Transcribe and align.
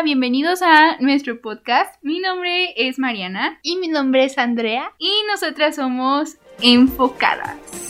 hola, 0.00 0.04
bienvenidos 0.04 0.62
a 0.62 0.96
nuestro 1.00 1.42
podcast. 1.42 1.94
Mi 2.02 2.20
nombre 2.20 2.72
es 2.76 2.98
Mariana. 2.98 3.58
Y 3.62 3.76
mi 3.76 3.88
nombre 3.88 4.24
es 4.24 4.38
Andrea. 4.38 4.94
Y 4.98 5.12
nosotras 5.30 5.76
somos 5.76 6.38
enfocadas. 6.62 7.89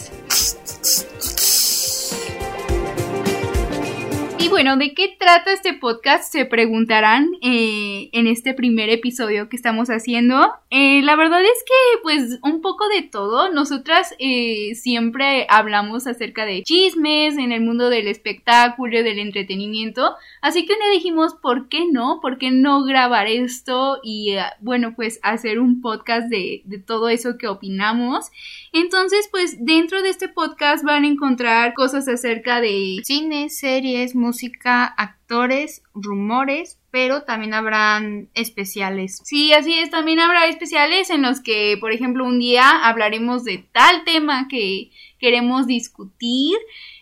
Bueno, 4.51 4.77
¿de 4.77 4.95
qué 4.95 5.17
trata 5.17 5.53
este 5.53 5.75
podcast? 5.75 6.33
Se 6.33 6.45
preguntarán 6.45 7.31
eh, 7.41 8.11
en 8.12 8.27
este 8.27 8.53
primer 8.53 8.91
episodio 8.91 9.48
que 9.48 9.55
estamos 9.55 9.89
haciendo. 9.89 10.53
Eh, 10.71 11.03
la 11.03 11.15
verdad 11.15 11.41
es 11.41 11.65
que, 11.65 12.03
pues, 12.03 12.41
un 12.43 12.61
poco 12.61 12.89
de 12.89 13.02
todo. 13.02 13.52
Nosotras 13.52 14.15
eh, 14.19 14.75
siempre 14.75 15.47
hablamos 15.48 16.09
acerca 16.09 16.47
de 16.47 16.65
chismes 16.65 17.39
en 17.39 17.52
el 17.52 17.61
mundo 17.62 17.91
del 17.91 18.09
espectáculo, 18.09 19.05
del 19.05 19.21
entretenimiento. 19.21 20.16
Así 20.43 20.67
que 20.67 20.75
día 20.75 20.91
dijimos, 20.93 21.35
¿por 21.41 21.69
qué 21.69 21.87
no? 21.91 22.19
¿Por 22.21 22.39
qué 22.39 22.51
no 22.51 22.82
grabar 22.82 23.29
esto? 23.29 24.01
Y 24.02 24.35
bueno, 24.60 24.95
pues 24.96 25.21
hacer 25.23 25.60
un 25.60 25.80
podcast 25.80 26.29
de, 26.29 26.62
de 26.65 26.79
todo 26.79 27.09
eso 27.09 27.38
que 27.38 27.46
opinamos. 27.46 28.30
Entonces, 28.73 29.29
pues, 29.30 29.65
dentro 29.65 30.02
de 30.02 30.10
este 30.10 30.29
podcast 30.29 30.85
van 30.85 31.05
a 31.05 31.09
encontrar 31.09 31.73
cosas 31.74 32.09
acerca 32.09 32.60
de 32.60 33.01
cine, 33.05 33.48
series, 33.48 34.16
música 34.16 34.40
música, 34.41 34.87
actores, 34.87 35.83
rumores, 35.93 36.79
pero 36.91 37.25
también 37.25 37.53
habrán 37.53 38.30
especiales. 38.33 39.21
Sí, 39.23 39.53
así 39.53 39.79
es, 39.79 39.91
también 39.91 40.19
habrá 40.19 40.47
especiales 40.47 41.11
en 41.11 41.23
los 41.23 41.41
que, 41.41 41.77
por 41.79 41.93
ejemplo, 41.93 42.25
un 42.25 42.39
día 42.39 42.87
hablaremos 42.87 43.45
de 43.45 43.59
tal 43.71 44.05
tema 44.05 44.49
que 44.49 44.91
queremos 45.19 45.66
discutir 45.66 46.57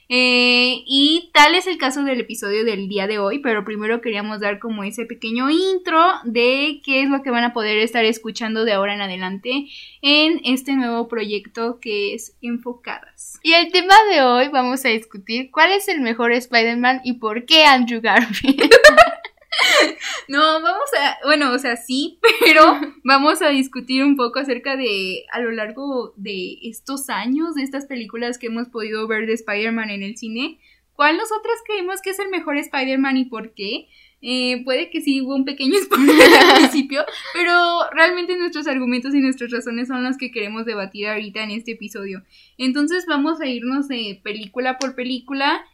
eh, 0.09 0.83
y 0.87 1.31
tal 1.35 1.55
es 1.55 1.67
el 1.67 1.77
caso 1.77 2.03
del 2.03 2.21
episodio 2.21 2.65
del 2.65 2.89
día 2.89 3.07
de 3.07 3.19
hoy, 3.19 3.41
pero 3.41 3.65
primero 3.65 4.01
queríamos 4.01 4.41
dar 4.41 4.59
como 4.59 4.83
ese 4.83 5.05
pequeño 5.05 5.51
intro 5.51 6.03
de 6.25 6.81
qué 6.83 7.03
es 7.03 7.11
lo 7.11 7.23
que 7.23 7.31
van 7.31 7.45
a 7.45 7.53
poder 7.53 7.79
estar 7.79 8.05
escuchando 8.05 8.65
de 8.65 8.73
ahora 8.73 8.95
en 8.95 9.03
adelante 9.03 9.67
en 10.01 10.41
este 10.45 10.77
nuevo 10.77 11.09
proyecto 11.09 11.79
que 11.81 12.15
es 12.15 12.35
Enfocadas. 12.41 13.39
Y 13.43 13.53
el 13.53 13.71
tema 13.71 13.95
de 14.11 14.23
hoy 14.23 14.49
vamos 14.49 14.85
a 14.85 14.89
discutir 14.89 15.51
cuál 15.51 15.73
es 15.73 15.89
el 15.89 16.01
mejor 16.01 16.33
Spider-Man 16.33 17.03
y 17.05 17.15
por 17.15 17.45
qué 17.45 17.65
Andrew 17.65 18.01
Garfield. 18.01 18.71
No, 20.29 20.61
vamos 20.61 20.89
a, 21.01 21.19
bueno, 21.25 21.53
o 21.53 21.59
sea, 21.59 21.77
sí, 21.77 22.19
pero 22.45 22.63
vamos 23.05 23.43
a 23.43 23.49
discutir 23.49 24.05
un 24.05 24.17
poco 24.17 24.39
acerca 24.39 24.77
de, 24.77 25.25
a 25.33 25.41
lo 25.41 25.51
largo 25.51 26.13
de 26.17 26.59
estos 26.63 27.09
años, 27.09 27.55
de 27.55 27.63
estas 27.63 27.87
películas 27.87 28.39
que 28.39 28.49
hemos 28.49 28.69
podido 28.69 29.07
ver 29.07 29.27
de 29.27 29.35
Spider-Man 29.35 29.91
en 29.91 30.03
el 30.03 30.17
cine, 30.17 30.59
¿cuál 30.95 31.17
nosotras 31.17 31.57
creemos 31.67 32.03
que 32.03 32.11
es 32.11 32.19
el 32.19 32.29
mejor 32.29 32.57
Spider-Man 32.57 33.17
y 33.17 33.25
por 33.27 33.55
qué? 33.55 33.89
Eh, 34.21 34.65
puede 34.65 34.91
que 34.91 35.01
sí 35.01 35.23
hubo 35.23 35.37
un 35.37 35.45
pequeño 35.45 35.79
spoiler 35.85 36.29
al 36.41 36.57
principio, 36.57 37.05
pero 37.35 37.89
realmente 37.93 38.37
nuestros 38.37 38.67
argumentos 38.67 39.15
y 39.15 39.21
nuestras 39.21 39.53
razones 39.53 39.87
son 39.87 40.03
las 40.03 40.19
que 40.19 40.33
queremos 40.33 40.67
debatir 40.67 41.07
ahorita 41.07 41.45
en 41.45 41.53
este 41.53 41.73
episodio. 41.73 42.25
Entonces 42.57 43.07
vamos 43.07 43.41
a 43.41 43.47
irnos 43.47 43.87
de 43.87 44.21
película 44.25 44.77
por 44.79 44.97
película 44.97 45.65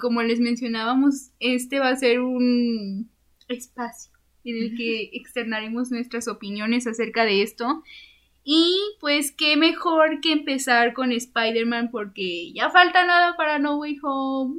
como 0.00 0.22
les 0.22 0.40
mencionábamos, 0.40 1.30
este 1.40 1.80
va 1.80 1.88
a 1.88 1.96
ser 1.96 2.20
un 2.20 3.10
espacio 3.48 4.12
en 4.44 4.56
el 4.56 4.76
que 4.76 5.10
externaremos 5.12 5.90
nuestras 5.90 6.28
opiniones 6.28 6.86
acerca 6.86 7.24
de 7.24 7.42
esto. 7.42 7.82
Y 8.44 8.76
pues 9.00 9.32
qué 9.32 9.56
mejor 9.56 10.20
que 10.20 10.32
empezar 10.32 10.94
con 10.94 11.12
Spider-Man 11.12 11.90
porque 11.90 12.52
ya 12.52 12.70
falta 12.70 13.06
nada 13.06 13.36
para 13.36 13.58
No 13.58 13.78
Way 13.78 13.98
Home. 14.02 14.56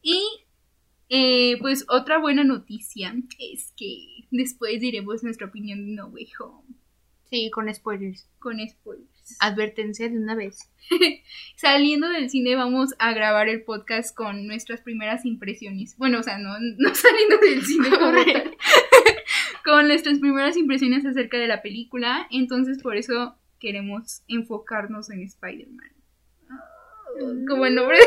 Y 0.00 0.22
eh, 1.08 1.58
pues 1.60 1.84
otra 1.88 2.18
buena 2.18 2.44
noticia 2.44 3.14
es 3.38 3.72
que 3.76 4.26
después 4.30 4.80
diremos 4.80 5.22
nuestra 5.22 5.46
opinión 5.46 5.86
de 5.86 5.92
No 5.92 6.06
Way 6.08 6.28
Home. 6.40 6.74
Sí, 7.30 7.50
con 7.50 7.72
spoilers. 7.74 8.28
Con 8.38 8.58
spoilers. 8.66 9.13
Advertencia 9.40 10.08
de 10.08 10.18
una 10.18 10.34
vez. 10.34 10.58
Saliendo 11.56 12.08
del 12.08 12.30
cine 12.30 12.56
vamos 12.56 12.94
a 12.98 13.12
grabar 13.12 13.48
el 13.48 13.62
podcast 13.62 14.14
con 14.14 14.46
nuestras 14.46 14.80
primeras 14.80 15.24
impresiones. 15.24 15.96
Bueno, 15.96 16.20
o 16.20 16.22
sea, 16.22 16.38
no, 16.38 16.54
no 16.58 16.94
saliendo 16.94 17.38
del 17.38 17.64
cine 17.64 17.88
con 19.64 19.88
nuestras 19.88 20.18
primeras 20.18 20.56
impresiones 20.56 21.06
acerca 21.06 21.38
de 21.38 21.48
la 21.48 21.62
película. 21.62 22.26
Entonces 22.30 22.82
por 22.82 22.96
eso 22.96 23.36
queremos 23.58 24.22
enfocarnos 24.28 25.10
en 25.10 25.22
Spider-Man. 25.22 25.92
como 27.48 27.66
el 27.66 27.74
nombre 27.74 27.98
de 27.98 28.04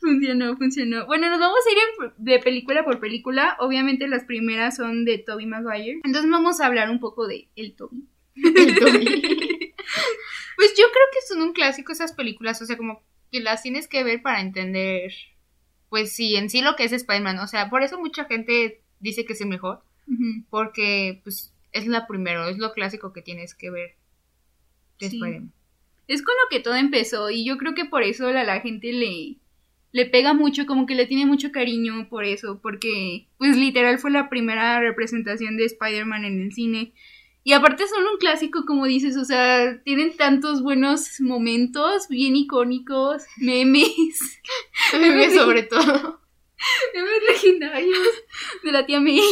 Funcionó, 0.00 0.56
funcionó. 0.56 1.06
Bueno, 1.06 1.28
nos 1.28 1.38
vamos 1.38 1.58
a 1.66 1.72
ir 1.72 2.12
de 2.16 2.38
película 2.38 2.84
por 2.84 3.00
película. 3.00 3.56
Obviamente 3.58 4.08
las 4.08 4.24
primeras 4.24 4.76
son 4.76 5.04
de 5.04 5.18
Toby 5.18 5.44
Maguire. 5.44 6.00
Entonces 6.04 6.30
vamos 6.30 6.60
a 6.60 6.66
hablar 6.66 6.88
un 6.88 7.00
poco 7.00 7.26
de 7.26 7.48
el 7.54 7.74
Toby. 7.76 8.08
Pues 10.60 10.74
yo 10.76 10.84
creo 10.92 11.06
que 11.14 11.26
son 11.26 11.40
un 11.40 11.54
clásico 11.54 11.90
esas 11.90 12.12
películas. 12.12 12.60
O 12.60 12.66
sea, 12.66 12.76
como 12.76 13.02
que 13.32 13.40
las 13.40 13.62
tienes 13.62 13.88
que 13.88 14.04
ver 14.04 14.20
para 14.20 14.42
entender, 14.42 15.10
pues 15.88 16.12
sí, 16.12 16.36
en 16.36 16.50
sí 16.50 16.60
lo 16.60 16.76
que 16.76 16.84
es 16.84 16.92
Spider-Man. 16.92 17.38
O 17.38 17.46
sea, 17.46 17.70
por 17.70 17.82
eso 17.82 17.98
mucha 17.98 18.26
gente 18.26 18.82
dice 18.98 19.24
que 19.24 19.32
es 19.32 19.40
el 19.40 19.48
mejor. 19.48 19.80
Porque, 20.50 21.20
pues, 21.24 21.54
es 21.72 21.86
la 21.86 22.06
primero, 22.06 22.46
es 22.46 22.58
lo 22.58 22.74
clásico 22.74 23.14
que 23.14 23.22
tienes 23.22 23.54
que 23.54 23.70
ver 23.70 23.94
de 24.98 25.06
Spider-Man. 25.06 25.52
Es 26.08 26.22
con 26.22 26.34
lo 26.42 26.50
que 26.50 26.60
todo 26.60 26.74
empezó 26.74 27.30
y 27.30 27.42
yo 27.46 27.56
creo 27.56 27.74
que 27.74 27.86
por 27.86 28.02
eso 28.02 28.26
a 28.26 28.32
la 28.32 28.60
gente 28.60 28.92
le, 28.92 29.36
le 29.92 30.06
pega 30.06 30.34
mucho, 30.34 30.66
como 30.66 30.84
que 30.84 30.94
le 30.94 31.06
tiene 31.06 31.24
mucho 31.24 31.52
cariño 31.52 32.08
por 32.10 32.24
eso, 32.24 32.60
porque 32.60 33.28
pues 33.38 33.56
literal 33.56 33.98
fue 33.98 34.10
la 34.10 34.28
primera 34.28 34.78
representación 34.80 35.56
de 35.56 35.64
Spider-Man 35.64 36.24
en 36.24 36.42
el 36.42 36.52
cine. 36.52 36.92
Y 37.42 37.52
aparte 37.52 37.88
son 37.88 38.06
un 38.06 38.18
clásico, 38.18 38.64
como 38.66 38.84
dices, 38.86 39.16
o 39.16 39.24
sea, 39.24 39.80
tienen 39.82 40.16
tantos 40.16 40.62
buenos 40.62 41.20
momentos, 41.20 42.08
bien 42.08 42.36
icónicos, 42.36 43.24
memes. 43.38 44.40
memes 44.92 45.34
sobre 45.34 45.62
todo. 45.62 46.20
memes 46.94 47.22
legendarios 47.28 48.08
de 48.62 48.72
la 48.72 48.84
tía 48.84 49.00
May. 49.00 49.16
no, 49.16 49.22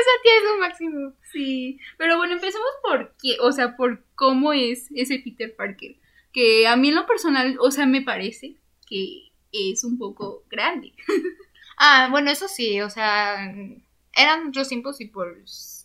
esa 0.00 0.22
tía 0.22 0.36
es 0.36 0.44
lo 0.44 0.58
máximo. 0.58 1.12
Sí, 1.32 1.78
pero 1.98 2.16
bueno, 2.16 2.34
empecemos 2.34 2.70
por 2.82 3.14
qué, 3.20 3.36
o 3.40 3.50
sea, 3.50 3.76
por 3.76 4.04
cómo 4.14 4.52
es 4.52 4.86
ese 4.94 5.18
Peter 5.18 5.54
Parker 5.54 5.96
que 6.32 6.66
a 6.66 6.76
mí 6.76 6.88
en 6.88 6.94
lo 6.94 7.06
personal, 7.06 7.56
o 7.60 7.70
sea, 7.70 7.86
me 7.86 8.02
parece 8.02 8.56
que 8.86 9.30
es 9.52 9.84
un 9.84 9.98
poco 9.98 10.44
grande. 10.48 10.92
ah, 11.76 12.08
bueno, 12.10 12.30
eso 12.30 12.48
sí, 12.48 12.80
o 12.80 12.90
sea, 12.90 13.52
eran 14.14 14.46
muchos 14.46 14.68
tiempos 14.68 15.00
y 15.00 15.06
pues, 15.06 15.36
pues 15.38 15.79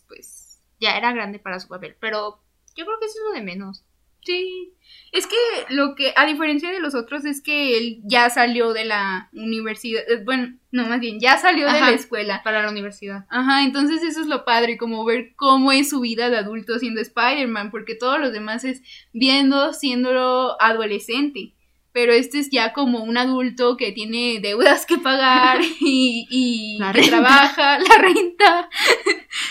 ya 0.80 0.96
era 0.96 1.12
grande 1.12 1.38
para 1.38 1.60
su 1.60 1.68
papel, 1.68 1.96
pero 2.00 2.40
yo 2.74 2.84
creo 2.84 2.98
que 2.98 3.06
eso 3.06 3.18
es 3.18 3.24
lo 3.28 3.32
de 3.32 3.42
menos. 3.42 3.84
Sí, 4.26 4.74
es 5.12 5.28
que 5.28 5.36
lo 5.68 5.94
que, 5.94 6.12
a 6.16 6.26
diferencia 6.26 6.72
de 6.72 6.80
los 6.80 6.96
otros, 6.96 7.24
es 7.24 7.40
que 7.40 7.78
él 7.78 8.00
ya 8.02 8.28
salió 8.28 8.72
de 8.72 8.84
la 8.84 9.30
universidad, 9.32 10.02
eh, 10.08 10.22
bueno, 10.24 10.58
no, 10.72 10.84
más 10.88 10.98
bien, 10.98 11.20
ya 11.20 11.38
salió 11.38 11.66
de 11.72 11.80
la 11.80 11.92
escuela. 11.92 12.42
Para 12.42 12.62
la 12.62 12.70
universidad. 12.70 13.24
Ajá, 13.30 13.62
entonces 13.62 14.02
eso 14.02 14.20
es 14.20 14.26
lo 14.26 14.44
padre, 14.44 14.78
como 14.78 15.04
ver 15.04 15.34
cómo 15.36 15.70
es 15.70 15.90
su 15.90 16.00
vida 16.00 16.28
de 16.28 16.38
adulto 16.38 16.80
siendo 16.80 17.00
Spider-Man, 17.00 17.70
porque 17.70 17.94
todos 17.94 18.18
los 18.18 18.32
demás 18.32 18.64
es 18.64 18.82
viendo 19.12 19.72
siendo 19.72 20.60
adolescente 20.60 21.55
pero 21.96 22.12
este 22.12 22.40
es 22.40 22.50
ya 22.50 22.74
como 22.74 23.02
un 23.02 23.16
adulto 23.16 23.78
que 23.78 23.90
tiene 23.90 24.38
deudas 24.42 24.84
que 24.84 24.98
pagar 24.98 25.62
y, 25.80 26.26
y 26.28 26.78
que 26.92 27.08
trabaja, 27.08 27.78
la 27.88 27.96
renta, 27.96 28.68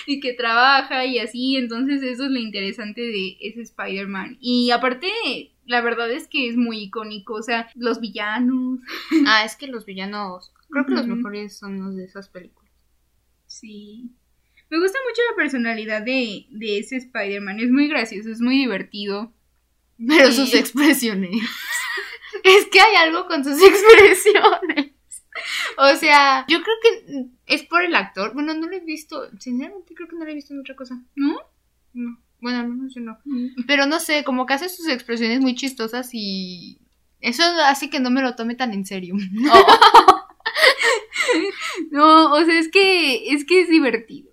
y 0.06 0.20
que 0.20 0.34
trabaja 0.34 1.06
y 1.06 1.18
así, 1.18 1.56
entonces 1.56 2.04
eso 2.04 2.26
es 2.26 2.30
lo 2.30 2.38
interesante 2.38 3.02
de 3.02 3.36
ese 3.42 3.64
Spider-Man. 3.64 4.38
Y 4.40 4.70
aparte, 4.70 5.08
la 5.66 5.82
verdad 5.82 6.12
es 6.12 6.28
que 6.28 6.48
es 6.48 6.56
muy 6.56 6.82
icónico, 6.84 7.34
o 7.34 7.42
sea, 7.42 7.68
los 7.74 8.00
villanos. 8.00 8.80
Ah, 9.26 9.44
es 9.44 9.56
que 9.56 9.66
los 9.66 9.88
villanos, 9.88 10.54
creo 10.70 10.86
que 10.86 10.94
los 10.94 11.08
mejores 11.08 11.58
son 11.58 11.84
los 11.84 11.96
de 11.96 12.06
esas 12.06 12.30
películas. 12.30 12.72
Sí. 13.48 14.12
Me 14.70 14.80
gusta 14.80 15.00
mucho 15.10 15.22
la 15.32 15.36
personalidad 15.36 16.04
de, 16.04 16.46
de 16.52 16.78
ese 16.78 16.98
Spider-Man, 16.98 17.60
es 17.60 17.72
muy 17.72 17.88
gracioso, 17.88 18.30
es 18.30 18.40
muy 18.40 18.58
divertido. 18.58 19.34
Pero 19.98 20.32
sus 20.32 20.54
expresiones. 20.54 21.42
es 22.46 22.68
que 22.68 22.80
hay 22.80 22.96
algo 22.96 23.28
con 23.28 23.44
sus 23.44 23.62
expresiones. 23.62 24.92
O 25.78 25.96
sea, 25.98 26.46
yo 26.48 26.62
creo 26.62 26.76
que 26.82 27.28
es 27.48 27.64
por 27.64 27.84
el 27.84 27.96
actor. 27.96 28.34
Bueno, 28.34 28.54
no 28.54 28.68
lo 28.68 28.76
he 28.76 28.80
visto. 28.80 29.30
Sinceramente, 29.40 29.94
creo 29.94 30.08
que 30.08 30.16
no 30.16 30.24
lo 30.24 30.32
he 30.32 30.36
visto 30.36 30.54
en 30.54 30.62
otra 30.62 30.76
cosa. 30.76 31.02
¿No? 31.16 31.38
No. 31.94 32.18
Bueno, 32.40 32.60
al 32.60 32.70
menos 32.70 32.94
yo 32.94 33.02
no. 33.02 33.18
Mm. 33.26 33.66
Pero 33.68 33.86
no 33.86 34.00
sé, 34.00 34.24
como 34.24 34.46
que 34.46 34.54
hace 34.54 34.70
sus 34.70 34.88
expresiones 34.88 35.42
muy 35.42 35.56
chistosas 35.56 36.10
y. 36.14 36.80
Eso 37.20 37.44
hace 37.66 37.90
que 37.90 38.00
no 38.00 38.12
me 38.12 38.22
lo 38.22 38.36
tome 38.36 38.56
tan 38.56 38.74
en 38.74 38.86
serio. 38.86 39.16
no, 41.92 42.34
o 42.34 42.46
sea, 42.46 42.60
es 42.60 42.70
que 42.70 43.34
es 43.34 43.46
que 43.46 43.62
es 43.62 43.70
divertido. 43.70 44.32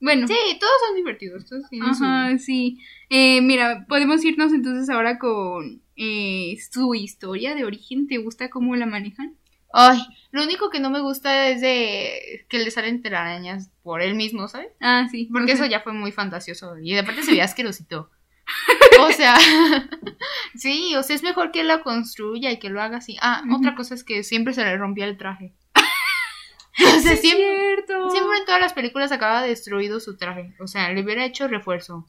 Bueno. 0.00 0.26
Sí, 0.26 0.34
todos 0.58 0.72
son 0.86 0.96
divertidos. 0.96 1.44
Todos 1.44 1.64
Ajá, 1.82 2.38
sí. 2.38 2.80
Eh, 3.10 3.40
mira, 3.42 3.84
podemos 3.88 4.24
irnos 4.24 4.52
entonces 4.52 4.88
ahora 4.88 5.18
con 5.18 5.82
eh, 5.96 6.56
su 6.70 6.94
historia 6.94 7.54
de 7.54 7.64
origen, 7.64 8.06
¿te 8.06 8.18
gusta 8.18 8.50
cómo 8.50 8.76
la 8.76 8.86
manejan? 8.86 9.36
Ay, 9.72 10.00
lo 10.30 10.42
único 10.42 10.70
que 10.70 10.80
no 10.80 10.90
me 10.90 11.00
gusta 11.00 11.48
es 11.48 11.60
de 11.60 12.46
que 12.48 12.58
le 12.58 12.70
salen 12.70 13.02
telarañas 13.02 13.70
por 13.82 14.00
él 14.00 14.14
mismo, 14.14 14.48
¿sabes? 14.48 14.68
Ah, 14.80 15.06
sí. 15.10 15.28
Porque 15.32 15.52
eso 15.52 15.66
ya 15.66 15.80
fue 15.80 15.92
muy 15.92 16.12
fantasioso. 16.12 16.78
Y 16.78 16.94
de 16.94 17.00
aparte 17.00 17.22
se 17.22 17.30
veía 17.30 17.44
asquerosito. 17.44 18.10
O 19.00 19.10
sea, 19.12 19.36
sí, 20.54 20.94
o 20.96 21.02
sea, 21.02 21.16
es 21.16 21.22
mejor 21.22 21.50
que 21.52 21.60
él 21.60 21.68
la 21.68 21.82
construya 21.82 22.50
y 22.50 22.58
que 22.58 22.70
lo 22.70 22.80
haga 22.80 22.98
así. 22.98 23.18
Ah, 23.20 23.42
otra 23.54 23.74
cosa 23.74 23.94
es 23.94 24.04
que 24.04 24.22
siempre 24.22 24.54
se 24.54 24.64
le 24.64 24.76
rompía 24.78 25.04
el 25.04 25.18
traje. 25.18 25.52
O 25.84 27.00
sea, 27.00 27.12
es 27.12 27.20
siempre, 27.20 27.44
cierto. 27.44 28.10
siempre 28.10 28.38
en 28.38 28.44
todas 28.46 28.60
las 28.60 28.72
películas 28.72 29.12
acaba 29.12 29.42
destruido 29.42 30.00
su 30.00 30.16
traje. 30.16 30.54
O 30.60 30.66
sea, 30.66 30.90
le 30.92 31.02
hubiera 31.02 31.26
hecho 31.26 31.46
refuerzo. 31.46 32.06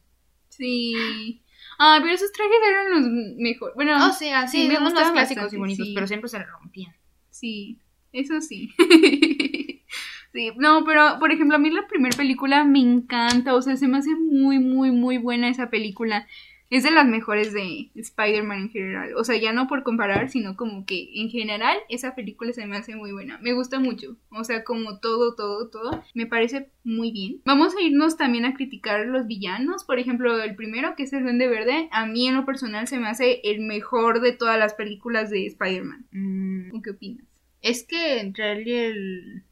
Sí. 0.50 1.42
Ah, 1.80 2.00
pero 2.02 2.14
esos 2.14 2.32
trajes 2.32 2.58
eran 2.68 2.92
los 2.92 3.38
mejores. 3.38 3.76
Bueno, 3.76 4.08
O 4.08 4.14
sea, 4.14 4.48
sí, 4.48 4.62
sí, 4.62 4.68
me 4.68 4.74
me 4.74 4.80
unos 4.80 4.94
gustaban 4.94 5.14
clásicos 5.14 5.54
y 5.54 5.58
bonitos, 5.58 5.88
sí. 5.88 5.94
pero 5.94 6.08
siempre 6.08 6.30
se 6.30 6.44
rompían. 6.44 6.96
Sí, 7.30 7.80
eso 8.12 8.42
sí. 8.42 8.72
sí, 10.34 10.52
no, 10.58 10.84
pero 10.86 11.20
por 11.20 11.32
ejemplo, 11.32 11.56
a 11.56 11.60
mí 11.60 11.70
la 11.70 11.88
primera 11.88 12.18
película 12.18 12.64
me 12.64 12.80
encanta, 12.80 13.54
o 13.54 13.62
sea, 13.62 13.78
se 13.78 13.88
me 13.88 13.98
hace 13.98 14.16
muy, 14.16 14.60
muy, 14.60 14.92
muy 14.92 15.18
buena 15.18 15.50
esa 15.50 15.70
película. 15.70 16.28
Es 16.70 16.84
de 16.84 16.92
las 16.92 17.08
mejores 17.08 17.54
de 17.54 17.92
Spider-Man 17.96 18.64
en 18.64 18.70
general. 18.70 19.16
O 19.16 19.24
sea, 19.24 19.38
ya 19.38 19.54
no 19.54 19.68
por 19.68 19.84
comparar, 19.84 20.30
sino 20.30 20.58
como 20.58 20.86
que 20.86 21.10
en 21.22 21.30
general 21.30 21.78
esa 21.88 22.14
película 22.14 22.52
se 22.52 22.66
me 22.66 22.76
hace 22.76 22.96
muy 22.98 23.14
buena. 23.14 23.38
Me 23.38 23.54
gusta 23.54 23.80
mucho. 23.80 24.18
O 24.32 24.44
sea, 24.44 24.64
como 24.66 25.00
todo, 25.00 25.36
todo, 25.36 25.70
todo. 25.70 26.04
Me 26.14 26.26
parece 26.26 26.70
muy 26.84 27.12
bien. 27.12 27.42
Vamos 27.46 27.74
a 27.76 27.82
irnos 27.82 28.18
también 28.18 28.44
a 28.44 28.54
criticar 28.54 29.06
los 29.06 29.28
villanos. 29.28 29.86
Por 29.86 29.98
ejemplo, 29.98 30.42
el 30.44 30.56
primero, 30.56 30.96
que 30.98 31.04
es 31.04 31.14
el 31.14 31.24
Duende 31.24 31.48
Verde, 31.48 31.88
a 31.92 32.06
mí 32.06 32.28
en 32.28 32.36
lo 32.36 32.46
personal 32.46 32.88
se 32.88 33.00
me 33.00 33.08
hace 33.08 33.40
el 33.46 33.62
mejor 33.62 34.20
de 34.20 34.34
todas 34.34 34.60
las 34.60 34.74
películas 34.74 35.30
de 35.30 35.46
Spider-Man. 35.46 36.06
Mm, 36.12 36.72
¿Tú 36.72 36.82
qué 36.82 36.90
opinas? 36.92 37.26
es 37.62 37.84
que 37.84 38.20
entre 38.20 38.52
él 38.52 38.68
y 38.68 38.74
el 38.74 39.44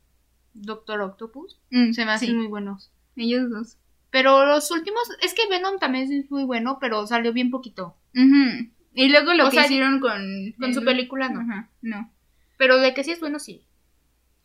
Doctor 0.54 1.02
Octopus 1.02 1.60
Mm, 1.72 1.92
se 1.94 2.06
me 2.06 2.12
hacen 2.12 2.30
sí, 2.30 2.36
muy 2.36 2.48
buenos. 2.48 2.92
ellos 3.16 3.50
dos. 3.50 3.78
Pero 4.16 4.46
los 4.46 4.72
últimos, 4.72 5.02
es 5.22 5.34
que 5.34 5.46
Venom 5.50 5.78
también 5.78 6.10
es 6.10 6.32
muy 6.32 6.46
bueno, 6.46 6.78
pero 6.80 7.06
salió 7.06 7.34
bien 7.34 7.52
poquito. 7.52 7.98
Ujú. 8.16 8.70
Y 8.94 9.10
luego 9.10 9.34
lo 9.34 9.48
O 9.48 9.50
que 9.50 9.58
sea, 9.58 9.66
hicieron 9.66 10.00
con... 10.00 10.54
Con 10.58 10.74
su 10.74 10.80
el- 10.80 10.86
película 10.86 11.28
no. 11.28 11.42
Ajá, 11.42 11.70
no. 11.82 12.10
Pero 12.58 12.78
de 12.78 12.94
que 12.94 13.04
sí 13.04 13.12
es 13.12 13.20
bueno, 13.20 13.40
sí. 13.40 13.66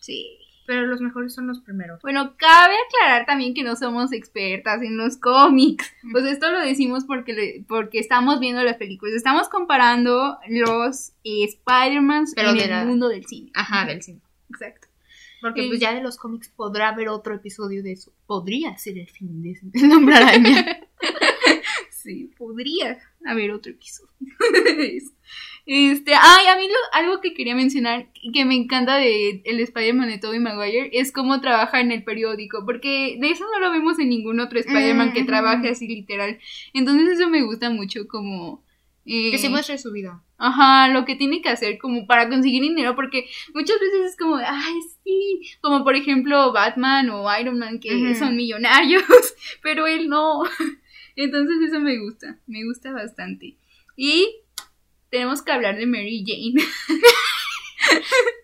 Sí. 0.00 0.38
Pero 0.66 0.86
los 0.86 1.00
mejores 1.00 1.32
son 1.34 1.46
los 1.46 1.60
primeros. 1.60 2.02
Bueno, 2.02 2.34
cabe 2.36 2.74
aclarar 2.88 3.26
también 3.26 3.54
que 3.54 3.62
no 3.62 3.76
somos 3.76 4.12
expertas 4.12 4.82
en 4.82 4.96
los 4.96 5.16
cómics. 5.18 5.88
Pues 6.10 6.24
esto 6.24 6.50
lo 6.50 6.58
decimos 6.58 7.04
porque, 7.04 7.32
le- 7.32 7.64
porque 7.68 8.00
estamos 8.00 8.40
viendo 8.40 8.64
las 8.64 8.76
películas. 8.76 9.14
Estamos 9.14 9.48
comparando 9.48 10.38
los 10.48 11.10
eh, 11.22 11.44
Spider-Mans 11.44 12.32
Pero 12.34 12.50
en 12.50 12.58
el 12.72 12.86
mundo 12.88 13.08
del 13.08 13.24
cine. 13.26 13.52
Ajá, 13.54 13.84
del 13.86 14.02
cine. 14.02 14.20
Exacto. 14.50 14.88
Porque 15.40 15.66
pues 15.68 15.80
ya 15.80 15.94
de 15.94 16.02
los 16.02 16.16
cómics 16.16 16.48
podrá 16.48 16.88
haber 16.90 17.08
otro 17.08 17.34
episodio 17.34 17.82
de 17.82 17.92
eso. 17.92 18.12
Podría 18.26 18.76
ser 18.78 18.98
el 18.98 19.08
fin 19.08 19.42
de 19.42 19.52
ese 19.52 19.66
araña. 20.14 20.80
Sí, 21.90 22.30
podría 22.38 22.98
haber 23.26 23.50
otro 23.50 23.72
episodio. 23.72 24.08
este, 25.66 26.12
ay, 26.14 26.46
a 26.46 26.56
mí 26.56 26.66
lo- 26.66 26.98
algo 26.98 27.20
que 27.20 27.34
quería 27.34 27.54
mencionar 27.54 28.08
y 28.14 28.32
que 28.32 28.46
me 28.46 28.54
encanta 28.54 28.96
de 28.96 29.42
el 29.44 29.60
Spider-Man 29.60 30.08
de 30.08 30.18
Tobey 30.18 30.40
Maguire 30.40 30.88
es 30.94 31.12
cómo 31.12 31.40
trabaja 31.42 31.80
en 31.80 31.92
el 31.92 32.02
periódico, 32.02 32.64
porque 32.64 33.18
de 33.20 33.30
eso 33.30 33.44
no 33.52 33.60
lo 33.60 33.70
vemos 33.70 33.98
en 33.98 34.08
ningún 34.08 34.40
otro 34.40 34.58
Spider-Man 34.58 35.12
que 35.12 35.20
Ujú. 35.20 35.26
trabaje 35.28 35.68
así 35.68 35.86
literal. 35.88 36.38
Entonces 36.72 37.18
eso 37.18 37.28
me 37.28 37.42
gusta 37.42 37.68
mucho 37.68 38.08
como 38.08 38.64
eh, 39.12 39.30
que 39.32 39.38
se 39.38 39.48
muestre 39.48 39.76
su 39.76 39.90
vida. 39.90 40.22
Ajá, 40.38 40.86
lo 40.88 41.04
que 41.04 41.16
tiene 41.16 41.42
que 41.42 41.48
hacer 41.48 41.78
como 41.78 42.06
para 42.06 42.28
conseguir 42.28 42.62
dinero, 42.62 42.94
porque 42.94 43.28
muchas 43.52 43.80
veces 43.80 44.10
es 44.12 44.16
como, 44.16 44.36
ay, 44.36 44.74
sí, 45.02 45.40
como 45.60 45.82
por 45.82 45.96
ejemplo 45.96 46.52
Batman 46.52 47.10
o 47.10 47.26
Iron 47.38 47.58
Man 47.58 47.80
que 47.80 47.92
Ujú. 47.94 48.14
son 48.14 48.36
millonarios, 48.36 49.02
pero 49.62 49.88
él 49.88 50.08
no. 50.08 50.42
Entonces 51.16 51.56
eso 51.60 51.80
me 51.80 51.98
gusta, 51.98 52.38
me 52.46 52.64
gusta 52.64 52.92
bastante. 52.92 53.56
Y 53.96 54.32
tenemos 55.10 55.42
que 55.42 55.50
hablar 55.50 55.76
de 55.76 55.86
Mary 55.86 56.24
Jane. 56.24 56.64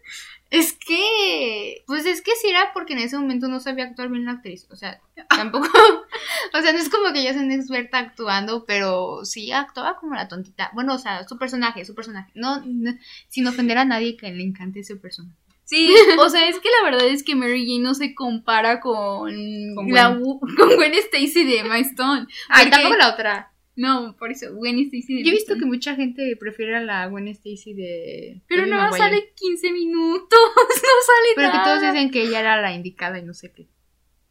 Es 0.48 0.72
que, 0.74 1.82
pues 1.86 2.06
es 2.06 2.22
que 2.22 2.30
sí 2.40 2.48
era 2.48 2.72
porque 2.72 2.92
en 2.92 3.00
ese 3.00 3.18
momento 3.18 3.48
no 3.48 3.58
sabía 3.60 3.84
actuar 3.84 4.08
bien 4.10 4.24
la 4.26 4.32
actriz. 4.32 4.66
O 4.70 4.76
sea, 4.76 5.00
tampoco. 5.28 5.66
o 6.54 6.60
sea, 6.62 6.72
no 6.72 6.78
es 6.78 6.88
como 6.88 7.12
que 7.12 7.20
ella 7.20 7.32
sea 7.32 7.42
una 7.42 7.54
experta 7.56 7.98
actuando, 7.98 8.64
pero 8.64 9.24
sí 9.24 9.50
actuaba 9.52 9.96
como 9.96 10.14
la 10.14 10.28
tontita. 10.28 10.70
Bueno, 10.74 10.94
o 10.94 10.98
sea, 10.98 11.26
su 11.26 11.36
personaje, 11.38 11.84
su 11.84 11.94
personaje. 11.94 12.30
No, 12.34 12.62
no- 12.64 12.94
sin 13.28 13.46
ofender 13.46 13.78
a 13.78 13.84
nadie 13.84 14.16
que 14.16 14.30
le 14.30 14.44
encante 14.44 14.80
ese 14.80 14.96
personaje. 14.96 15.34
Sí, 15.64 15.92
o 16.20 16.28
sea, 16.30 16.48
es 16.48 16.60
que 16.60 16.68
la 16.80 16.88
verdad 16.90 17.08
es 17.08 17.24
que 17.24 17.34
Mary 17.34 17.66
Jane 17.66 17.82
no 17.82 17.94
se 17.94 18.14
compara 18.14 18.78
con, 18.80 19.34
Con 19.74 19.88
Gwen. 19.88 20.20
Wu- 20.22 20.38
con 20.56 20.76
Gwen 20.76 20.94
Stacy 20.94 21.42
de 21.44 21.58
Emma 21.58 21.78
Stone. 21.80 22.26
Ay, 22.48 22.70
tampoco 22.70 22.94
la 22.96 23.10
otra. 23.10 23.50
No, 23.76 24.16
por 24.18 24.32
eso, 24.32 24.54
Gwen 24.54 24.78
Stacy 24.78 25.22
Yo 25.22 25.30
he 25.30 25.34
visto 25.34 25.56
que 25.58 25.66
mucha 25.66 25.94
gente 25.94 26.34
prefiere 26.36 26.76
a 26.76 26.80
la 26.80 27.06
Gwen 27.08 27.28
Stacy 27.28 27.74
de. 27.74 28.40
Pero 28.48 28.62
Tobey 28.62 28.70
no 28.72 28.78
Maguire. 28.78 28.98
sale 28.98 29.32
15 29.34 29.72
minutos, 29.72 30.38
no 30.56 30.64
sale 30.74 31.28
Pero 31.36 31.52
que 31.52 31.58
todos 31.58 31.80
dicen 31.82 32.10
que 32.10 32.22
ella 32.22 32.40
era 32.40 32.60
la 32.60 32.72
indicada 32.72 33.18
y 33.18 33.22
no 33.22 33.34
sé 33.34 33.52
qué. 33.52 33.68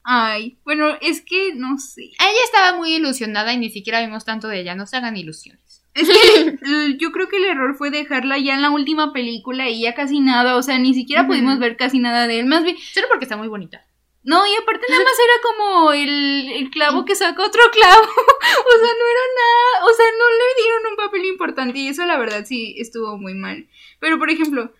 Ay, 0.03 0.57
bueno, 0.63 0.97
es 1.01 1.21
que 1.21 1.53
no 1.55 1.77
sé. 1.77 2.03
Ella 2.03 2.43
estaba 2.45 2.77
muy 2.77 2.93
ilusionada 2.93 3.53
y 3.53 3.57
ni 3.57 3.69
siquiera 3.69 4.01
vimos 4.01 4.25
tanto 4.25 4.47
de 4.47 4.61
ella. 4.61 4.75
No 4.75 4.85
se 4.85 4.97
hagan 4.97 5.17
ilusiones. 5.17 5.83
Es 5.95 6.09
que 6.09 6.57
yo 6.99 7.11
creo 7.11 7.27
que 7.27 7.37
el 7.37 7.45
error 7.45 7.75
fue 7.75 7.89
dejarla 7.89 8.37
ya 8.37 8.53
en 8.55 8.61
la 8.61 8.69
última 8.69 9.13
película 9.13 9.69
y 9.69 9.81
ya 9.81 9.95
casi 9.95 10.19
nada, 10.19 10.57
o 10.57 10.63
sea, 10.63 10.77
ni 10.77 10.93
siquiera 10.93 11.25
pudimos 11.25 11.57
ver 11.57 11.77
casi 11.77 11.99
nada 11.99 12.27
de 12.27 12.39
él. 12.39 12.45
Más 12.45 12.63
bien, 12.63 12.77
Solo 12.93 13.07
porque 13.09 13.25
está 13.25 13.37
muy 13.37 13.47
bonita. 13.47 13.85
No, 14.25 14.45
y 14.45 14.55
aparte 14.55 14.85
nada 14.89 15.03
más 15.03 15.13
era 15.19 15.41
como 15.43 15.93
el, 15.93 16.51
el 16.51 16.69
clavo 16.71 17.05
que 17.05 17.15
saca 17.15 17.45
otro 17.45 17.61
clavo. 17.71 18.01
o 18.03 18.77
sea, 18.79 18.91
no 18.99 19.07
era 19.07 19.25
nada, 19.37 19.85
o 19.85 19.93
sea, 19.95 20.05
no 20.19 20.29
le 20.29 20.61
dieron 20.63 20.91
un 20.91 20.95
papel 20.97 21.25
importante 21.25 21.79
y 21.79 21.87
eso 21.87 22.05
la 22.05 22.17
verdad 22.17 22.43
sí 22.45 22.75
estuvo 22.77 23.17
muy 23.17 23.33
mal. 23.35 23.67
Pero 23.99 24.17
por 24.19 24.29
ejemplo, 24.29 24.71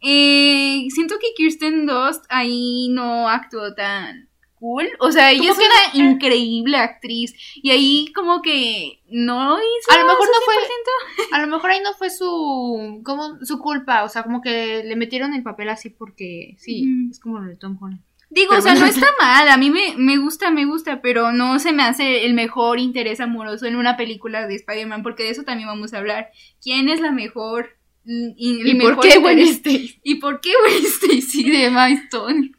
eh, 0.00 0.86
siento 0.90 1.18
que 1.18 1.32
Kirsten 1.36 1.86
Dunst 1.86 2.24
ahí 2.28 2.88
no 2.90 3.28
actuó 3.28 3.74
tan 3.74 4.28
cool. 4.58 4.88
O 5.00 5.10
sea, 5.12 5.30
ella 5.30 5.50
es 5.50 5.56
una 5.58 6.04
no- 6.04 6.10
increíble 6.12 6.76
actriz 6.76 7.34
y 7.56 7.70
ahí 7.70 8.12
como 8.14 8.40
que 8.42 9.00
no 9.08 9.58
hizo 9.58 9.92
A 9.92 9.98
lo 10.02 10.06
mejor 10.08 10.26
no 10.26 10.40
fue- 10.44 10.54
100%. 10.54 11.32
A 11.32 11.40
lo 11.40 11.46
mejor 11.48 11.70
ahí 11.70 11.80
no 11.82 11.94
fue 11.94 12.10
su 12.10 13.00
como 13.04 13.38
su 13.44 13.58
culpa, 13.58 14.04
o 14.04 14.08
sea, 14.08 14.22
como 14.22 14.40
que 14.40 14.82
le 14.84 14.96
metieron 14.96 15.34
el 15.34 15.42
papel 15.42 15.68
así 15.68 15.90
porque 15.90 16.54
sí, 16.58 16.86
es 17.10 17.18
como 17.20 17.38
lo 17.40 17.48
de 17.48 17.56
Tom 17.56 17.76
Holland. 17.80 18.00
Digo, 18.34 18.48
Pero 18.50 18.58
o 18.58 18.62
sea, 18.62 18.74
no 18.74 18.84
está 18.86 19.06
mal, 19.20 19.48
a 19.48 19.56
mí 19.56 19.70
me, 19.70 19.94
me 19.96 20.16
gusta, 20.16 20.50
me 20.50 20.64
gusta, 20.64 21.00
pero 21.00 21.30
no 21.30 21.60
se 21.60 21.72
me 21.72 21.84
hace 21.84 22.26
el 22.26 22.34
mejor 22.34 22.80
interés 22.80 23.20
amoroso 23.20 23.66
en 23.66 23.76
una 23.76 23.96
película 23.96 24.48
de 24.48 24.56
Spider-Man, 24.56 25.04
porque 25.04 25.22
de 25.22 25.30
eso 25.30 25.44
también 25.44 25.68
vamos 25.68 25.94
a 25.94 25.98
hablar. 25.98 26.30
¿Quién 26.60 26.88
es 26.88 27.00
la 27.00 27.12
mejor? 27.12 27.76
mm, 28.04 28.30
Y, 28.36 28.60
el 28.62 28.66
¿Y 28.68 28.80
por 28.80 28.98
qué 28.98 29.18
Gwen? 29.18 29.38
Stacy? 29.38 30.00
¿Y 30.02 30.16
por 30.16 30.40
qué 30.40 30.50
Gwen 30.60 30.84
Stacy 30.84 31.48
de 31.50 31.64
Emma 31.66 31.88
Stone? 31.90 32.50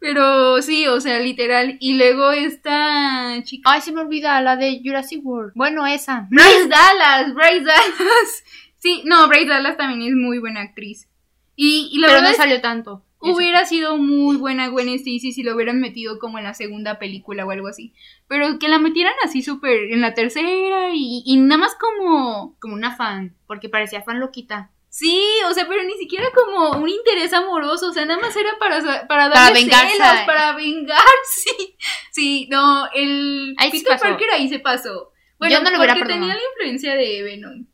Pero 0.00 0.60
sí, 0.62 0.86
o 0.88 1.00
sea, 1.00 1.20
literal. 1.20 1.76
Y 1.78 1.92
luego 1.92 2.32
esta 2.32 3.40
chica. 3.44 3.70
Ay, 3.70 3.82
se 3.82 3.92
me 3.92 4.00
olvida 4.00 4.40
la 4.40 4.56
de 4.56 4.80
Jurassic 4.82 5.24
World. 5.24 5.52
Bueno, 5.54 5.86
esa. 5.86 6.26
Bryce 6.30 6.68
Dallas, 6.68 7.32
Bryce 7.34 7.64
Dallas. 7.64 8.44
Sí, 8.78 9.02
no, 9.04 9.28
Bryce 9.28 9.46
Dallas 9.46 9.76
también 9.76 10.10
es 10.10 10.16
muy 10.16 10.38
buena 10.38 10.62
actriz. 10.62 11.06
Y, 11.54 11.90
y 11.92 11.98
la 11.98 12.06
Pero 12.08 12.14
verdad 12.14 12.28
no 12.28 12.32
es 12.32 12.36
salió 12.38 12.60
tanto. 12.60 13.04
Hubiera 13.20 13.66
sido 13.66 13.98
muy 13.98 14.36
buena 14.36 14.68
Gwen 14.68 14.88
Stacy 14.88 15.32
si 15.32 15.42
lo 15.42 15.54
hubieran 15.54 15.78
metido 15.80 16.18
como 16.18 16.38
en 16.38 16.44
la 16.44 16.54
segunda 16.54 16.98
película 16.98 17.44
o 17.44 17.50
algo 17.50 17.68
así. 17.68 17.92
Pero 18.28 18.58
que 18.58 18.68
la 18.68 18.78
metieran 18.78 19.12
así 19.24 19.42
súper 19.42 19.92
en 19.92 20.00
la 20.00 20.14
tercera 20.14 20.90
y, 20.94 21.22
y 21.26 21.36
nada 21.36 21.58
más 21.58 21.74
como... 21.74 22.56
como 22.60 22.74
una 22.74 22.96
fan, 22.96 23.36
porque 23.46 23.68
parecía 23.68 24.02
fan 24.02 24.20
loquita. 24.20 24.70
Sí, 24.88 25.22
o 25.48 25.52
sea, 25.54 25.68
pero 25.68 25.84
ni 25.84 25.92
siquiera 25.98 26.26
como 26.34 26.82
un 26.82 26.88
interés 26.88 27.32
amoroso, 27.32 27.90
o 27.90 27.92
sea, 27.92 28.04
nada 28.06 28.20
más 28.20 28.34
era 28.36 28.58
para, 28.58 28.80
para 28.82 29.06
Para 29.06 29.28
darle 29.28 29.60
vengarse. 29.60 29.92
celos, 29.96 30.20
para 30.26 30.52
vengar, 30.56 30.98
sí. 31.30 31.76
Sí, 32.10 32.48
no, 32.50 32.88
el 32.92 33.54
Ahí 33.58 33.70
Peter 33.70 33.86
pasó. 33.92 34.02
Parker 34.02 34.28
ahí 34.32 34.48
se 34.48 34.58
pasó. 34.58 35.12
Bueno, 35.38 35.54
Yo 35.54 35.62
no 35.62 35.70
lo 35.70 35.76
hubiera 35.78 35.94
porque 35.94 36.12
tenía 36.12 36.34
la 36.34 36.40
influencia 36.52 36.94
de 36.96 37.22
Venom. 37.22 37.66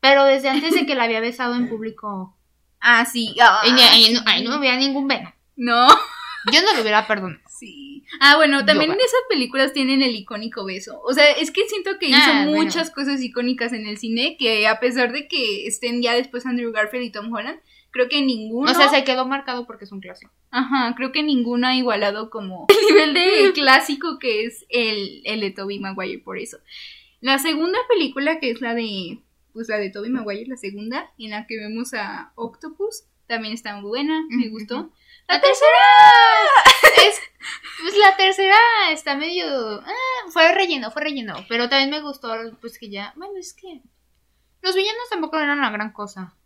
Pero 0.00 0.24
desde 0.24 0.48
antes 0.48 0.74
de 0.74 0.84
que 0.84 0.94
la 0.96 1.04
había 1.04 1.20
besado 1.20 1.54
en 1.54 1.68
público. 1.68 2.36
Ah, 2.82 3.04
sí. 3.06 3.34
ah, 3.40 3.62
y 3.64 3.80
ahí, 3.80 4.12
no, 4.12 4.20
ahí 4.26 4.44
no 4.44 4.52
había 4.54 4.76
ningún 4.76 5.06
veno. 5.08 5.32
No. 5.56 5.86
Yo 6.52 6.60
no 6.62 6.74
lo 6.74 6.82
hubiera 6.82 7.06
perdonado. 7.06 7.40
Sí. 7.48 8.02
Ah, 8.20 8.36
bueno, 8.36 8.64
también 8.66 8.90
en 8.90 8.98
esas 8.98 9.20
películas 9.30 9.72
tienen 9.72 10.02
el 10.02 10.16
icónico 10.16 10.64
beso. 10.64 11.00
O 11.04 11.12
sea, 11.14 11.30
es 11.30 11.52
que 11.52 11.68
siento 11.68 11.98
que 12.00 12.08
hizo 12.08 12.18
Ah, 12.20 12.44
bueno. 12.46 12.64
muchas 12.64 12.90
cosas 12.90 13.22
icónicas 13.22 13.72
en 13.72 13.86
el 13.86 13.96
cine 13.98 14.36
que 14.36 14.66
a 14.66 14.80
pesar 14.80 15.12
de 15.12 15.28
que 15.28 15.66
estén 15.68 16.02
ya 16.02 16.12
después 16.14 16.44
Andrew 16.44 16.72
Garfield 16.72 17.04
y 17.06 17.10
Tom 17.12 17.32
Holland, 17.32 17.60
creo 17.92 18.08
que 18.08 18.20
ninguno... 18.22 18.70
O 18.70 18.74
sea, 18.74 18.88
se 18.88 19.04
quedó 19.04 19.24
marcado 19.26 19.66
porque 19.66 19.84
es 19.84 19.92
un 19.92 20.00
clásico. 20.00 20.32
Ajá, 20.50 20.94
creo 20.96 21.12
que 21.12 21.22
ninguno 21.22 21.68
ha 21.68 21.76
igualado 21.76 22.28
como 22.30 22.66
el 22.90 23.12
nivel 23.14 23.14
de 23.14 23.52
clásico 23.54 24.18
que 24.18 24.44
es 24.44 24.66
el, 24.68 25.22
el 25.24 25.40
de 25.40 25.50
Tobey 25.52 25.78
Maguire 25.78 26.18
por 26.22 26.38
eso. 26.38 26.58
La 27.20 27.38
segunda 27.38 27.78
película, 27.88 28.40
que 28.40 28.50
es 28.50 28.60
la 28.60 28.74
de 28.74 29.20
pues 29.52 29.68
la 29.68 29.78
de 29.78 29.90
Toby 29.90 30.08
Maguire, 30.10 30.46
la 30.48 30.56
segunda, 30.56 31.10
en 31.18 31.30
la 31.30 31.46
que 31.46 31.56
vemos 31.58 31.94
a 31.94 32.32
Octopus, 32.36 33.04
también 33.26 33.54
está 33.54 33.74
muy 33.76 33.88
buena, 33.88 34.22
me 34.30 34.48
gustó. 34.48 34.90
La 35.28 35.40
tercera 35.40 35.70
es 37.08 37.20
pues 37.82 37.96
la 37.96 38.16
tercera 38.16 38.56
está 38.90 39.14
medio 39.16 39.46
ah, 39.80 40.30
fue 40.32 40.52
relleno, 40.52 40.90
fue 40.90 41.02
relleno, 41.02 41.34
pero 41.48 41.68
también 41.68 41.90
me 41.90 42.00
gustó 42.00 42.32
pues 42.60 42.78
que 42.78 42.90
ya, 42.90 43.12
bueno, 43.16 43.34
es 43.38 43.54
que 43.54 43.80
los 44.62 44.74
villanos 44.76 45.08
tampoco 45.10 45.38
eran 45.38 45.60
la 45.60 45.70
gran 45.70 45.92
cosa. 45.92 46.36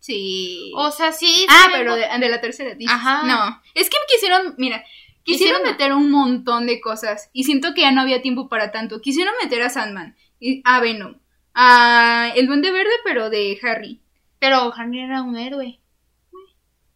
Sí. 0.00 0.70
O 0.76 0.90
sea, 0.90 1.12
sí. 1.12 1.46
ah, 1.48 1.68
pero 1.72 1.96
de, 1.96 2.06
de 2.18 2.28
la 2.28 2.40
tercera, 2.40 2.74
dices. 2.74 2.94
Ajá. 2.94 3.22
No, 3.24 3.62
es 3.74 3.88
que 3.88 3.96
quisieron, 4.12 4.54
mira, 4.58 4.84
quisieron 5.22 5.62
Hicieron- 5.62 5.72
meter 5.72 5.92
un 5.94 6.10
montón 6.10 6.66
de 6.66 6.80
cosas 6.80 7.30
y 7.32 7.44
siento 7.44 7.72
que 7.72 7.80
ya 7.82 7.90
no 7.92 8.02
había 8.02 8.20
tiempo 8.20 8.48
para 8.50 8.70
tanto. 8.70 9.00
Quisieron 9.00 9.32
meter 9.42 9.62
a 9.62 9.70
Sandman, 9.70 10.14
y 10.38 10.60
a 10.66 10.80
Venom, 10.80 11.20
a 11.54 12.32
el 12.36 12.46
Duende 12.46 12.70
Verde, 12.70 12.90
pero 13.04 13.30
de 13.30 13.58
Harry. 13.62 14.00
pero 14.38 14.72
Harry 14.74 15.00
era 15.00 15.22
un 15.22 15.36
héroe. 15.36 15.80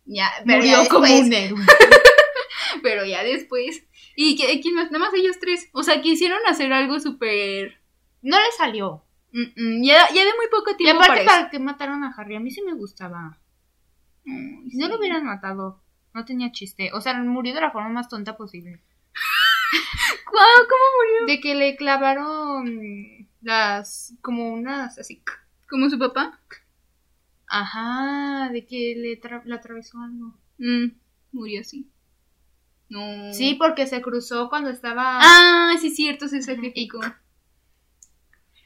Ya, 0.05 0.31
pero 0.47 0.59
Murió 0.59 0.83
ya 0.83 0.89
como 0.89 1.05
un 1.05 1.33
héroe. 1.33 1.65
pero 2.83 3.05
ya 3.05 3.23
después. 3.23 3.85
¿Y 4.17 4.37
quién 4.61 4.75
más? 4.75 4.91
Nada 4.91 5.05
más 5.05 5.15
ellos 5.15 5.39
tres. 5.41 5.69
O 5.73 5.83
sea, 5.83 6.01
quisieron 6.03 6.41
hacer 6.49 6.73
algo 6.73 6.99
súper... 6.99 7.79
No 8.23 8.37
le 8.39 8.51
salió. 8.57 9.05
mm, 9.33 9.43
mm, 9.55 9.85
ya, 9.85 10.09
ya 10.13 10.25
de 10.25 10.33
muy 10.37 10.49
poco 10.51 10.73
Y 10.73 10.77
tiempo 10.77 11.03
aparte, 11.03 11.25
para 11.25 11.39
¿para 11.39 11.51
qué 11.51 11.59
mataron 11.61 12.03
a 12.03 12.13
Harry? 12.17 12.35
A 12.35 12.41
mí 12.41 12.51
sí 12.51 12.63
me 12.63 12.75
gustaba. 12.75 13.39
Si 14.25 14.77
no 14.77 14.89
lo 14.89 14.99
hubieran 14.99 15.25
matado, 15.25 15.81
no 16.15 16.25
tenía 16.25 16.51
chiste. 16.53 16.91
O 16.95 17.01
sea, 17.01 17.15
murió 17.15 17.55
de 17.55 17.61
la 17.61 17.71
forma 17.71 17.91
más 17.91 18.09
tonta 18.09 18.37
posible. 18.37 18.81
¿Cómo 20.25 20.85
murió? 20.97 21.27
De 21.35 21.41
que 21.41 21.55
le 21.55 21.77
clavaron 21.77 23.18
las. 23.43 24.15
como 24.23 24.53
unas 24.53 24.99
así. 24.99 25.23
¿Como 25.69 25.89
su 25.91 25.99
papá? 25.99 26.41
Ajá, 27.49 28.51
de 28.53 28.65
que 28.67 28.95
le, 28.97 29.21
tra- 29.21 29.43
le 29.45 29.55
atravesó 29.55 29.99
algo. 30.01 30.35
Mm, 30.59 30.93
murió 31.33 31.61
así. 31.63 31.91
No. 32.89 33.33
Sí, 33.35 33.55
porque 33.55 33.87
se 33.87 34.01
cruzó 34.03 34.49
cuando 34.49 34.71
estaba. 34.71 35.19
Ah, 35.23 35.75
sí, 35.81 35.91
cierto, 35.91 36.29
se 36.29 36.43
sacrificó. 36.43 37.01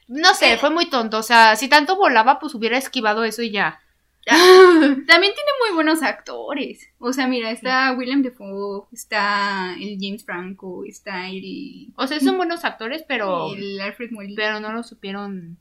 no 0.07 0.33
sé, 0.33 0.57
fue 0.57 0.69
muy 0.69 0.89
tonto. 0.89 1.17
O 1.19 1.23
sea, 1.23 1.55
si 1.55 1.67
tanto 1.69 1.95
volaba, 1.95 2.39
pues 2.39 2.55
hubiera 2.55 2.77
esquivado 2.77 3.23
eso 3.23 3.41
y 3.41 3.51
ya. 3.51 3.79
También 5.07 5.33
tiene 5.33 5.51
muy 5.59 5.75
buenos 5.75 6.01
actores. 6.01 6.89
O 6.99 7.11
sea, 7.11 7.27
mira, 7.27 7.51
está 7.51 7.91
William 7.93 8.21
Defoe, 8.21 8.87
está 8.91 9.75
el 9.79 9.97
James 9.99 10.23
Franco, 10.23 10.83
está 10.85 11.27
el, 11.29 11.91
O 11.95 12.07
sea, 12.07 12.19
son 12.19 12.37
buenos 12.37 12.63
actores, 12.63 13.03
pero. 13.07 13.53
el 13.53 13.79
Alfred 13.81 14.11
Molina. 14.11 14.35
Pero 14.37 14.59
no 14.59 14.71
lo 14.71 14.83
supieron. 14.83 15.57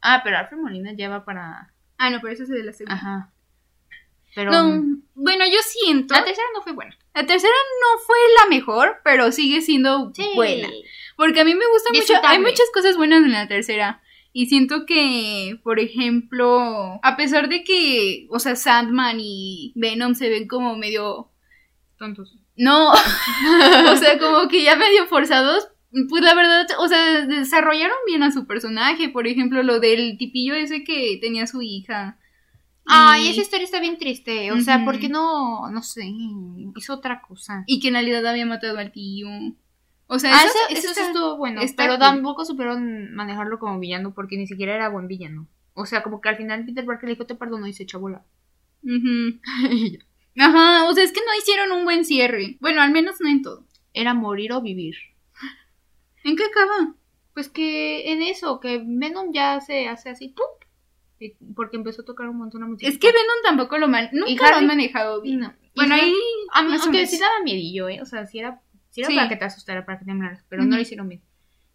Ah, 0.00 0.20
pero 0.22 0.38
Alfred 0.38 0.58
Molina 0.58 0.92
lleva 0.92 1.24
para. 1.24 1.72
Ah, 1.98 2.10
no, 2.10 2.20
pero 2.20 2.32
ese 2.32 2.44
es 2.44 2.48
de 2.48 2.62
la 2.62 2.72
segunda. 2.72 2.94
Ajá. 2.94 3.32
Pero. 4.34 4.52
No, 4.52 5.00
bueno, 5.14 5.44
yo 5.46 5.58
siento. 5.62 6.14
La 6.14 6.24
tercera 6.24 6.46
no 6.54 6.62
fue 6.62 6.72
buena. 6.72 6.96
La 7.14 7.26
tercera 7.26 7.54
no 7.80 7.98
fue 8.04 8.18
la 8.38 8.50
mejor, 8.50 9.00
pero 9.02 9.32
sigue 9.32 9.62
siendo 9.62 10.12
buena. 10.34 10.68
Porque 11.16 11.40
a 11.40 11.44
mí 11.44 11.54
me 11.54 11.66
gusta 11.66 11.90
mucho. 11.92 12.14
Hay 12.24 12.38
muchas 12.38 12.70
cosas 12.72 12.96
buenas 12.96 13.24
en 13.24 13.32
la 13.32 13.48
tercera. 13.48 14.02
Y 14.38 14.48
siento 14.48 14.84
que, 14.84 15.58
por 15.64 15.80
ejemplo, 15.80 17.00
a 17.02 17.16
pesar 17.16 17.48
de 17.48 17.64
que, 17.64 18.26
o 18.28 18.38
sea, 18.38 18.54
Sandman 18.54 19.16
y 19.18 19.72
Venom 19.76 20.14
se 20.14 20.28
ven 20.28 20.46
como 20.46 20.76
medio. 20.76 21.30
Tontos. 21.98 22.36
No, 22.54 22.90
o 23.92 23.96
sea, 23.96 24.18
como 24.18 24.46
que 24.48 24.62
ya 24.62 24.76
medio 24.76 25.06
forzados. 25.06 25.68
Pues 26.10 26.22
la 26.22 26.34
verdad, 26.34 26.66
o 26.78 26.86
sea, 26.86 27.24
desarrollaron 27.24 27.96
bien 28.06 28.22
a 28.24 28.30
su 28.30 28.46
personaje. 28.46 29.08
Por 29.08 29.26
ejemplo, 29.26 29.62
lo 29.62 29.80
del 29.80 30.18
tipillo 30.18 30.52
ese 30.52 30.84
que 30.84 31.16
tenía 31.18 31.46
su 31.46 31.62
hija. 31.62 32.18
Ay, 32.84 33.28
Y- 33.28 33.30
esa 33.30 33.40
historia 33.40 33.64
está 33.64 33.80
bien 33.80 33.96
triste. 33.96 34.52
O 34.52 34.60
sea. 34.60 34.84
¿por 34.84 34.98
qué 34.98 35.08
no, 35.08 35.70
no 35.70 35.82
sé, 35.82 36.12
hizo 36.76 36.92
otra 36.92 37.22
cosa? 37.22 37.64
Y 37.66 37.80
que 37.80 37.88
en 37.88 37.94
realidad 37.94 38.26
había 38.26 38.44
matado 38.44 38.76
al 38.76 38.92
tío. 38.92 39.28
O 40.08 40.18
sea, 40.18 40.32
Ah, 40.34 40.44
eso, 40.44 40.54
eso, 40.70 40.78
eso 40.78 40.88
está- 40.90 41.06
estuvo 41.08 41.36
bueno, 41.36 41.60
pero 41.76 41.92
cool. 41.94 41.98
tampoco 41.98 42.44
supieron 42.44 43.12
manejarlo 43.14 43.58
como 43.58 43.78
villano 43.80 44.14
porque 44.14 44.36
ni 44.36 44.46
siquiera 44.46 44.74
era 44.74 44.88
buen 44.88 45.08
villano. 45.08 45.48
O 45.74 45.84
sea, 45.84 46.02
como 46.02 46.20
que 46.20 46.28
al 46.28 46.36
final 46.36 46.64
Peter 46.64 46.84
Parker 46.84 47.08
le 47.08 47.14
dijo 47.14 47.26
te 47.26 47.34
perdono 47.34 47.66
y 47.66 47.72
se 47.72 47.82
echó 47.82 47.98
a 47.98 48.00
volar. 48.00 48.22
Ujú. 48.82 49.40
Ajá, 50.38 50.84
o 50.88 50.92
sea, 50.94 51.02
es 51.04 51.12
que 51.12 51.20
no 51.20 51.34
hicieron 51.38 51.72
un 51.72 51.84
buen 51.84 52.04
cierre. 52.04 52.56
Bueno, 52.60 52.82
al 52.82 52.92
menos 52.92 53.16
no 53.20 53.28
en 53.28 53.42
todo. 53.42 53.66
Era 53.92 54.14
morir 54.14 54.52
o 54.52 54.60
vivir. 54.60 54.96
¿En 56.24 56.36
qué 56.36 56.44
acaba? 56.44 56.94
Pues 57.34 57.48
que 57.48 58.12
en 58.12 58.22
eso, 58.22 58.60
que 58.60 58.82
Venom 58.84 59.32
ya 59.32 59.60
se 59.60 59.88
hace 59.88 60.10
así, 60.10 60.34
Porque 61.54 61.76
empezó 61.76 62.02
a 62.02 62.04
tocar 62.04 62.28
un 62.28 62.36
montón 62.38 62.60
de 62.62 62.66
música. 62.68 62.88
Es 62.90 62.98
que 62.98 63.06
Venom 63.08 63.42
tampoco 63.42 63.78
lo 63.78 63.88
man... 63.88 64.08
Nunca 64.12 64.30
¿Y 64.30 64.36
lo 64.36 64.56
han 64.56 64.66
manejado 64.66 65.22
bien. 65.22 65.40
No. 65.40 65.54
Bueno, 65.74 65.94
ahí... 65.94 66.12
A 66.52 66.62
mí, 66.62 66.76
aunque 66.82 67.06
sí 67.06 67.18
daba 67.18 67.42
miedillo, 67.44 67.88
¿eh? 67.88 68.00
O 68.02 68.06
sea, 68.06 68.26
sí 68.26 68.38
era, 68.38 68.60
sí 68.96 69.00
era 69.02 69.10
Sí. 69.10 69.16
para 69.16 69.28
que 69.28 69.36
te 69.36 69.44
asustara, 69.44 69.84
para 69.86 69.98
que 69.98 70.04
te 70.04 70.10
temblaras, 70.10 70.44
pero 70.48 70.62
no 70.62 70.68
Ujú. 70.68 70.76
lo 70.76 70.82
hicieron 70.82 71.08
bien. 71.08 71.22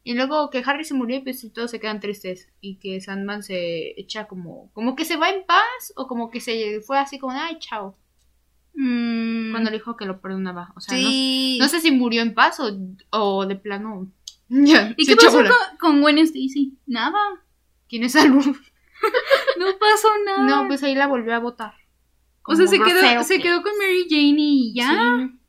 Y 0.03 0.15
luego 0.15 0.49
que 0.49 0.63
Harry 0.65 0.83
se 0.83 0.95
murió 0.95 1.17
y 1.17 1.19
pues 1.21 1.45
todos 1.53 1.69
se 1.69 1.79
quedan 1.79 1.99
tristes. 1.99 2.49
Y 2.59 2.77
que 2.77 2.99
Sandman 3.01 3.43
se 3.43 3.99
echa 3.99 4.25
como... 4.27 4.71
Como 4.73 4.95
que 4.95 5.05
se 5.05 5.15
va 5.15 5.29
en 5.29 5.45
paz 5.45 5.93
o 5.95 6.07
como 6.07 6.31
que 6.31 6.39
se 6.39 6.81
fue 6.81 6.97
así 6.97 7.19
como, 7.19 7.33
ay, 7.33 7.57
chao. 7.59 7.95
Mm, 8.73 9.51
Cuando 9.51 9.69
le 9.69 9.77
dijo 9.77 9.95
que 9.97 10.05
lo 10.05 10.19
perdonaba. 10.21 10.73
O 10.75 10.79
sea, 10.81 10.97
no- 10.97 11.07
sí. 11.07 11.57
no, 11.61 11.67
sé 11.67 11.81
si 11.81 11.91
murió 11.91 12.21
en 12.23 12.33
paz 12.33 12.59
o, 12.59 12.71
o 13.11 13.45
de 13.45 13.55
plano... 13.55 14.11
Ya, 14.49 14.93
¿Y 14.97 15.05
qué 15.05 15.15
pasó 15.15 15.37
con, 15.37 15.77
con 15.79 16.01
Gwen 16.01 16.17
Stacy? 16.17 16.77
Nada. 16.85 17.19
¿Tiene 17.87 18.09
salud? 18.09 18.43
No 19.57 19.65
pasó 19.79 20.07
nada. 20.25 20.43
No, 20.43 20.67
pues 20.67 20.83
ahí 20.83 20.93
la 20.95 21.07
volvió 21.07 21.33
a 21.35 21.39
votar. 21.39 21.73
o 22.43 22.55
sea, 22.55 22.67
se 22.67 22.77
quedó, 22.79 23.23
se 23.23 23.37
que 23.37 23.43
quedó 23.43 23.61
con 23.63 23.71
Mary 23.77 24.05
Jane 24.09 24.35
y 24.37 24.73
ya. 24.75 25.17
Sí. 25.19 25.39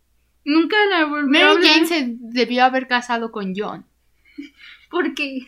Nunca 0.44 0.76
la 0.86 1.04
volvió 1.04 1.26
a 1.26 1.54
Mary 1.54 1.56
hablar. 1.68 1.72
Jane 1.74 1.86
se 1.86 2.16
debió 2.18 2.64
haber 2.64 2.88
casado 2.88 3.30
con 3.32 3.54
John. 3.56 3.86
¿Por 4.90 5.14
qué? 5.14 5.46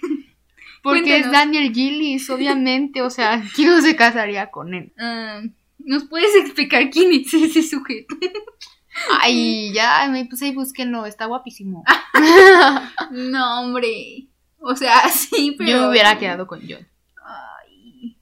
Porque 0.83 1.01
Cuéntanos. 1.01 1.27
es 1.27 1.33
Daniel 1.33 1.73
Gillis, 1.73 2.29
obviamente. 2.31 3.03
O 3.03 3.11
sea, 3.11 3.43
¿quién 3.55 3.71
no 3.71 3.81
se 3.81 3.97
casaría 3.97 4.51
con 4.51 4.75
él? 4.75 4.93
Ah, 4.99 5.41
¿Nos 5.79 6.05
puedes 6.05 6.35
explicar 6.37 6.91
quién 6.91 7.13
es 7.13 7.33
ese 7.33 7.63
sujeto? 7.63 8.15
Ay, 9.21 9.73
ya, 9.73 10.09
me 10.09 10.25
puse 10.27 10.47
y 10.49 10.55
búsquenlo, 10.55 11.05
está 11.07 11.27
guapísimo. 11.27 11.85
No, 13.11 13.61
hombre. 13.61 14.29
O 14.59 14.77
sea, 14.77 15.09
sí, 15.09 15.55
pero. 15.59 15.71
Yo 15.71 15.81
me 15.83 15.89
hubiera 15.91 16.19
quedado 16.19 16.47
con 16.47 16.61
John. 16.69 16.87
Ay, 17.25 18.17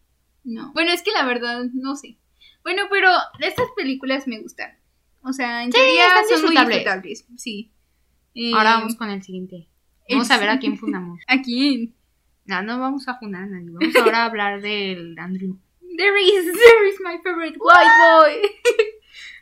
no. 0.45 0.73
Bueno, 0.73 0.91
es 0.93 1.03
que 1.03 1.11
la 1.13 1.25
verdad, 1.25 1.65
no 1.75 1.95
sé. 1.95 2.17
Bueno, 2.65 2.85
pero 2.91 3.11
estas 3.41 3.67
películas 3.77 4.27
me 4.27 4.41
gustan. 4.41 4.71
O 5.23 5.33
sea, 5.33 5.63
en 5.63 5.73
Sí, 5.73 5.79
teoría 5.79 6.07
son 6.29 6.43
muy 6.43 6.57
disfrutables. 6.57 7.27
Sí. 7.37 7.73
Eh, 8.35 8.53
Ahora 8.55 8.75
vamos 8.75 8.95
con 8.97 9.11
el 9.11 9.23
siguiente. 9.23 9.69
Vamos 10.09 10.31
el 10.31 10.37
a 10.37 10.39
ver 10.39 10.49
a 10.51 10.59
quién 10.59 10.77
fundamos. 10.77 11.21
¿A 11.29 11.41
quién? 11.43 11.95
No, 12.45 12.63
no 12.63 12.81
vamos 12.81 13.07
a 13.09 13.19
fundar 13.19 13.43
a 13.43 13.47
nadie. 13.47 13.71
Vamos 13.71 13.97
ahora 13.97 14.23
a 14.23 14.25
hablar 14.27 14.61
del 14.61 15.17
Andrew. 15.19 15.59
There 15.97 16.21
is, 16.21 16.45
there 16.45 16.89
is 16.89 17.01
my 17.05 17.19
favorite 17.23 17.59
white 17.59 17.91
boy. 18.01 18.51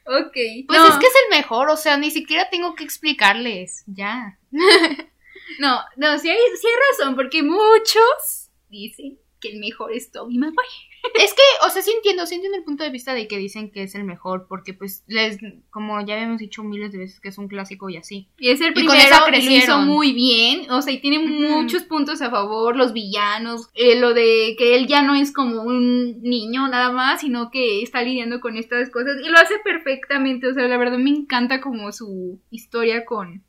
ok. 0.26 0.66
Pues 0.66 0.78
no, 0.78 0.88
es 0.88 0.96
que 0.96 1.06
es 1.06 1.14
el 1.24 1.38
mejor, 1.38 1.70
o 1.70 1.76
sea, 1.76 1.96
ni 1.96 2.10
siquiera 2.10 2.50
tengo 2.50 2.74
que 2.74 2.84
explicarles. 2.84 3.84
Ya. 3.86 4.38
No, 5.58 5.80
no, 5.96 6.16
sí 6.18 6.30
hay, 6.30 6.38
sí 6.60 6.66
hay 6.66 6.72
razón, 6.92 7.16
porque 7.16 7.42
muchos 7.42 8.50
dicen 8.68 9.18
que 9.40 9.48
el 9.48 9.58
mejor 9.58 9.92
es 9.92 10.12
Toby 10.12 10.38
Maguire. 10.38 10.89
Es 11.22 11.34
que, 11.34 11.42
o 11.66 11.70
sea, 11.70 11.82
sí 11.82 11.92
entiendo, 11.96 12.26
sí 12.26 12.34
entiendo 12.34 12.58
el 12.58 12.64
punto 12.64 12.84
de 12.84 12.90
vista 12.90 13.14
de 13.14 13.26
que 13.26 13.38
dicen 13.38 13.70
que 13.70 13.82
es 13.82 13.94
el 13.94 14.04
mejor, 14.04 14.46
porque 14.48 14.74
pues 14.74 15.04
les, 15.06 15.38
como 15.70 16.00
ya 16.04 16.14
habíamos 16.14 16.38
dicho 16.38 16.62
miles 16.62 16.92
de 16.92 16.98
veces 16.98 17.20
que 17.20 17.28
es 17.28 17.38
un 17.38 17.48
clásico 17.48 17.88
y 17.88 17.96
así. 17.96 18.28
Y 18.38 18.50
es 18.50 18.60
el 18.60 18.70
Y 18.70 18.86
con 18.86 18.96
primero 18.96 19.28
y 19.28 19.44
lo 19.44 19.50
hizo 19.50 19.78
muy 19.80 20.12
bien, 20.12 20.70
o 20.70 20.82
sea, 20.82 20.92
y 20.92 21.00
tiene 21.00 21.18
muchos 21.18 21.84
puntos 21.84 22.20
a 22.22 22.30
favor, 22.30 22.76
los 22.76 22.92
villanos, 22.92 23.68
eh, 23.74 23.98
lo 23.98 24.14
de 24.14 24.54
que 24.58 24.76
él 24.76 24.86
ya 24.86 25.02
no 25.02 25.14
es 25.14 25.32
como 25.32 25.62
un 25.62 26.20
niño 26.22 26.68
nada 26.68 26.92
más, 26.92 27.22
sino 27.22 27.50
que 27.50 27.82
está 27.82 28.02
lidiando 28.02 28.40
con 28.40 28.56
estas 28.56 28.90
cosas 28.90 29.16
y 29.24 29.28
lo 29.28 29.38
hace 29.38 29.54
perfectamente, 29.64 30.48
o 30.48 30.54
sea, 30.54 30.68
la 30.68 30.76
verdad 30.76 30.98
me 30.98 31.10
encanta 31.10 31.60
como 31.60 31.92
su 31.92 32.40
historia 32.50 33.04
con, 33.04 33.42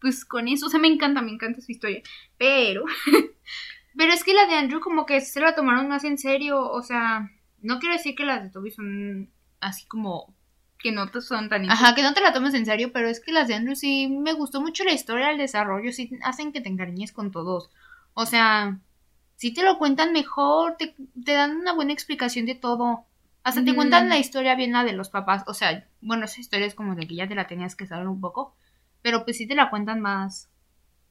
pues 0.00 0.24
con 0.24 0.48
eso, 0.48 0.66
o 0.66 0.68
sea, 0.68 0.80
me 0.80 0.88
encanta, 0.88 1.22
me 1.22 1.32
encanta 1.32 1.60
su 1.60 1.72
historia, 1.72 2.02
pero, 2.36 2.84
Pero 3.98 4.12
es 4.12 4.22
que 4.22 4.32
la 4.32 4.46
de 4.46 4.54
Andrew 4.54 4.78
como 4.78 5.06
que 5.06 5.20
se 5.20 5.40
la 5.40 5.56
tomaron 5.56 5.88
más 5.88 6.04
en 6.04 6.18
serio, 6.18 6.70
o 6.70 6.82
sea, 6.82 7.32
no 7.60 7.80
quiero 7.80 7.96
decir 7.96 8.14
que 8.14 8.24
las 8.24 8.44
de 8.44 8.50
Toby 8.50 8.70
son 8.70 9.28
así 9.58 9.86
como... 9.86 10.32
que 10.78 10.92
no 10.92 11.10
te 11.10 11.20
son 11.20 11.48
tan 11.48 11.68
Ajá, 11.68 11.96
que 11.96 12.04
no 12.04 12.14
te 12.14 12.20
la 12.20 12.32
tomes 12.32 12.54
en 12.54 12.64
serio, 12.64 12.92
pero 12.92 13.08
es 13.08 13.18
que 13.18 13.32
las 13.32 13.48
de 13.48 13.54
Andrew 13.54 13.74
sí 13.74 14.06
me 14.06 14.34
gustó 14.34 14.60
mucho 14.60 14.84
la 14.84 14.92
historia, 14.92 15.32
el 15.32 15.38
desarrollo, 15.38 15.92
sí 15.92 16.12
hacen 16.22 16.52
que 16.52 16.60
te 16.60 16.68
encariñes 16.68 17.10
con 17.10 17.32
todos. 17.32 17.70
O 18.14 18.24
sea, 18.24 18.78
sí 19.34 19.52
te 19.52 19.64
lo 19.64 19.78
cuentan 19.78 20.12
mejor, 20.12 20.76
te, 20.76 20.94
te 21.24 21.32
dan 21.32 21.56
una 21.56 21.72
buena 21.72 21.92
explicación 21.92 22.46
de 22.46 22.54
todo. 22.54 23.04
Hasta 23.42 23.64
te 23.64 23.74
cuentan 23.74 24.08
la 24.08 24.18
historia 24.18 24.54
bien 24.54 24.74
la 24.74 24.84
de 24.84 24.92
los 24.92 25.08
papás, 25.08 25.42
o 25.48 25.54
sea, 25.54 25.88
bueno, 26.00 26.26
esa 26.26 26.40
historia 26.40 26.66
es 26.66 26.76
como 26.76 26.94
de 26.94 27.08
que 27.08 27.16
ya 27.16 27.26
te 27.26 27.34
la 27.34 27.48
tenías 27.48 27.74
que 27.74 27.88
saber 27.88 28.06
un 28.06 28.20
poco, 28.20 28.54
pero 29.02 29.24
pues 29.24 29.38
sí 29.38 29.48
te 29.48 29.56
la 29.56 29.70
cuentan 29.70 30.00
más. 30.00 30.48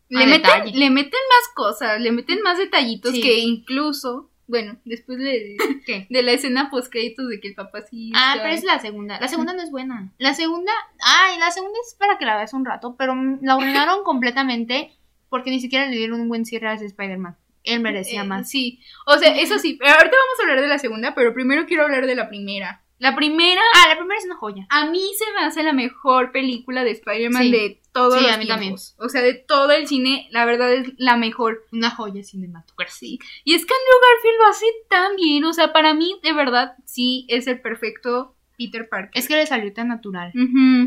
Le 0.09 0.25
meten, 0.25 0.71
le 0.79 0.89
meten 0.89 1.19
más 1.29 1.53
cosas, 1.55 1.99
le 1.99 2.11
meten 2.11 2.41
más 2.41 2.57
detallitos 2.57 3.11
Sí. 3.11 3.21
que 3.21 3.39
incluso 3.39 4.29
Bueno, 4.49 4.77
después 4.85 5.17
de, 5.17 5.57
¿Qué? 5.85 6.07
de 6.09 6.23
la 6.23 6.31
escena 6.31 6.69
post 6.69 6.89
créditos 6.89 7.27
de 7.27 7.41
que 7.41 7.49
el 7.49 7.55
papá 7.55 7.81
sí. 7.81 8.11
Ah, 8.15 8.35
pero 8.41 8.53
es 8.53 8.63
la 8.63 8.79
segunda. 8.79 9.19
La 9.19 9.27
segunda 9.27 9.51
no 9.53 9.61
es 9.61 9.71
buena. 9.71 10.09
La 10.19 10.33
segunda, 10.33 10.71
ay, 11.01 11.37
la 11.37 11.51
segunda 11.51 11.77
es 11.85 11.95
para 11.95 12.17
que 12.17 12.23
la 12.25 12.37
veas 12.37 12.53
un 12.53 12.63
rato, 12.63 12.95
pero 12.97 13.13
mm, 13.13 13.39
la 13.41 13.53
arruinaron 13.87 14.03
completamente 14.05 14.93
porque 15.29 15.49
ni 15.51 15.59
siquiera 15.59 15.87
le 15.87 15.97
dieron 15.97 16.21
un 16.21 16.29
buen 16.29 16.45
cierre 16.45 16.69
a 16.69 16.73
ese 16.75 16.85
Spider-Man. 16.85 17.35
Él 17.65 17.81
merecía 17.81 18.21
Eh, 18.21 18.23
más. 18.23 18.49
Sí, 18.49 18.79
o 19.05 19.17
sea, 19.17 19.35
eso 19.35 19.59
sí. 19.59 19.73
Pero 19.77 19.91
ahorita 19.91 20.15
vamos 20.15 20.39
a 20.39 20.43
hablar 20.43 20.61
de 20.61 20.67
la 20.69 20.79
segunda, 20.79 21.13
pero 21.13 21.33
primero 21.33 21.65
quiero 21.65 21.83
hablar 21.83 22.05
de 22.07 22.15
la 22.15 22.29
primera. 22.29 22.81
La 22.99 23.15
primera, 23.15 23.61
Ah, 23.75 23.87
la 23.89 23.97
primera 23.97 24.17
es 24.19 24.25
una 24.25 24.35
joya. 24.37 24.65
a 24.69 24.89
mí 24.89 25.01
se 25.17 25.31
me 25.33 25.45
hace 25.45 25.61
la 25.63 25.73
mejor 25.73 26.31
película 26.31 26.83
de 26.83 26.91
Spider-Man 26.91 27.43
Sí. 27.43 27.51
de 27.51 27.81
todos 27.93 28.15
Sí, 28.15 28.21
los 28.23 28.31
a 28.31 28.37
mí 28.37 28.45
tiempos. 28.45 28.57
también. 28.95 29.07
O 29.07 29.09
sea, 29.09 29.21
de 29.21 29.33
todo 29.35 29.71
el 29.71 29.87
cine, 29.87 30.27
la 30.31 30.45
verdad 30.45 30.73
es 30.73 30.93
la 30.97 31.15
mejor. 31.17 31.65
Una 31.71 31.89
joya 31.91 32.23
cinematográfica. 32.23 32.97
Sí. 32.97 33.19
Y 33.43 33.53
es 33.53 33.65
que 33.65 33.73
Andrew 33.73 33.99
Garfield 34.01 34.37
lo 34.39 34.45
hace 34.47 34.65
tan 34.89 35.15
bien. 35.15 35.43
O 35.45 35.53
sea, 35.53 35.73
para 35.73 35.93
mí, 35.93 36.19
de 36.23 36.33
verdad, 36.33 36.73
sí 36.85 37.25
es 37.29 37.45
el 37.47 37.61
perfecto 37.61 38.35
Peter 38.57 38.89
Parker. 38.89 39.11
Es 39.13 39.27
que 39.27 39.35
le 39.35 39.45
salió 39.45 39.71
tan 39.73 39.89
natural. 39.89 40.31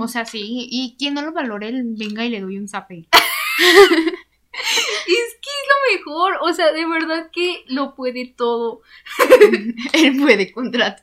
O 0.01 0.09
sea, 0.09 0.25
sí. 0.25 0.69
Y 0.71 0.97
quien 0.99 1.15
no 1.15 1.23
lo 1.23 1.33
valore, 1.33 1.69
él 1.69 1.85
venga 1.97 2.25
y 2.25 2.31
le 2.31 2.41
doy 2.41 2.59
un 2.59 2.67
zape. 2.69 3.07
Es 4.53 5.35
que 5.41 5.49
es 5.49 5.69
lo 5.69 5.99
mejor. 5.99 6.39
O 6.43 6.53
sea, 6.53 6.73
de 6.73 6.85
verdad 6.87 7.31
que 7.33 7.65
lo 7.69 7.95
puede 7.95 8.27
todo. 8.37 8.83
él 9.93 10.17
puede 10.21 10.53
contrato. 10.53 11.03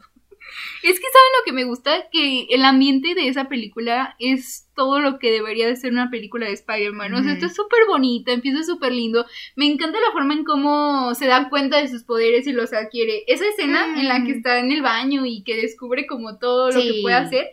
Es 0.84 1.00
que, 1.00 1.06
¿saben 1.06 1.32
lo 1.40 1.46
que 1.46 1.52
me 1.54 1.64
gusta? 1.64 2.10
Que 2.12 2.48
el 2.50 2.64
ambiente 2.66 3.14
de 3.16 3.28
esa 3.28 3.48
película 3.50 4.16
es 4.20 4.68
todo 4.76 5.00
lo 5.00 5.20
que 5.20 5.32
debería 5.32 5.68
de 5.68 5.76
ser 5.76 5.92
una 5.92 6.10
película 6.10 6.46
de 6.46 6.54
Spider-Man. 6.54 7.14
O 7.14 7.24
sea, 7.24 7.34
Ujú. 7.34 7.46
está 7.46 7.50
súper 7.50 7.80
bonita, 7.88 8.32
empieza 8.32 8.64
súper 8.64 8.92
lindo. 8.94 9.26
Me 9.56 9.66
encanta 9.66 10.00
la 10.00 10.12
forma 10.12 10.34
en 10.34 10.44
cómo 10.44 11.14
se 11.16 11.26
da 11.28 11.50
cuenta 11.50 11.78
de 11.78 11.88
sus 11.88 12.04
poderes 12.04 12.48
y 12.48 12.54
los 12.54 12.74
adquiere. 12.74 13.24
Esa 13.28 13.46
escena 13.48 14.00
en 14.00 14.08
la 14.08 14.24
que 14.24 14.34
Mm. 14.34 14.38
está 14.38 14.60
en 14.60 14.72
el 14.72 14.82
baño 14.82 15.26
y 15.26 15.44
que 15.44 15.56
descubre 15.56 16.06
como 16.06 16.38
todo 16.38 16.72
lo 16.72 16.82
que 16.82 17.00
puede 17.02 17.16
hacer. 17.16 17.48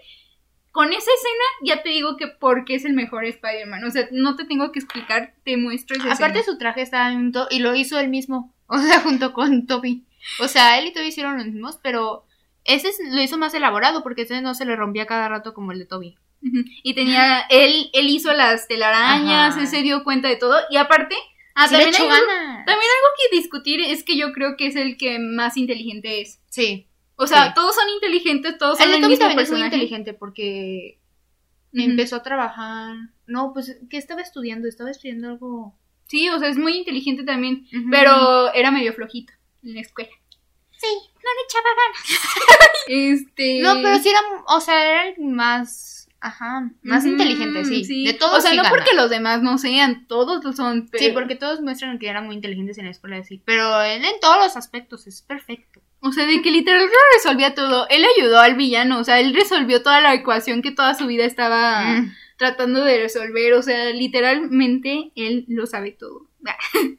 Con 0.73 0.89
esa 0.89 0.99
escena 0.99 1.45
ya 1.63 1.83
te 1.85 1.91
digo 1.91 2.17
que 2.17 2.27
porque 2.27 2.75
es 2.75 2.85
el 2.85 2.95
mejor 2.95 3.25
Spider-Man. 3.25 3.85
O 3.85 3.91
sea, 3.91 4.09
no 4.11 4.35
te 4.35 4.45
tengo 4.45 4.73
que 4.73 4.81
explicar, 4.81 5.35
te 5.45 5.57
muestro 5.57 5.97
esa 5.97 6.13
Aparte 6.13 6.41
escena. 6.41 6.53
su 6.55 6.59
traje 6.59 6.83
estaba 6.83 7.13
en 7.13 7.33
y 7.51 7.61
lo 7.61 7.75
hizo 7.77 7.99
él 7.99 8.09
mismo. 8.09 8.53
O 8.67 8.79
sea, 8.79 9.01
junto 9.01 9.33
con 9.35 9.67
Toby. 9.67 10.05
O 10.41 10.49
sea, 10.49 10.79
él 10.79 10.87
y 10.87 10.93
Toby 10.93 11.07
hicieron 11.09 11.37
los 11.37 11.47
mismos, 11.47 11.79
pero 11.83 12.25
ese 12.65 12.89
es- 12.89 12.99
lo 13.11 13.21
hizo 13.23 13.39
más 13.39 13.55
elaborado 13.55 14.03
porque 14.03 14.23
ese 14.23 14.41
no 14.41 14.55
se 14.55 14.65
le 14.65 14.77
rompía 14.77 15.07
cada 15.07 15.29
rato 15.29 15.55
como 15.55 15.73
el 15.73 15.79
de 15.79 15.87
Toby. 15.87 16.17
Y 16.83 16.95
tenía, 16.95 17.41
él, 17.49 17.89
él 17.95 18.11
hizo 18.11 18.31
las 18.35 18.69
telarañas, 18.69 19.53
Ajá. 19.55 19.61
él 19.63 19.67
se 19.67 19.81
dio 19.83 20.05
cuenta 20.05 20.29
de 20.29 20.37
todo. 20.37 20.59
Y 20.71 20.77
aparte, 20.77 21.15
ah, 21.55 21.67
Sí 21.69 21.73
también, 21.75 21.95
hay 21.95 22.07
algo, 22.07 22.27
también 22.27 22.67
algo 22.69 23.09
que 23.31 23.37
discutir 23.39 23.81
es 23.81 24.05
que 24.05 24.17
yo 24.19 24.31
creo 24.33 24.57
que 24.59 24.67
es 24.67 24.77
el 24.77 24.99
que 24.99 25.19
más 25.19 25.57
inteligente 25.57 26.21
es. 26.21 26.41
Sí. 26.51 26.87
O 27.17 27.27
sea, 27.27 27.47
Sí. 27.47 27.53
todos 27.55 27.75
son 27.75 27.89
inteligentes, 27.95 28.59
todos 28.59 28.77
son 28.77 28.89
El 28.89 28.95
el, 28.97 29.01
de 29.01 29.03
Toby 29.07 29.11
mismo 29.13 29.27
también 29.27 29.45
es 29.47 29.51
muy 29.53 29.63
inteligente 29.63 30.13
porque 30.13 30.99
empezó 31.73 32.17
a 32.17 32.23
trabajar. 32.23 32.95
No, 33.27 33.53
pues, 33.55 33.79
¿qué 33.89 33.97
estaba 33.97 34.21
estudiando? 34.21 34.69
Estaba 34.69 34.91
estudiando 34.91 35.29
algo. 35.29 35.75
Sí, 36.09 36.29
o 36.29 36.39
sea, 36.39 36.49
es 36.49 36.59
muy 36.59 36.77
inteligente 36.77 37.23
también, 37.25 37.67
pero 37.91 38.53
era 38.53 38.71
medio 38.71 38.93
flojito 38.93 39.33
en 39.63 39.75
la 39.75 39.81
escuela. 39.81 40.11
Sí, 40.73 40.89
no 41.25 41.31
le 41.35 41.43
echaba 41.49 41.71
ganas. 41.81 42.71
Este... 42.87 43.61
No, 43.63 43.75
pero 43.83 43.99
sí 43.99 44.09
era, 44.11 44.21
o 44.47 44.61
sea, 44.61 44.85
era 44.87 45.09
el 45.09 45.25
más, 45.25 46.09
ajá, 46.21 46.71
más 46.83 47.05
inteligente, 47.07 47.65
sí. 47.65 48.05
De 48.05 48.13
todos 48.13 48.39
O 48.39 48.41
sea, 48.43 48.51
sí 48.51 48.57
no 48.57 48.63
gana. 48.63 48.75
porque 48.75 48.93
los 48.95 49.09
demás 49.09 49.43
no 49.43 49.57
sean, 49.59 50.07
todos 50.07 50.45
lo 50.45 50.53
son. 50.53 50.89
Pero... 50.91 51.03
Sí, 51.05 51.11
porque 51.13 51.35
todos 51.35 51.61
muestran 51.63 51.99
que 51.99 52.09
eran 52.09 52.27
muy 52.27 52.35
inteligentes 52.37 52.77
en 52.79 52.85
la 52.85 52.91
escuela, 52.91 53.23
sí. 53.25 53.41
Pero 53.47 53.81
él 53.83 54.05
en 54.05 54.21
todos 54.21 54.37
los 54.39 54.57
aspectos 54.57 55.07
es 55.07 55.23
perfecto. 55.23 55.81
O 56.01 56.13
sea, 56.13 56.27
de 56.27 56.43
que 56.43 56.51
literal 56.51 56.87
resolvía 57.17 57.55
todo. 57.55 57.89
Él 57.89 58.05
ayudó 58.19 58.39
al 58.39 58.55
villano, 58.57 58.99
o 58.99 59.05
sea, 59.05 59.19
él 59.21 59.33
resolvió 59.35 59.83
toda 59.83 60.03
la 60.03 60.13
ecuación 60.13 60.61
que 60.61 60.71
toda 60.73 60.95
su 60.95 61.07
vida 61.07 61.25
estaba 61.25 61.85
Mm. 61.85 62.13
tratando 62.37 62.85
de 62.85 62.99
resolver. 62.99 63.55
O 63.55 63.63
sea, 63.63 63.87
literalmente 63.91 65.13
él 65.17 65.47
lo 65.49 65.67
sabe 65.67 65.93
todo. 65.93 66.29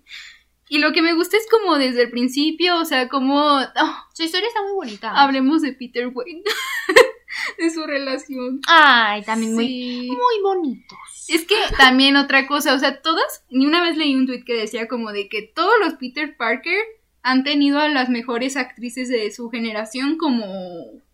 y 0.67 0.79
lo 0.79 0.91
que 0.93 1.01
me 1.01 1.13
gusta 1.13 1.37
es 1.37 1.47
como 1.49 1.77
desde 1.77 2.03
el 2.03 2.09
principio, 2.09 2.79
o 2.79 2.85
sea, 2.85 3.07
como 3.07 3.57
oh, 3.57 3.95
Su 4.13 4.23
historia 4.23 4.47
está 4.47 4.61
muy 4.63 4.73
bonita. 4.73 5.11
hablemos 5.11 5.61
de 5.61 5.73
Peter 5.73 6.07
Wayne, 6.07 6.43
de 7.57 7.69
su 7.69 7.85
relación. 7.85 8.61
Ay, 8.67 9.21
también 9.23 9.53
muy, 9.53 10.07
muy 10.07 10.41
bonitos. 10.43 10.97
Es 11.27 11.45
que 11.45 11.55
también 11.77 12.15
otra 12.17 12.47
cosa, 12.47 12.73
o 12.73 12.79
sea, 12.79 13.01
todas, 13.01 13.43
ni 13.49 13.65
una 13.65 13.81
vez 13.81 13.97
leí 13.97 14.15
un 14.15 14.27
tweet 14.27 14.43
que 14.43 14.53
decía 14.53 14.87
como 14.87 15.11
de 15.11 15.27
que 15.27 15.41
todos 15.41 15.73
los 15.79 15.95
Peter 15.95 16.35
Parker 16.37 16.79
han 17.21 17.43
tenido 17.43 17.79
a 17.79 17.89
las 17.89 18.09
mejores 18.09 18.57
actrices 18.57 19.09
de 19.09 19.31
su 19.31 19.49
generación 19.49 20.17
como, 20.17 20.47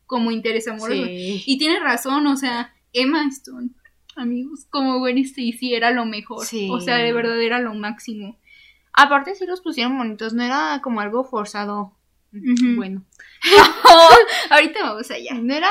como 0.06 0.32
interés 0.32 0.68
amoroso. 0.68 1.06
Sí. 1.06 1.44
Y 1.46 1.58
tiene 1.58 1.80
razón, 1.80 2.28
o 2.28 2.36
sea, 2.36 2.74
Emma 2.92 3.26
Stone, 3.30 3.70
amigos, 4.16 4.66
como 4.70 5.00
Gwen 5.00 5.18
Stacy 5.20 5.74
era 5.74 5.92
lo 5.92 6.06
mejor. 6.06 6.46
Sí. 6.46 6.68
O 6.70 6.82
sea, 6.82 6.98
de 6.98 7.14
verdad 7.14 7.42
era 7.42 7.60
lo 7.60 7.74
máximo. 7.74 8.38
Aparte 8.94 9.36
sí 9.36 9.46
los 9.46 9.62
pusieron 9.62 9.98
bonitos, 9.98 10.34
no 10.34 10.44
era 10.44 10.80
como 10.82 11.02
algo 11.02 11.24
forzado. 11.24 11.94
Bueno. 12.32 13.04
Ahorita 14.50 14.84
vamos 14.84 15.12
allá. 15.12 15.34
No 15.36 15.54
era, 15.54 15.70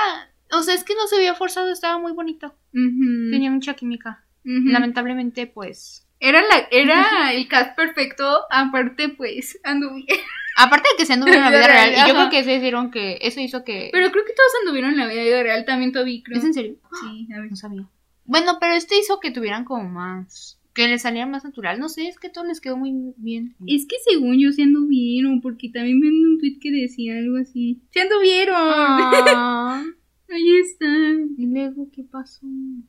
o 0.52 0.62
sea, 0.62 0.74
es 0.74 0.84
que 0.84 0.94
no 0.94 1.06
se 1.06 1.16
veía 1.16 1.34
forzado, 1.34 1.70
estaba 1.70 1.98
muy 1.98 2.12
bonito. 2.12 2.54
Ujú, 2.74 3.30
Tenía 3.30 3.50
mucha 3.50 3.74
química. 3.74 4.24
Lamentablemente, 4.44 5.46
pues. 5.46 6.06
Era, 6.18 6.42
la, 6.42 6.68
era 6.70 7.32
el 7.32 7.48
cast 7.48 7.74
perfecto, 7.76 8.42
aparte 8.50 9.08
pues 9.08 9.58
anduvieron. 9.64 10.06
Aparte 10.56 10.88
de 10.90 10.96
que 10.98 11.06
se 11.06 11.14
anduvieron 11.14 11.46
en 11.46 11.52
la 11.52 11.56
vida 11.56 11.68
real, 11.68 11.92
y 11.92 12.08
yo 12.08 12.14
creo 12.14 12.28
que 12.28 12.40
eso 12.40 12.50
hicieron 12.50 12.90
que, 12.90 13.18
eso 13.22 13.40
hizo 13.40 13.64
que. 13.64 13.88
Pero 13.92 14.10
creo 14.10 14.24
que 14.26 14.34
todos 14.34 14.50
anduvieron 14.60 14.90
en 14.90 14.98
la 14.98 15.06
vida 15.06 15.42
real, 15.42 15.64
también 15.64 15.92
Toby, 15.92 16.22
creo. 16.22 16.38
¿Es 16.38 16.44
en 16.44 16.52
serio? 16.52 16.76
Sí, 17.00 17.28
a 17.32 17.40
ver. 17.40 17.50
No 17.50 17.56
sabía. 17.56 17.86
Bueno, 18.24 18.58
pero 18.60 18.74
este 18.74 18.98
hizo 18.98 19.20
que 19.20 19.30
tuvieran 19.30 19.64
como 19.64 19.88
más. 19.88 20.59
Que 20.74 20.86
les 20.88 21.02
saliera 21.02 21.26
más 21.26 21.44
natural. 21.44 21.80
No 21.80 21.88
sé, 21.88 22.06
es 22.08 22.18
que 22.18 22.28
todo 22.28 22.44
les 22.44 22.60
quedó 22.60 22.76
muy 22.76 22.92
bien. 23.16 23.56
Es 23.66 23.86
que 23.86 23.96
según 24.08 24.38
yo 24.38 24.52
se 24.52 24.62
anduvieron, 24.62 25.40
porque 25.40 25.68
también 25.68 26.00
vi 26.00 26.08
un 26.08 26.38
tweet 26.38 26.58
que 26.60 26.70
decía 26.70 27.16
algo 27.18 27.38
así. 27.38 27.80
¡Se 27.92 28.00
anduvieron! 28.02 28.56
Ah, 28.56 29.84
Ahí 30.32 30.56
están. 30.58 31.30
y 31.36 31.46
luego, 31.46 31.88
¿qué 31.92 32.04
pasó? 32.04 32.46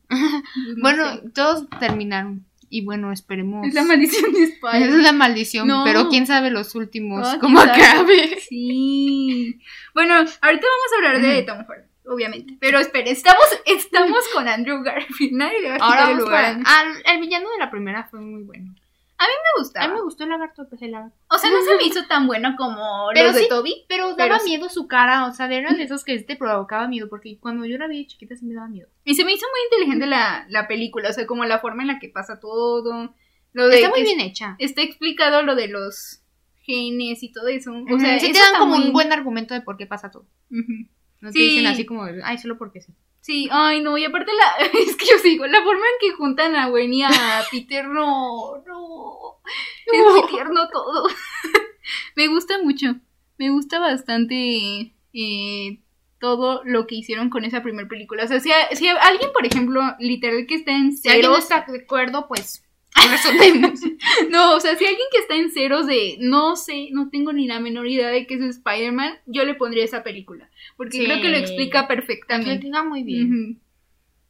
Pues 0.08 0.76
no 0.76 0.80
bueno, 0.80 1.16
sé. 1.16 1.30
todos 1.34 1.68
terminaron. 1.80 2.46
Y 2.70 2.84
bueno, 2.84 3.12
esperemos. 3.12 3.66
es 3.66 3.74
la 3.74 3.82
maldición 3.82 4.32
de 4.32 4.44
Es 4.44 4.50
Spider. 4.52 4.94
una 4.94 5.12
maldición, 5.12 5.66
No. 5.66 5.82
pero 5.84 6.08
quién 6.08 6.26
sabe 6.26 6.50
los 6.50 6.74
últimos 6.76 7.26
Ah, 7.26 7.38
cómo 7.40 7.58
acabe. 7.60 8.38
Sí. 8.48 9.58
Bueno, 9.92 10.14
ahorita 10.14 10.38
vamos 10.40 10.60
a 10.62 10.96
hablar 10.96 11.20
de. 11.20 11.42
Tom 11.42 11.58
Holland, 11.68 11.88
obviamente. 12.06 12.56
Pero 12.60 12.78
espere, 12.78 13.10
estamos, 13.10 13.44
estamos 13.66 14.24
con 14.32 14.48
Andrew 14.48 14.82
Garfield. 14.82 15.32
Nadie 15.34 15.60
le 15.60 15.68
va 15.70 15.74
a 15.74 15.78
quitar 15.78 15.98
Ahora 15.98 16.10
el 16.10 16.16
lugar. 16.18 16.54
con- 16.54 16.64
ah, 16.66 16.84
el 17.12 17.20
villano 17.20 17.50
de 17.50 17.58
la 17.58 17.70
primera 17.70 18.04
fue 18.04 18.20
muy 18.20 18.42
bueno. 18.42 18.74
Me 19.18 19.62
gusta. 19.62 19.82
A 19.84 19.86
mí 19.88 19.94
me 19.94 20.00
gustó 20.02 20.24
el 20.24 20.30
lagarto, 20.30 20.66
pues 20.68 20.82
el 20.82 20.90
lagarto. 20.90 21.16
O 21.30 21.38
sea, 21.38 21.48
no 21.50 21.62
se 21.62 21.76
me 21.76 21.82
hizo 21.86 22.04
tan 22.06 22.26
bueno 22.26 22.54
como 22.56 23.08
Pero 23.14 23.26
los 23.26 23.36
de 23.36 23.42
sí. 23.42 23.48
Toby. 23.48 23.84
Pero 23.88 24.14
Pero 24.16 24.28
daba 24.28 24.40
sí. 24.40 24.50
miedo 24.50 24.68
su 24.68 24.88
cara, 24.88 25.26
o 25.26 25.32
sea, 25.32 25.46
eran 25.52 25.76
de 25.76 25.84
esos 25.84 26.02
que 26.04 26.18
te 26.20 26.34
provocaba 26.36 26.88
miedo, 26.88 27.08
porque 27.08 27.38
cuando 27.38 27.64
yo 27.64 27.78
la 27.78 27.86
vi 27.86 27.98
de 27.98 28.06
chiquita 28.08 28.34
sí 28.34 28.44
me 28.46 28.54
daba 28.54 28.66
miedo. 28.66 28.88
Y 29.04 29.14
se 29.14 29.24
me 29.24 29.32
hizo 29.32 29.46
muy 29.48 29.60
inteligente 29.78 30.06
la, 30.06 30.44
la 30.48 30.66
película, 30.66 31.10
o 31.10 31.12
sea, 31.12 31.26
como 31.26 31.44
la 31.44 31.60
forma 31.60 31.82
en 31.82 31.88
la 31.88 31.98
que 32.00 32.08
pasa 32.08 32.40
todo. 32.40 33.14
Lo 33.52 33.68
de 33.68 33.76
Está 33.76 33.90
muy 33.90 34.02
bien 34.02 34.18
hecha. 34.20 34.56
Está 34.58 34.82
explicado 34.82 35.42
lo 35.42 35.54
de 35.54 35.68
los 35.68 36.20
genes 36.62 37.22
y 37.22 37.30
todo 37.30 37.46
eso. 37.48 37.70
O 37.72 37.98
sea, 38.00 38.18
sea, 38.18 38.18
sí 38.18 38.26
eso 38.26 38.40
te 38.40 38.50
dan 38.52 38.58
como 38.60 38.74
un 38.76 38.92
buen 38.92 39.12
argumento 39.12 39.54
de 39.54 39.60
por 39.60 39.76
qué 39.76 39.86
pasa 39.86 40.10
todo. 40.10 40.26
Ujú. 40.50 40.88
No 41.22 41.30
te 41.30 41.38
Sí. 41.38 41.48
dicen 41.48 41.66
así 41.68 41.86
como, 41.86 42.04
ay, 42.24 42.36
solo 42.36 42.58
porque 42.58 42.82
sí. 42.82 42.92
Sí, 43.22 43.48
ay 43.52 43.80
no, 43.80 43.96
y 43.96 44.04
aparte 44.04 44.30
la, 44.34 44.66
es 44.80 44.96
que 44.96 45.06
yo 45.06 45.16
sigo, 45.18 45.46
la 45.46 45.62
forma 45.62 45.84
en 45.86 46.08
que 46.10 46.14
juntan 46.16 46.54
a 46.56 46.68
Gwen 46.68 46.92
y 46.92 47.02
a 47.04 47.08
Peter, 47.50 47.86
no, 47.88 48.58
no, 48.66 49.38
es 49.86 50.04
muy 50.12 50.28
tierno 50.30 50.68
todo. 50.70 51.08
me 52.16 52.26
gusta 52.28 52.60
mucho, 52.62 52.96
me 53.38 53.50
gusta 53.50 53.78
bastante 53.78 54.92
eh, 55.14 55.78
todo 56.18 56.62
lo 56.64 56.86
que 56.86 56.96
hicieron 56.96 57.30
con 57.30 57.44
esa 57.44 57.62
primera 57.62 57.88
película. 57.88 58.24
O 58.24 58.28
sea, 58.28 58.40
si, 58.40 58.50
a- 58.52 58.74
si 58.74 58.88
a- 58.88 58.96
alguien, 59.00 59.30
por 59.32 59.46
ejemplo, 59.46 59.80
literal 59.98 60.46
que 60.46 60.56
está 60.56 60.72
en 60.72 60.96
Si 60.96 61.08
alguien 61.08 61.30
no 61.30 61.38
está 61.38 61.64
de 61.68 61.82
acuerdo, 61.82 62.26
pues 62.28 62.64
resolvemos. 63.10 63.80
no, 64.30 64.54
o 64.56 64.60
sea, 64.60 64.76
si 64.76 64.84
alguien 64.84 65.06
que 65.12 65.18
está 65.18 65.34
en 65.36 65.50
ceros 65.50 65.86
de 65.86 66.16
no 66.20 66.56
sé, 66.56 66.88
no 66.92 67.08
tengo 67.10 67.32
ni 67.32 67.46
la 67.46 67.60
menor 67.60 67.86
idea 67.86 68.08
de 68.08 68.26
que 68.26 68.34
es 68.34 68.40
Spider-Man, 68.42 69.14
yo 69.26 69.44
le 69.44 69.54
pondría 69.54 69.84
esa 69.84 70.02
película, 70.02 70.50
porque 70.76 70.98
Sí. 70.98 71.04
creo 71.04 71.20
que 71.20 71.28
lo 71.28 71.36
explica 71.36 71.82
Lo 71.82 71.88
perfectamente. 71.88 72.52
explica 72.52 72.84
muy 72.84 73.02
bien. 73.02 73.60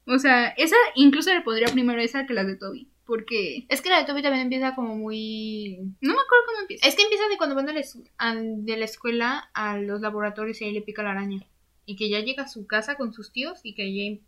O 0.07 0.19
sea, 0.19 0.49
esa 0.49 0.77
incluso 0.97 1.33
le 1.33 1.43
pondría 1.43 1.69
primero 1.69 2.01
esa 2.01 2.27
que 2.27 2.35
las 2.35 2.47
de 2.47 2.57
Toby. 2.57 2.89
Porque 3.05 3.67
Es 3.69 3.83
que 3.83 3.91
la 3.91 3.99
de 3.99 4.05
Toby 4.05 4.23
también 4.23 4.45
empieza 4.45 4.75
como 4.77 4.95
muy... 4.97 5.77
no 6.01 6.15
me 6.15 6.21
acuerdo 6.21 6.45
cómo 6.47 6.61
empieza. 6.63 6.87
Es 6.89 6.95
que 6.95 7.03
empieza 7.03 7.29
de 7.29 7.37
cuando 7.37 7.55
van 7.57 7.67
de 7.67 7.73
la, 7.75 7.83
al- 8.17 8.65
de 8.65 8.77
la 8.77 8.85
escuela 8.85 9.51
a 9.55 9.77
los 9.79 10.01
laboratorios 10.01 10.61
y 10.61 10.65
ahí 10.65 10.73
le 10.73 10.83
pica 10.83 11.03
la 11.03 11.11
araña. 11.11 11.45
Y 11.85 11.97
que 11.97 12.09
ya 12.09 12.21
llega 12.21 12.45
a 12.45 12.49
su 12.49 12.67
casa 12.67 12.95
con 12.95 13.13
sus 13.13 13.33
tíos 13.33 13.61
y 13.65 13.75
que 13.75 13.93
ya 13.93 14.19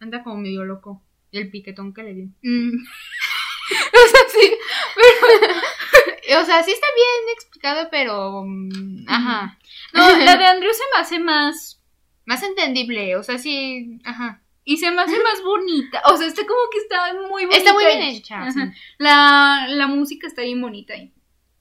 anda 0.00 0.22
como 0.24 0.36
medio 0.36 0.64
loco. 0.64 1.00
El 1.32 1.48
piquetón 1.50 1.94
que 1.94 2.02
le 2.02 2.14
dio. 2.14 2.28
Mm. 2.42 2.72
o 3.92 4.08
sea, 4.08 4.20
sí. 4.28 4.54
Pero, 4.94 6.40
O 6.40 6.44
sea, 6.44 6.62
sí 6.62 6.70
está 6.72 6.86
bien 6.96 7.34
explicado, 7.34 7.88
pero. 7.90 8.42
mm, 8.44 9.04
Ajá. 9.08 9.58
No, 9.92 10.16
la 10.24 10.36
de 10.36 10.44
Andrew 10.46 10.72
se 10.72 10.82
me 10.94 11.00
hace 11.02 11.18
más. 11.18 11.80
Más 12.24 12.42
entendible. 12.42 13.16
O 13.16 13.22
sea, 13.22 13.38
sí. 13.38 13.98
Ajá. 14.04 14.40
Y 14.64 14.78
se 14.78 14.90
me 14.90 15.02
hace 15.02 15.22
más 15.22 15.42
bonita. 15.42 16.00
O 16.06 16.16
sea, 16.16 16.26
está 16.26 16.46
como 16.46 16.58
que 16.72 16.78
está 16.78 17.12
muy 17.14 17.44
bonita. 17.44 17.56
Está 17.58 17.72
muy 17.74 17.84
bien 17.84 18.00
hecha. 18.00 18.50
sí. 18.50 18.60
La, 18.98 19.66
la 19.68 19.86
música 19.86 20.26
está 20.26 20.40
bien 20.42 20.62
bonita 20.62 20.94
ahí. 20.94 21.12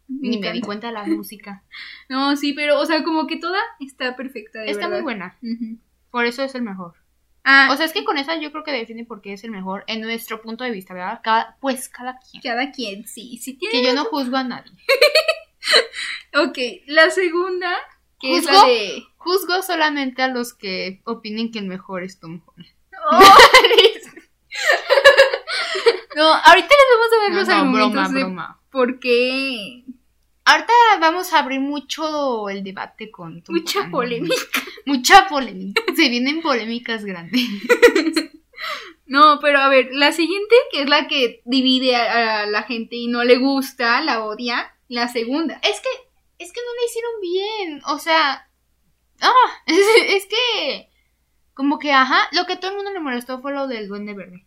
Ni 0.07 0.37
me 0.37 0.51
di 0.53 0.61
cuenta 0.61 0.87
de 0.87 0.93
la 0.93 1.03
música. 1.05 1.63
No, 2.07 2.35
sí, 2.37 2.53
pero, 2.53 2.79
o 2.79 2.85
sea, 2.85 3.03
como 3.03 3.25
que 3.27 3.37
toda 3.37 3.59
está 3.79 4.15
perfecta. 4.15 4.59
De 4.59 4.67
Está 4.71 4.87
verdad. 4.87 4.97
muy 4.97 5.03
buena. 5.03 5.37
Por 6.11 6.25
eso 6.25 6.43
es 6.43 6.55
el 6.55 6.61
mejor. 6.61 6.93
Ah, 7.45 7.69
O 7.71 7.75
sea, 7.77 7.85
es 7.85 7.91
que 7.93 8.03
con 8.05 8.17
esa 8.17 8.35
yo 8.37 8.51
creo 8.51 8.63
que 8.63 8.71
define 8.71 9.03
por 9.05 9.21
qué 9.21 9.33
es 9.33 9.43
el 9.43 9.51
mejor 9.51 9.83
en 9.87 9.99
nuestro 10.01 10.41
punto 10.41 10.63
de 10.63 10.71
vista, 10.71 10.93
¿verdad? 10.93 11.19
Cada, 11.23 11.57
pues 11.59 11.89
cada 11.89 12.17
quien. 12.19 12.41
cada 12.41 12.71
quien, 12.71 13.05
sí. 13.05 13.37
Sí 13.41 13.53
tiene. 13.53 13.73
Que 13.73 13.83
yo 13.85 13.93
no 13.93 14.05
juzgo 14.05 14.37
a 14.37 14.43
nadie. 14.43 14.71
Ok, 16.35 16.57
la 16.87 17.09
segunda, 17.11 17.77
que 18.19 18.37
es 18.37 18.45
la 18.45 18.65
de. 18.65 19.03
Juzgo 19.17 19.61
solamente 19.61 20.21
a 20.23 20.27
los 20.27 20.53
que 20.53 21.01
opinen 21.05 21.51
que 21.51 21.59
el 21.59 21.67
mejor 21.67 22.03
es 22.03 22.19
Tom 22.19 22.41
Holland. 22.45 22.73
Oh. 23.11 23.19
no, 26.15 26.23
ahorita 26.33 26.67
les 26.67 26.89
vamos 26.91 27.07
a 27.11 27.21
ver 27.21 27.31
No, 27.31 27.35
los 27.39 27.47
no, 27.47 27.53
argumentos 27.55 27.91
broma, 27.91 28.07
de 28.09 28.23
broma. 28.23 28.61
por 28.71 28.99
qué. 28.99 29.82
Ahorita 30.45 30.73
vamos 30.99 31.31
a 31.31 31.39
abrir 31.39 31.59
mucho 31.59 32.49
el 32.49 32.63
debate 32.63 33.09
con 33.09 33.41
Tom 33.41 33.55
Mucha 33.55 33.89
polémica. 33.89 34.35
Mucha 34.85 35.27
polémica. 35.27 35.81
Se 35.95 36.09
vienen 36.09 36.41
polémicas 36.41 37.05
grandes. 37.05 37.41
No, 39.05 39.39
pero 39.41 39.59
a 39.59 39.69
ver, 39.69 39.89
la 39.91 40.11
siguiente, 40.11 40.55
que 40.71 40.81
es 40.81 40.89
la 40.89 41.07
que 41.07 41.41
divide 41.45 41.95
a, 41.95 42.47
la 42.47 42.63
gente 42.63 42.95
y 42.95 43.07
no 43.07 43.23
le 43.23 43.37
gusta, 43.37 44.01
la 44.01 44.23
odia, 44.25 44.75
la 44.87 45.07
segunda. 45.07 45.59
Es 45.61 45.81
que, 45.81 45.89
es 46.39 46.51
que 46.51 46.61
no 46.61 46.73
le 46.79 46.85
hicieron 46.87 47.21
bien. 47.21 47.81
O 47.85 47.99
sea, 47.99 48.49
ah, 49.21 49.33
es, 49.67 49.85
es 50.07 50.25
que, 50.25 50.89
como 51.53 51.77
que, 51.77 51.91
ajá, 51.91 52.27
lo 52.31 52.45
que 52.45 52.55
todo 52.55 52.71
el 52.71 52.77
mundo 52.77 52.91
le 52.91 53.01
molestó 53.01 53.39
fue 53.39 53.53
lo 53.53 53.67
del 53.67 53.87
duende 53.87 54.13
verde. 54.13 54.45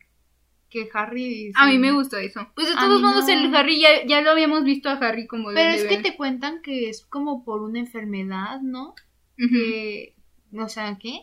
Que 0.76 0.90
Harry. 0.92 1.52
A 1.54 1.64
sí. 1.64 1.72
mí 1.72 1.78
me 1.78 1.92
gustó 1.92 2.18
eso. 2.18 2.46
Pues 2.54 2.68
de 2.68 2.74
A 2.74 2.80
todos 2.80 3.00
modos, 3.00 3.24
no. 3.26 3.32
el 3.32 3.54
Harry 3.56 3.80
ya, 3.80 4.04
ya 4.04 4.20
lo 4.20 4.32
habíamos 4.32 4.62
visto 4.62 4.90
a 4.90 4.92
Harry 4.98 5.26
como 5.26 5.48
Pero 5.54 5.70
es 5.70 5.84
que 5.84 5.96
te 6.02 6.16
cuentan 6.18 6.60
que 6.60 6.90
es 6.90 7.06
como 7.06 7.44
por 7.44 7.62
una 7.62 7.78
enfermedad, 7.78 8.60
¿no? 8.60 8.90
Ujú. 9.38 9.48
Que, 9.54 10.14
o 10.52 10.68
sea, 10.68 10.98
¿qué? 11.00 11.20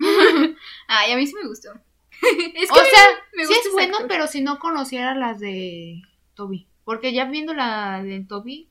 Ay, 0.88 1.12
a 1.12 1.16
mí 1.16 1.26
sí 1.28 1.34
me 1.40 1.46
gustó. 1.48 1.70
es 2.56 2.70
o 2.72 2.74
sea, 2.74 3.04
me 3.34 3.44
sí 3.44 3.54
gusta 3.54 3.68
es 3.68 3.72
bueno, 3.72 3.94
actor. 3.98 4.08
pero 4.08 4.26
si 4.26 4.40
no 4.40 4.58
conociera 4.58 5.14
las 5.14 5.38
de 5.38 6.02
Toby. 6.34 6.66
Porque 6.84 7.12
ya 7.12 7.26
viendo 7.26 7.54
la 7.54 8.02
de 8.02 8.24
Toby, 8.24 8.68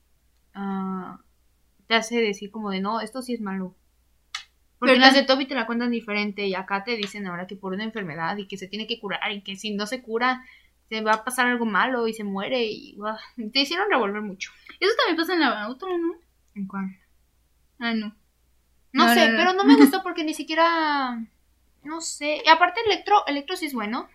ah, 0.52 1.20
te 1.86 1.94
hace 1.94 2.20
decir 2.20 2.50
como 2.50 2.70
de 2.70 2.82
no, 2.82 3.00
esto 3.00 3.22
sí 3.22 3.32
es 3.32 3.40
malo. 3.40 3.74
Porque 4.78 4.92
¿Verdad? 4.94 5.06
las 5.08 5.14
de 5.14 5.22
Toby 5.24 5.46
te 5.46 5.54
la 5.54 5.66
cuentan 5.66 5.90
diferente 5.90 6.46
y 6.46 6.54
acá 6.54 6.84
te 6.84 6.96
dicen 6.96 7.26
ahora 7.26 7.46
que 7.46 7.56
por 7.56 7.72
una 7.72 7.84
enfermedad 7.84 8.36
y 8.36 8.46
que 8.46 8.56
se 8.56 8.68
tiene 8.68 8.86
que 8.86 9.00
curar 9.00 9.32
y 9.32 9.42
que 9.42 9.56
si 9.56 9.72
no 9.74 9.86
se 9.86 10.02
cura 10.02 10.44
se 10.88 11.02
va 11.02 11.14
a 11.14 11.24
pasar 11.24 11.46
algo 11.48 11.66
malo 11.66 12.06
y 12.08 12.14
se 12.14 12.24
muere 12.24 12.64
y 12.64 12.96
te 13.52 13.60
hicieron 13.60 13.90
revolver 13.90 14.22
mucho. 14.22 14.52
Eso 14.80 14.92
también 14.96 15.16
pasa 15.16 15.34
en 15.34 15.40
la 15.40 15.68
otra, 15.68 15.88
¿no? 15.98 16.14
¿En 16.54 16.66
cuál? 16.66 16.96
Ah, 17.78 17.92
no. 17.94 18.14
No, 18.92 19.06
No, 19.06 19.14
sé, 19.14 19.26
no, 19.26 19.32
no. 19.32 19.38
pero 19.38 19.52
no 19.52 19.64
me 19.64 19.76
gustó 19.76 20.02
porque 20.02 20.24
ni 20.24 20.32
siquiera. 20.34 21.18
No 21.82 22.00
sé. 22.00 22.42
Y 22.44 22.48
aparte, 22.48 22.80
Electro, 22.86 23.26
Electro 23.26 23.56
sí 23.56 23.66
es 23.66 23.74
bueno. 23.74 24.08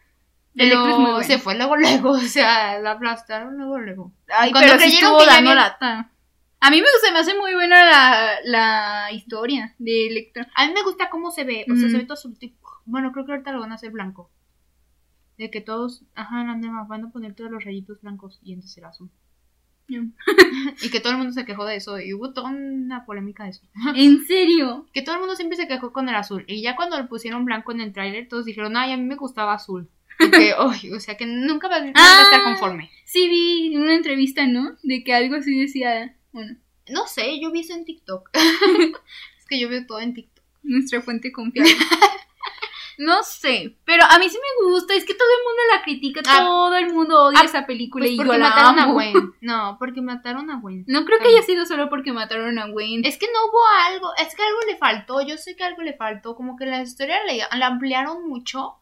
Pero 0.56 0.66
Electro 0.66 0.90
es 0.92 0.98
muy 0.98 1.12
bueno. 1.12 1.24
se 1.24 1.38
fue 1.40 1.56
luego, 1.56 1.76
luego. 1.78 2.12
O 2.12 2.20
sea, 2.20 2.80
la 2.80 2.92
aplastaron 2.92 3.56
luego, 3.58 3.78
luego. 3.80 4.12
Ay, 4.30 4.52
Cuando 4.52 4.68
pero 4.72 4.80
creyeron 4.80 5.18
que 5.18 5.26
ya. 5.26 6.10
A 6.66 6.70
mí 6.72 6.80
me, 6.82 6.88
se 7.06 7.12
me 7.12 7.20
hace 7.20 7.38
muy 7.38 7.54
buena 7.54 7.84
la, 7.86 8.32
la 8.46 9.12
historia 9.12 9.76
de 9.80 10.08
Electra. 10.08 10.48
A 10.56 10.66
mí 10.68 10.74
me 10.74 10.84
gusta 10.84 11.10
cómo 11.10 11.30
se 11.32 11.44
ve. 11.44 11.66
O 11.72 11.76
sea, 11.76 11.90
se 11.90 11.98
ve 11.98 12.04
todo 12.04 12.14
azul. 12.14 12.38
Bueno, 12.86 13.12
creo 13.12 13.26
que 13.26 13.32
ahorita 13.34 13.52
lo 13.52 13.60
van 13.60 13.72
a 13.72 13.76
hacer 13.76 13.92
blanco. 13.92 14.30
De 15.38 15.50
que 15.52 15.62
todos. 15.62 16.04
Ajá, 16.16 16.44
nueva, 16.56 16.86
van 16.88 17.06
a 17.06 17.12
poner 17.12 17.34
todos 17.36 17.52
los 17.52 17.64
rayitos 17.64 18.00
blancos 18.02 18.40
y 18.44 18.54
entonces 18.54 18.74
será 18.74 18.90
azul. 18.90 19.10
Y 20.82 20.90
que 20.90 21.00
todo 21.00 21.12
el 21.12 21.18
mundo 21.18 21.34
se 21.34 21.46
quejó 21.46 21.66
de 21.66 21.76
eso. 21.76 22.00
Y 22.00 22.14
hubo 22.14 22.34
toda 22.34 22.50
una 22.50 23.06
polémica 23.06 23.44
de 23.44 23.50
eso. 23.52 23.68
¿En 23.96 24.26
serio? 24.26 24.88
Que 24.94 25.02
todo 25.02 25.16
el 25.16 25.20
mundo 25.22 25.36
siempre 25.36 25.58
se 25.58 25.68
quejó 25.68 25.92
con 25.92 26.08
el 26.10 26.16
azul. 26.16 26.46
Y 26.48 26.62
ya 26.62 26.76
cuando 26.76 26.98
le 26.98 27.06
pusieron 27.06 27.46
blanco 27.46 27.72
en 27.72 27.82
el 27.82 27.94
tráiler, 27.94 28.28
todos 28.28 28.46
dijeron, 28.46 28.78
ay, 28.78 28.94
a 28.94 28.98
mí 28.98 29.04
me 29.04 29.16
gustaba 29.16 29.54
azul. 29.54 29.90
Que, 30.18 30.54
o 30.58 31.00
sea, 31.00 31.18
que 31.18 31.26
nunca 31.26 31.68
va 31.68 31.78
a 31.78 31.92
Ah. 31.96 32.22
estar 32.24 32.44
conforme. 32.44 32.90
Sí, 33.06 33.28
vi 33.28 33.76
una 33.76 33.96
entrevista, 33.96 34.48
¿no? 34.48 34.78
De 34.84 35.04
que 35.04 35.14
algo 35.14 35.36
así 35.36 35.60
decía, 35.60 36.16
bueno, 36.34 36.58
No 36.90 37.08
sé, 37.08 37.40
yo 37.40 37.52
vi 37.52 37.62
eso 37.62 37.74
en 37.74 37.86
TikTok. 37.86 38.30
es 39.40 39.46
que 39.48 39.60
yo 39.60 39.70
veo 39.70 39.86
todo 39.88 40.00
en 40.02 40.14
TikTok. 40.14 40.44
nuestra 40.64 41.02
fuente 41.02 41.32
confiable. 41.32 41.72
no 43.00 43.24
sé, 43.24 43.76
pero 43.86 44.04
a 44.08 44.20
mí 44.20 44.30
sí 44.30 44.38
me 44.38 44.70
gusta, 44.70 44.94
es 44.94 45.04
que 45.04 45.14
todo 45.16 45.28
el 45.28 45.44
mundo 45.46 45.62
la 45.76 45.82
critica, 45.84 46.22
Ah. 46.28 46.38
todo 46.46 46.76
el 46.76 46.94
mundo 46.94 47.24
odia 47.24 47.40
Ah, 47.42 47.46
esa 47.46 47.66
película 47.66 48.04
Pues 48.04 48.12
y 48.14 48.18
porque 48.18 48.32
yo 48.34 48.38
la 48.38 48.50
mataron 48.50 48.80
a. 48.80 48.86
Gwen. 48.92 49.34
No, 49.42 49.78
porque 49.80 50.02
mataron 50.02 50.52
a 50.52 50.60
Gwen. 50.60 50.84
No 50.88 51.04
creo 51.06 51.20
que 51.20 51.30
haya 51.30 51.42
sido 51.42 51.66
solo 51.66 51.90
porque 51.90 52.14
mataron 52.14 52.60
a 52.60 52.68
Gwen. 52.68 53.04
Es 53.04 53.18
que 53.18 53.26
no 53.28 53.46
hubo 53.50 53.60
algo, 53.92 54.10
es 54.18 54.36
que 54.36 54.44
algo 54.44 54.60
le 54.68 54.78
faltó, 54.78 55.26
yo 55.26 55.38
sé 55.38 55.56
que 55.56 55.64
algo 55.64 55.82
le 55.82 55.94
faltó, 55.96 56.36
como 56.36 56.56
que 56.56 56.66
la 56.66 56.82
historia 56.84 57.18
le- 57.26 57.46
la 57.58 57.68
ampliaron 57.68 58.28
mucho. 58.28 58.76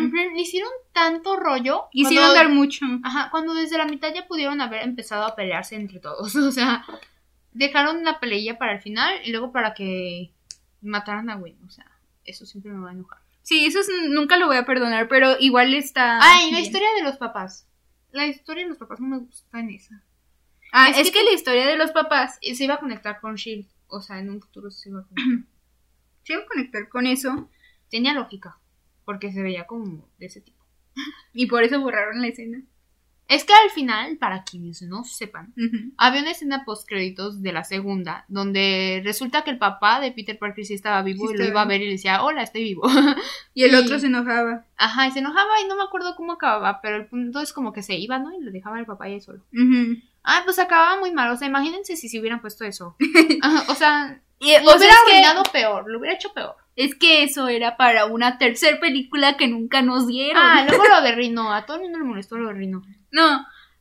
Le 0.00 0.40
hicieron 0.40 0.70
tanto 0.92 1.36
rollo. 1.36 1.84
Cuando- 1.92 2.34
dar 2.34 2.48
mucho. 2.48 2.84
Ajá, 3.04 3.28
cuando 3.30 3.54
desde 3.54 3.78
la 3.78 3.84
mitad 3.86 4.12
ya 4.14 4.26
pudieron 4.26 4.60
haber 4.60 4.82
empezado 4.82 5.24
a 5.24 5.34
pelearse 5.36 5.76
entre 5.76 6.00
todos, 6.00 6.34
o 6.36 6.52
sea, 6.52 6.84
dejaron 7.52 8.04
la 8.04 8.18
peleilla 8.20 8.58
para 8.58 8.72
el 8.72 8.80
final 8.80 9.14
y 9.24 9.30
luego 9.30 9.52
para 9.52 9.74
que 9.74 10.32
mataran 10.80 11.30
a 11.30 11.36
Gwen, 11.36 11.58
o 11.66 11.70
sea, 11.70 11.86
eso 12.24 12.46
siempre 12.46 12.72
me 12.72 12.82
va 12.82 12.90
a 12.90 12.92
enojar. 12.94 13.18
Sí, 13.42 13.66
eso 13.66 13.80
es- 13.80 13.90
nunca 14.08 14.36
lo 14.36 14.46
voy 14.46 14.56
a 14.56 14.64
perdonar, 14.64 15.08
pero 15.08 15.36
igual 15.40 15.74
está. 15.74 16.18
Ah, 16.22 16.42
y 16.48 16.52
la 16.52 16.60
historia 16.60 16.88
de 16.96 17.02
los 17.02 17.16
papás. 17.16 17.66
La 18.12 18.26
historia 18.26 18.62
de 18.64 18.68
los 18.70 18.78
papás 18.78 19.00
no 19.00 19.08
me 19.08 19.18
gusta 19.18 19.58
en 19.60 19.70
esa. 19.70 20.02
Ah, 20.72 20.88
es 20.90 20.98
es, 20.98 21.10
que 21.10 21.18
que, 21.18 21.24
la 21.24 21.32
historia 21.32 21.66
de 21.66 21.76
los 21.76 21.90
papás. 21.92 22.38
Se 22.40 22.64
iba 22.64 22.74
a 22.74 22.80
conectar 22.80 23.20
con 23.20 23.34
Shield, 23.34 23.66
o 23.88 24.00
sea, 24.00 24.18
en 24.18 24.30
un 24.30 24.40
futuro 24.40 24.70
se 24.70 24.88
iba 24.90 25.00
a 25.00 25.04
conectar. 25.04 25.44
Se 26.24 26.34
iba 26.34 26.42
a 26.42 26.46
conectar 26.46 26.88
con 26.88 27.06
eso. 27.06 27.50
Tenía 27.90 28.14
lógica, 28.14 28.56
porque 29.12 29.32
se 29.32 29.42
veía 29.42 29.66
como 29.66 30.08
de 30.18 30.26
ese 30.26 30.40
tipo. 30.40 30.62
Y 31.32 31.46
por 31.46 31.62
eso 31.62 31.80
borraron 31.80 32.20
la 32.20 32.28
escena. 32.28 32.62
Es 33.28 33.44
que 33.44 33.54
al 33.54 33.70
final, 33.70 34.18
para 34.18 34.42
quienes 34.44 34.82
no 34.82 35.04
sepan, 35.04 35.54
había 35.96 36.20
una 36.20 36.32
escena 36.32 36.64
post 36.66 36.86
créditos 36.86 37.40
de 37.40 37.52
la 37.52 37.64
segunda, 37.64 38.26
donde 38.28 39.00
resulta 39.04 39.42
que 39.42 39.50
el 39.52 39.56
papá 39.58 40.00
de 40.00 40.12
Peter 40.12 40.38
Parker 40.38 40.66
sí 40.66 40.74
estaba 40.74 41.00
vivo 41.02 41.28
Sí 41.28 41.34
y 41.34 41.38
lo 41.38 41.44
iba 41.46 41.62
a 41.62 41.64
ver 41.64 41.80
y 41.80 41.86
le 41.86 41.92
decía, 41.92 42.22
hola, 42.24 42.42
estoy 42.42 42.64
vivo. 42.64 42.82
Y 43.54 43.62
el 43.62 43.72
Y- 43.72 43.76
otro 43.76 43.98
se 43.98 44.08
enojaba. 44.08 44.66
Ajá, 44.76 45.06
y 45.06 45.12
se 45.12 45.20
enojaba 45.20 45.60
y 45.64 45.68
no 45.68 45.76
me 45.76 45.84
acuerdo 45.84 46.14
cómo 46.16 46.32
acababa, 46.32 46.80
pero 46.82 46.96
el 46.96 47.06
punto 47.06 47.40
es 47.40 47.54
como 47.54 47.72
que 47.72 47.82
se 47.82 47.94
iba, 47.94 48.18
¿no? 48.18 48.32
Y 48.34 48.40
le 48.42 48.50
dejaba 48.50 48.76
al 48.76 48.84
papá 48.86 49.04
ahí 49.06 49.18
solo. 49.20 49.38
Ujú. 49.54 49.96
Ah, 50.24 50.42
pues 50.44 50.58
acababa 50.58 50.98
muy 51.00 51.12
mal, 51.12 51.30
o 51.30 51.36
sea, 51.36 51.48
imagínense 51.48 51.96
si 51.96 52.10
se 52.10 52.20
hubieran 52.20 52.40
puesto 52.42 52.64
eso. 52.64 52.96
Ajá, 53.40 53.64
o 53.72 53.74
sea, 53.74 54.20
Y, 54.40 54.52
lo 54.62 54.64
o 54.64 54.68
sea, 54.72 54.76
hubiera 54.76 54.94
que- 55.06 55.12
arruinado 55.12 55.42
peor, 55.44 55.88
lo 55.90 56.00
hubiera 56.00 56.16
hecho 56.16 56.34
peor. 56.34 56.56
Es 56.74 56.94
que 56.94 57.22
eso 57.22 57.48
era 57.48 57.76
para 57.76 58.06
una 58.06 58.38
tercera 58.38 58.80
película 58.80 59.36
que 59.36 59.46
nunca 59.48 59.82
nos 59.82 60.06
dieron. 60.06 60.42
Ah, 60.42 60.64
luego 60.68 60.84
lo 60.86 61.02
de 61.02 61.12
Rino, 61.12 61.52
a 61.52 61.66
todo 61.66 61.76
el 61.76 61.82
mundo 61.84 61.98
le 61.98 62.04
molestó 62.04 62.36
lo 62.36 62.48
de 62.48 62.54
Rino. 62.54 62.82
No, 63.10 63.24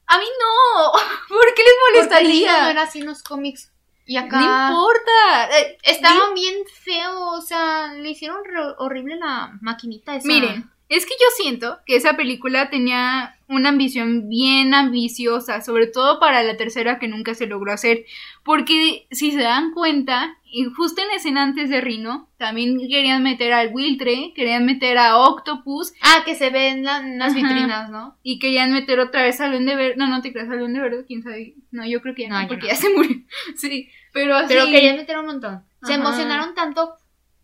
a 0.08 0.18
mí 0.18 0.26
no. 0.40 0.92
¿Por 1.30 1.54
qué 1.56 1.64
les 1.64 1.74
Porque 1.80 2.00
molestaría? 2.10 2.64
no 2.64 2.70
era 2.70 2.82
así 2.84 3.00
en 3.00 3.06
los 3.06 3.24
cómics. 3.24 3.72
Y 4.06 4.16
No 4.16 4.22
acá 4.26 4.42
importa. 4.42 5.58
Eh, 5.60 5.78
estaba 5.84 6.34
bien 6.34 6.56
feo, 6.84 7.30
o 7.30 7.42
sea, 7.42 7.94
le 7.94 8.10
hicieron 8.10 8.38
horrible 8.78 9.16
la 9.16 9.58
maquinita 9.62 10.16
esa. 10.16 10.28
Miren, 10.28 10.70
es 10.90 11.06
que 11.06 11.14
yo 11.14 11.28
siento 11.38 11.80
que 11.86 11.96
esa 11.96 12.18
película 12.18 12.70
tenía 12.70 13.38
una 13.52 13.70
ambición 13.70 14.30
bien 14.30 14.74
ambiciosa, 14.74 15.62
sobre 15.62 15.88
todo 15.88 16.20
para 16.20 16.42
la 16.44 16.58
tercera 16.58 16.98
que 17.00 17.08
nunca 17.08 17.36
se 17.36 17.48
logró 17.48 17.72
hacer, 17.72 18.06
porque 18.44 19.08
si 19.12 19.32
se 19.32 19.42
dan 19.42 19.72
cuenta, 19.74 20.38
justo 20.76 21.02
en 21.02 21.08
la 21.10 21.16
escena 21.16 21.44
antes 21.44 21.70
de 21.70 21.80
Rino, 21.82 22.30
también 22.38 22.80
querían 22.80 23.24
meter 23.24 23.54
al 23.54 23.72
Wiltre, 23.74 24.34
querían 24.36 24.66
meter 24.66 24.98
a 24.98 25.18
Octopus 25.18 25.94
Ah, 26.02 26.24
que 26.26 26.36
se 26.36 26.50
ve 26.50 26.70
en, 26.70 26.84
la- 26.84 27.00
en 27.00 27.20
las 27.20 27.36
vitrinas, 27.36 27.90
¿no? 27.90 28.18
y 28.24 28.40
querían 28.40 28.72
meter 28.74 29.00
otra 29.00 29.22
vez 29.24 29.40
al 29.42 29.52
Duende 29.52 29.76
Verde. 29.76 29.96
No, 29.98 30.08
no 30.08 30.22
te 30.22 30.32
creas 30.34 30.50
al 30.50 30.60
Duende 30.60 30.80
Verde, 30.80 31.06
quién 31.08 31.22
sabe. 31.24 31.56
No, 31.72 31.86
yo 31.86 32.02
creo 32.02 32.16
que 32.16 32.24
ya 32.24 32.30
No, 32.42 32.48
porque 32.48 32.68
no. 32.68 32.74
ya 32.74 32.76
se 32.76 32.90
murió. 32.94 33.18
Sí, 33.56 33.90
pero 34.14 34.36
así. 34.36 34.48
Pero 34.50 34.66
querían 34.66 34.98
meter 34.98 35.18
un 35.20 35.26
montón. 35.28 35.64
Se 35.84 35.94
Ajá. 35.94 36.02
emocionaron 36.02 36.54
tanto 36.56 36.96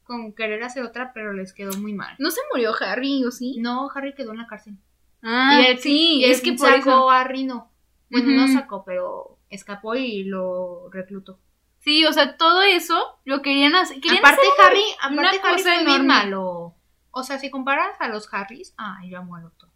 con 0.03 0.33
querer 0.33 0.63
hacer 0.63 0.83
otra, 0.83 1.11
pero 1.13 1.33
les 1.33 1.51
quedó 1.53 1.77
muy 1.79 1.93
mal. 1.93 2.15
No 2.17 2.31
se 2.31 2.39
murió 2.53 2.71
Harry, 2.79 3.23
¿o 3.25 3.31
sí? 3.31 3.57
No, 3.59 3.89
Harry 3.93 4.13
quedó 4.15 4.31
en 4.31 4.37
la 4.37 4.47
cárcel. 4.47 4.75
Ah, 5.29 5.59
y 5.61 5.65
él, 5.65 5.79
sí, 5.79 6.19
y 6.19 6.23
él 6.25 6.31
es 6.31 6.41
que 6.41 6.53
por 6.53 6.67
sacó 6.69 6.79
eso. 6.89 7.09
a 7.09 7.23
Rino. 7.25 7.69
Bueno, 8.09 8.29
no 8.31 8.45
Ujú. 8.45 8.53
sacó, 8.53 8.83
pero 8.85 9.39
escapó 9.49 9.93
y 9.95 10.23
lo 10.23 10.89
reclutó. 10.89 11.39
Sí, 11.79 12.05
o 12.05 12.13
sea, 12.13 12.37
todo 12.37 12.61
eso 12.61 13.19
lo 13.25 13.41
querían 13.41 13.75
hacer. 13.75 13.99
querían 13.99 14.19
aparte 14.19 14.41
hacer 14.41 14.65
Harry, 14.67 14.83
una 15.13 15.29
aparte 15.29 15.47
Harry 15.47 15.57
cosa 15.57 15.73
fue 15.75 15.85
bien 15.85 16.07
malo. 16.07 16.75
O 17.11 17.23
sea, 17.23 17.39
si 17.39 17.49
comparas 17.49 17.99
a 17.99 18.07
los 18.07 18.31
Harrys, 18.33 18.73
ah, 18.77 18.99
yo 19.05 19.17
amo 19.19 19.35
al 19.35 19.45
otro. 19.45 19.69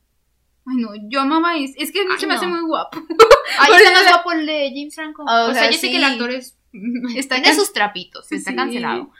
Ay, 0.65 0.77
no, 0.77 0.89
yo 1.09 1.21
amaba 1.21 1.57
es, 1.57 1.73
es 1.75 1.91
que 1.91 2.01
Ay, 2.01 2.19
se 2.19 2.27
me 2.27 2.35
hace 2.35 2.45
no. 2.45 2.51
muy 2.53 2.61
guapo. 2.61 2.97
Ay, 3.59 3.71
está 3.75 3.91
más 3.91 4.07
guapo 4.09 4.31
el 4.31 4.45
de 4.45 4.69
James 4.73 4.95
Franco. 4.95 5.23
O, 5.23 5.27
sea, 5.47 5.53
sea, 5.53 5.65
yo 5.71 5.73
sé 5.73 5.87
sí. 5.87 5.91
que 5.91 5.97
el 5.97 6.03
actor 6.03 6.29
es. 6.31 6.57
Está 7.15 7.41
can- 7.41 7.55
sus 7.55 7.73
trapitos, 7.73 8.31
está 8.31 8.51
Sí. 8.51 8.55
cancelado. 8.55 9.11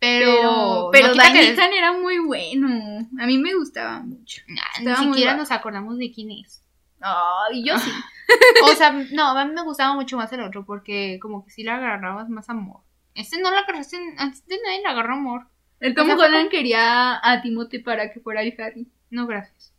Pero, 0.00 0.90
Pero. 0.92 1.12
pero 1.12 1.14
no 1.14 1.76
era 1.76 1.92
muy 1.92 2.18
bueno. 2.18 3.08
A 3.18 3.26
mí 3.26 3.38
me 3.38 3.54
gustaba 3.54 4.00
mucho. 4.00 4.42
Nah, 4.48 4.62
estaba 4.78 5.00
ni 5.00 5.06
siquiera 5.06 5.32
guapo. 5.32 5.42
nos 5.42 5.50
acordamos 5.50 5.98
de 5.98 6.12
quién 6.12 6.30
es. 6.30 6.62
Ay, 7.00 7.64
yo 7.64 7.78
sí. 7.78 7.90
O 8.64 8.74
sea, 8.74 8.90
no, 9.12 9.36
a 9.36 9.44
mí 9.44 9.52
me 9.52 9.62
gustaba 9.62 9.94
mucho 9.94 10.16
más 10.16 10.32
el 10.32 10.40
otro 10.40 10.64
porque 10.64 11.18
como 11.20 11.44
que 11.44 11.50
sí 11.50 11.62
le 11.62 11.70
agarrabas 11.70 12.28
más 12.28 12.48
amor. 12.48 12.80
Este 13.14 13.40
no 13.40 13.50
le 13.50 13.58
agarraste, 13.58 13.98
antes 14.18 14.46
de 14.46 14.56
nadie 14.64 14.80
le 14.80 14.88
agarró 14.88 15.14
amor. 15.14 15.46
El 15.80 15.94
Tom 15.94 16.10
Holland 16.10 16.48
quería 16.48 17.20
a 17.22 17.42
Timothy 17.42 17.78
para 17.80 18.10
que 18.10 18.20
fuera 18.20 18.42
el 18.42 18.54
Harry. 18.58 18.88
No, 19.10 19.26
gracias. 19.26 19.72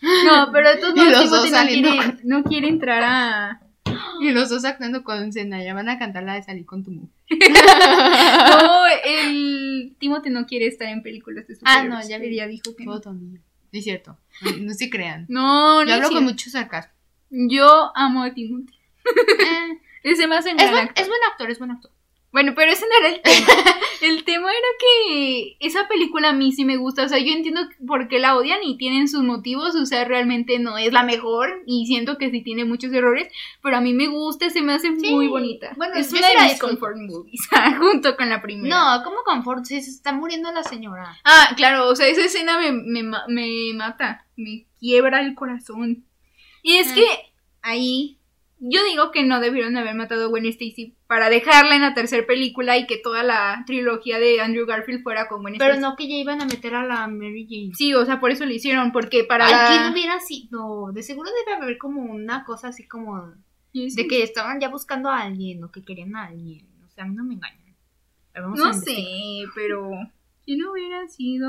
No, 0.00 0.50
pero 0.52 0.76
dos 0.80 0.94
no 0.94 1.66
quiere, 1.66 2.18
no 2.24 2.44
quiere 2.44 2.68
entrar 2.68 3.02
a... 3.02 3.60
Y 4.20 4.30
los 4.32 4.48
dos 4.50 4.64
actuando 4.64 5.02
con 5.04 5.32
Zendaya 5.32 5.74
van 5.74 5.88
a 5.88 5.98
cantar 5.98 6.22
la 6.24 6.34
de 6.34 6.42
salir 6.42 6.66
con 6.66 6.82
tu 6.84 6.90
mujer. 6.90 7.10
No, 8.52 8.84
el 9.04 9.96
Timothy 9.98 10.30
no 10.30 10.46
quiere 10.46 10.66
estar 10.66 10.88
en 10.88 11.02
películas 11.02 11.46
de 11.46 11.54
Ah, 11.64 11.80
superhéroes. 11.82 12.04
no, 12.04 12.08
ya 12.10 12.18
vi. 12.18 12.34
Ya 12.36 12.46
dijo 12.46 12.74
que 12.76 12.84
no. 12.84 13.00
Es 13.72 13.84
cierto. 13.84 14.18
No, 14.42 14.50
no 14.58 14.74
se 14.74 14.90
crean. 14.90 15.26
No, 15.28 15.80
no 15.84 15.86
Yo 15.88 15.94
hablo 15.94 16.10
con 16.10 16.24
mucho 16.24 16.50
sarcasmo. 16.50 16.92
Yo 17.30 17.90
amo 17.94 18.22
a 18.24 18.34
Timothy. 18.34 18.74
Eh, 19.04 19.78
Ese 20.02 20.26
más 20.26 20.44
en 20.46 20.52
es, 20.52 20.62
gran 20.62 20.72
buen, 20.72 20.88
actor. 20.88 21.02
es 21.02 21.08
buen 21.08 21.20
actor, 21.30 21.50
es 21.50 21.58
buen 21.58 21.70
actor. 21.70 21.90
Bueno, 22.32 22.52
pero 22.56 22.72
ese 22.72 22.86
no 22.88 23.06
era 23.06 23.14
el 23.16 23.22
tema. 23.22 23.46
El 24.02 24.24
tema 24.24 24.50
era 24.50 24.68
que 24.80 25.56
esa 25.60 25.86
película 25.86 26.30
a 26.30 26.32
mí 26.32 26.50
sí 26.50 26.64
me 26.64 26.76
gusta. 26.76 27.04
O 27.04 27.08
sea, 27.08 27.18
yo 27.20 27.32
entiendo 27.32 27.60
por 27.86 28.08
qué 28.08 28.18
la 28.18 28.34
odian 28.36 28.58
y 28.64 28.76
tienen 28.76 29.06
sus 29.06 29.22
motivos. 29.22 29.76
O 29.76 29.86
sea, 29.86 30.04
realmente 30.04 30.58
no 30.58 30.76
es 30.76 30.92
la 30.92 31.04
mejor 31.04 31.62
y 31.66 31.86
siento 31.86 32.18
que 32.18 32.28
sí 32.32 32.42
tiene 32.42 32.64
muchos 32.64 32.92
errores. 32.92 33.28
Pero 33.62 33.76
a 33.76 33.80
mí 33.80 33.94
me 33.94 34.08
gusta, 34.08 34.50
se 34.50 34.60
me 34.60 34.72
hace 34.72 34.88
Sí. 34.98 35.08
muy 35.14 35.28
bonita. 35.28 35.72
Bueno, 35.76 35.94
es 35.94 36.12
una 36.12 36.26
de 36.26 36.48
mis 36.48 36.58
comfort 36.58 36.96
movies, 36.96 37.48
junto 37.78 38.16
con 38.16 38.28
la 38.28 38.42
primera. 38.42 38.74
No, 38.98 39.04
¿cómo 39.04 39.18
confort? 39.24 39.64
Si 39.66 39.80
se 39.80 39.90
está 39.90 40.12
muriendo 40.12 40.50
la 40.50 40.64
señora. 40.64 41.16
Ah, 41.22 41.52
claro, 41.56 41.86
o 41.88 41.94
sea, 41.94 42.08
esa 42.08 42.24
escena 42.24 42.58
me, 42.58 42.72
me, 42.72 43.04
me 43.28 43.72
mata, 43.74 44.26
me 44.36 44.66
quiebra 44.80 45.20
el 45.20 45.36
corazón. 45.36 46.04
Y 46.64 46.78
es 46.78 46.90
Mm. 46.90 46.94
que 46.96 47.04
ahí 47.62 48.18
yo 48.64 48.84
digo 48.84 49.10
que 49.10 49.24
no 49.24 49.40
debieron 49.40 49.76
haber 49.76 49.96
matado 49.96 50.26
a 50.26 50.28
Gwen 50.28 50.46
Stacy 50.46 50.94
para 51.08 51.28
dejarla 51.28 51.74
en 51.74 51.82
la 51.82 51.94
tercera 51.94 52.24
película 52.24 52.78
y 52.78 52.86
que 52.86 52.96
toda 52.96 53.24
la 53.24 53.64
trilogía 53.66 54.20
de 54.20 54.40
Andrew 54.40 54.66
Garfield 54.66 55.02
fuera 55.02 55.26
con 55.26 55.42
Gwen 55.42 55.56
Pero 55.58 55.74
Stacy. 55.74 55.82
no 55.82 55.96
que 55.96 56.08
ya 56.08 56.14
iban 56.14 56.40
a 56.40 56.44
meter 56.44 56.76
a 56.76 56.86
la 56.86 57.08
Mary 57.08 57.44
Jane. 57.50 57.74
Sí, 57.74 57.92
o 57.92 58.04
sea, 58.04 58.20
por 58.20 58.30
eso 58.30 58.46
lo 58.46 58.52
hicieron, 58.52 58.92
porque 58.92 59.24
para 59.24 59.50
la... 59.50 59.66
¿quién 59.66 59.92
hubiera 59.92 60.20
sido? 60.20 60.92
De 60.92 61.02
seguro 61.02 61.28
debe 61.44 61.56
haber 61.60 61.76
como 61.76 62.02
una 62.02 62.44
cosa 62.44 62.68
así 62.68 62.86
como 62.86 63.34
de 63.72 64.06
que 64.06 64.22
estaban 64.22 64.60
ya 64.60 64.68
buscando 64.68 65.08
a 65.08 65.22
alguien 65.22 65.64
o 65.64 65.72
que 65.72 65.82
querían 65.82 66.14
a 66.14 66.26
alguien. 66.26 66.68
O 66.86 66.88
sea, 66.90 67.02
a 67.02 67.08
mí 67.08 67.16
no 67.16 67.24
me 67.24 67.34
engañan. 67.34 67.74
No 68.54 68.72
sé, 68.74 69.44
pero... 69.56 69.90
Si 70.44 70.56
no 70.56 70.70
hubiera 70.70 71.08
sido... 71.08 71.48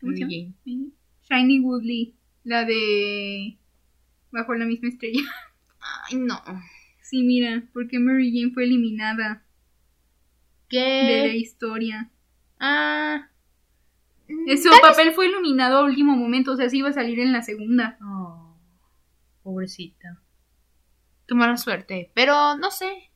¿Cómo 0.00 0.12
se 0.12 0.24
Mary 0.24 0.42
llama? 0.42 0.54
Jane. 0.64 0.90
Shiny 1.30 1.60
Woodley, 1.60 2.14
la 2.42 2.64
de... 2.64 3.58
Bajo 4.32 4.54
la 4.54 4.64
misma 4.64 4.88
estrella. 4.88 5.20
Ay, 6.10 6.18
no. 6.18 6.42
Sí, 7.02 7.22
mira, 7.22 7.64
porque 7.72 7.98
Mary 7.98 8.30
Jane 8.32 8.52
fue 8.52 8.64
eliminada 8.64 9.16
de 9.16 9.28
la 9.28 9.44
¿Qué? 10.68 11.36
historia. 11.36 12.10
Ah. 12.58 13.28
Su 14.28 14.70
papel 14.80 15.12
fue 15.12 15.26
iluminado 15.26 15.78
a 15.78 15.84
último 15.84 16.14
momento, 16.16 16.52
o 16.52 16.56
sea, 16.56 16.68
sí 16.68 16.78
iba 16.78 16.88
a 16.90 16.92
salir 16.92 17.18
en 17.18 17.32
la 17.32 17.42
segunda. 17.42 17.98
Oh, 18.00 18.56
pobrecita. 19.42 20.22
Qué 21.26 21.34
mala 21.34 21.56
suerte. 21.56 22.12
Pero 22.14 22.56
no 22.56 22.70
sé. 22.70 23.10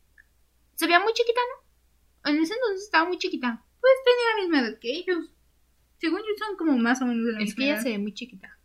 Se 0.74 0.86
veía 0.86 0.98
muy 0.98 1.12
chiquita, 1.12 1.40
¿no? 2.24 2.30
En 2.30 2.42
ese 2.42 2.54
entonces 2.54 2.82
estaba 2.84 3.06
muy 3.06 3.18
chiquita. 3.18 3.62
Pues 3.80 3.92
tenía 4.04 4.34
la 4.34 4.42
misma 4.42 4.60
edad 4.68 4.78
que 4.80 4.90
ellos. 4.90 5.30
Según 5.98 6.18
yo 6.20 6.44
son 6.44 6.56
como 6.56 6.76
más 6.78 7.00
o 7.02 7.06
menos 7.06 7.26
de 7.26 7.32
la 7.32 7.38
Es 7.38 7.44
misma 7.44 7.56
que 7.58 7.64
ella 7.64 7.74
edad. 7.74 7.82
se 7.82 7.88
ve 7.90 7.98
muy 7.98 8.14
chiquita. 8.14 8.58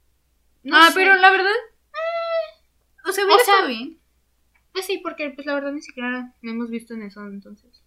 No 0.64 0.76
ah, 0.78 0.88
sé. 0.88 0.94
pero 0.96 1.16
la 1.16 1.30
verdad... 1.30 1.52
eh, 1.52 3.08
o 3.08 3.12
sea, 3.12 3.26
hubiera 3.26 3.42
O 3.42 3.46
sea, 3.46 3.54
estado 3.56 3.68
bien. 3.70 3.99
Pues 4.74 4.86
sí, 4.86 5.00
porque 5.04 5.30
pues 5.32 5.46
la 5.48 5.56
verdad 5.56 5.72
ni 5.72 5.82
siquiera 5.82 6.34
me 6.42 6.52
hemos 6.52 6.70
visto 6.70 6.94
en 6.94 7.04
eso 7.04 7.22
entonces. 7.26 7.84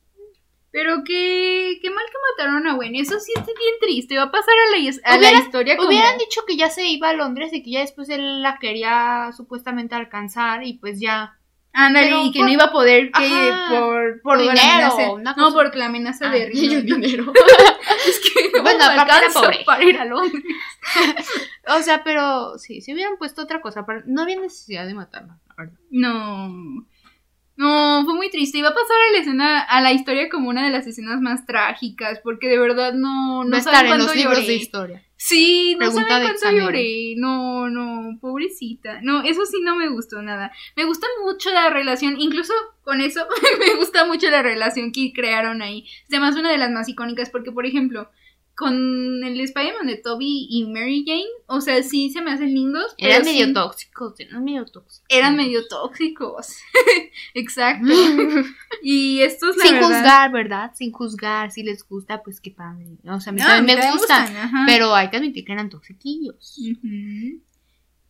Pero 0.71 1.03
qué, 1.05 1.79
qué 1.83 1.90
mal 1.90 2.05
que 2.07 2.45
mataron 2.45 2.66
a 2.66 2.75
Gwen. 2.75 2.95
Eso 2.97 3.21
sí 3.21 3.31
es 3.37 3.45
bien 3.45 3.75
triste. 3.81 4.16
Va 4.16 4.23
a 4.25 4.31
pasar 4.31 4.55
a 4.55 4.71
la, 4.71 4.88
a 5.05 5.12
la 5.12 5.18
Hubiera- 5.18 5.38
historia 5.45 5.77
como... 5.77 5.88
Hubieran 5.88 6.16
dicho 6.16 6.40
que 6.47 6.57
ya 6.57 6.71
se 6.71 6.88
iba 6.88 7.11
a 7.11 7.12
Londres 7.12 7.53
y 7.53 7.62
que 7.62 7.71
ya 7.73 7.81
después 7.81 8.09
él 8.09 8.40
la 8.40 8.59
quería 8.59 9.31
supuestamente 9.37 9.95
alcanzar 9.95 10.64
y 10.64 10.75
pues 10.79 10.99
ya. 10.99 11.38
Ándale, 11.75 12.11
y 12.25 12.33
que 12.33 12.38
por- 12.40 12.47
no 12.49 12.53
iba 12.53 12.64
a 12.64 12.73
poder 12.73 13.11
que 13.12 13.25
Ajá, 13.25 13.68
por, 13.81 14.21
por 14.23 14.38
dinero, 14.38 14.61
amenaza- 14.62 15.12
una 15.12 15.35
No, 15.37 15.53
porque 15.55 15.79
la 15.79 15.87
amenaza 15.87 16.29
de 16.31 16.42
Ah, 16.45 16.47
Rino. 16.49 16.81
dinero. 16.97 17.33
Es 18.07 18.21
que 18.21 18.51
no 18.57 18.62
Bueno, 18.62 18.83
aparte 18.85 19.27
era 19.27 19.33
pobre. 19.35 19.62
para 19.66 19.85
ir 19.85 19.99
a 19.99 20.05
Londres. 20.07 20.42
o 21.68 21.83
sea, 21.83 22.03
pero 22.03 22.57
sí, 22.59 22.81
si 22.81 22.95
hubieran 22.95 23.16
puesto 23.18 23.42
otra 23.42 23.61
cosa, 23.61 23.85
no 24.07 24.23
había 24.23 24.40
necesidad 24.40 24.87
de 24.87 24.95
matarla, 24.95 25.38
No. 25.90 26.86
No, 27.54 28.02
fue 28.04 28.14
muy 28.14 28.30
triste. 28.30 28.58
Iba 28.58 28.70
a 28.70 28.74
pasar 28.74 28.96
a 29.08 29.12
la 29.12 29.18
escena, 29.18 29.60
a 29.60 29.80
la 29.82 29.92
historia 29.92 30.28
como 30.28 30.48
una 30.48 30.64
de 30.64 30.70
las 30.70 30.86
escenas 30.86 31.20
más 31.20 31.46
trágicas, 31.46 32.18
porque 32.24 32.48
de 32.48 32.58
verdad 32.58 32.94
no, 32.94 33.44
no 33.44 33.50
Va 33.50 33.56
a 33.56 33.60
estar 33.60 33.86
en 33.86 33.98
los 33.98 34.16
libros 34.16 34.38
lloré. 34.38 34.46
de 34.46 34.54
historia. 34.54 35.02
Sí, 35.16 35.74
no 35.74 35.86
Pregunta 35.86 36.08
saben 36.08 36.28
cuánto 36.40 36.58
lloré. 36.58 37.14
No, 37.16 37.68
no, 37.68 38.18
pobrecita. 38.20 39.00
No, 39.02 39.22
eso 39.22 39.44
sí 39.46 39.58
no 39.62 39.76
me 39.76 39.88
gustó 39.88 40.22
nada. 40.22 40.50
Me 40.76 40.84
gusta 40.84 41.06
mucho 41.24 41.50
la 41.50 41.70
relación, 41.70 42.18
incluso 42.18 42.52
con 42.82 43.00
eso, 43.00 43.26
me 43.60 43.76
gusta 43.76 44.06
mucho 44.06 44.30
la 44.30 44.42
relación 44.42 44.90
que 44.90 45.12
crearon 45.14 45.62
ahí. 45.62 45.86
Además, 46.08 46.34
una 46.36 46.50
de 46.50 46.58
las 46.58 46.70
más 46.70 46.88
icónicas, 46.88 47.30
porque, 47.30 47.52
por 47.52 47.66
ejemplo, 47.66 48.10
con 48.62 49.25
el 49.25 49.40
Spider-Man 49.40 49.87
de 49.88 49.96
Toby 49.96 50.46
y 50.48 50.64
Mary 50.66 51.05
Jane, 51.07 51.25
o 51.46 51.61
sea, 51.61 51.83
sí 51.83 52.11
se 52.11 52.22
me 52.22 52.31
hacen 52.33 52.55
lindos. 52.55 52.94
pero 52.96 53.11
Eran 53.14 53.25
sí 53.25 53.31
medio 53.40 53.53
tóxicos, 53.53 54.14
eran 54.20 54.44
medio 54.44 54.64
tóxicos. 54.66 55.03
Eran 55.09 55.37
medio 55.37 55.66
tóxicos. 55.68 56.57
Exacto. 57.35 57.92
Y 58.85 59.20
estos, 59.20 59.57
la 59.57 59.64
Sin 59.64 59.75
verdad- 59.75 59.88
juzgar, 59.88 60.33
¿verdad? 60.33 60.72
Sin 60.75 60.90
juzgar, 60.90 61.53
si 61.53 61.62
les 61.62 61.87
gusta, 61.88 62.22
pues 62.25 62.40
qué 62.40 62.51
padre. 62.51 62.85
O 63.07 63.20
sea, 63.20 63.31
a 63.31 63.35
mí 63.35 63.40
No, 63.40 63.46
también 63.46 63.64
me 63.79 63.83
también 63.83 63.92
gustan, 63.98 64.51
pero 64.66 64.92
hay 64.94 65.09
que 65.09 65.18
admitir 65.18 65.44
que 65.44 65.53
eran 65.53 65.70
toxiquillos. 65.70 66.59
Ujú. 66.59 67.40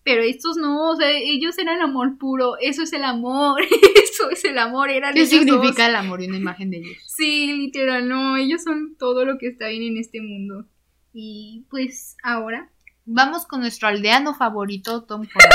Pero 0.04 0.22
estos 0.22 0.56
no, 0.56 0.90
o 0.90 0.96
sea, 0.96 1.10
ellos 1.10 1.56
eran 1.58 1.80
amor 1.80 2.18
puro, 2.18 2.56
eso 2.60 2.82
es 2.82 2.92
el 2.92 3.04
amor, 3.04 3.62
eso 4.02 4.30
es 4.30 4.44
el 4.44 4.58
amor, 4.58 4.90
eran 4.90 5.14
¿Qué 5.14 5.26
significa 5.26 5.82
dos. 5.84 5.88
el 5.90 5.94
amor 5.96 6.20
y 6.22 6.26
una 6.26 6.36
imagen 6.38 6.70
de 6.70 6.78
ellos? 6.78 6.96
Sí, 7.06 7.52
literal, 7.52 8.08
no, 8.08 8.36
ellos 8.36 8.62
son 8.64 8.96
todo 8.98 9.24
lo 9.24 9.38
que 9.38 9.46
está 9.48 9.68
bien 9.68 9.82
en 9.84 9.96
este 9.98 10.20
mundo. 10.20 10.66
Y 11.12 11.64
pues 11.70 12.16
ahora. 12.22 12.68
Vamos 13.04 13.46
con 13.46 13.60
nuestro 13.60 13.88
aldeano 13.88 14.32
favorito, 14.34 15.02
Tom 15.04 15.22
Holland. 15.34 15.52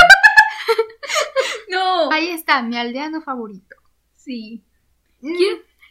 No, 1.70 2.10
Ahí 2.10 2.28
está, 2.28 2.62
mi 2.62 2.76
aldeano 2.76 3.20
favorito. 3.22 3.76
sí. 4.16 4.62
Mm. 5.20 5.34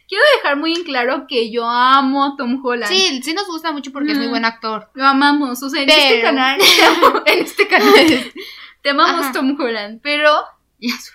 Quiero, 0.08 0.24
dejar 0.36 0.56
muy 0.56 0.72
en 0.72 0.84
claro 0.84 1.26
que 1.28 1.50
yo 1.50 1.68
amo 1.68 2.24
a 2.24 2.36
Tom 2.36 2.60
Holland. 2.64 2.90
Sí, 2.92 3.20
sí 3.22 3.34
nos 3.34 3.46
gusta 3.46 3.72
mucho 3.72 3.92
porque 3.92 4.12
es 4.12 4.18
muy 4.18 4.26
Mm. 4.28 4.30
buen 4.30 4.44
actor. 4.46 4.90
Lo 4.94 5.04
amamos, 5.04 5.62
o 5.62 5.68
sea, 5.68 5.82
en 5.82 5.90
este 5.90 6.22
canal, 6.22 6.58
te 6.78 6.84
amo- 6.84 7.22
en 7.26 7.38
este 7.40 7.68
canal, 7.68 7.94
te 8.82 8.90
amamos 8.90 9.20
Ajá. 9.26 9.32
Tom 9.32 9.56
Holland, 9.60 10.00
pero 10.02 10.32
Y 10.78 10.90
a 10.92 10.96
su, 10.96 11.12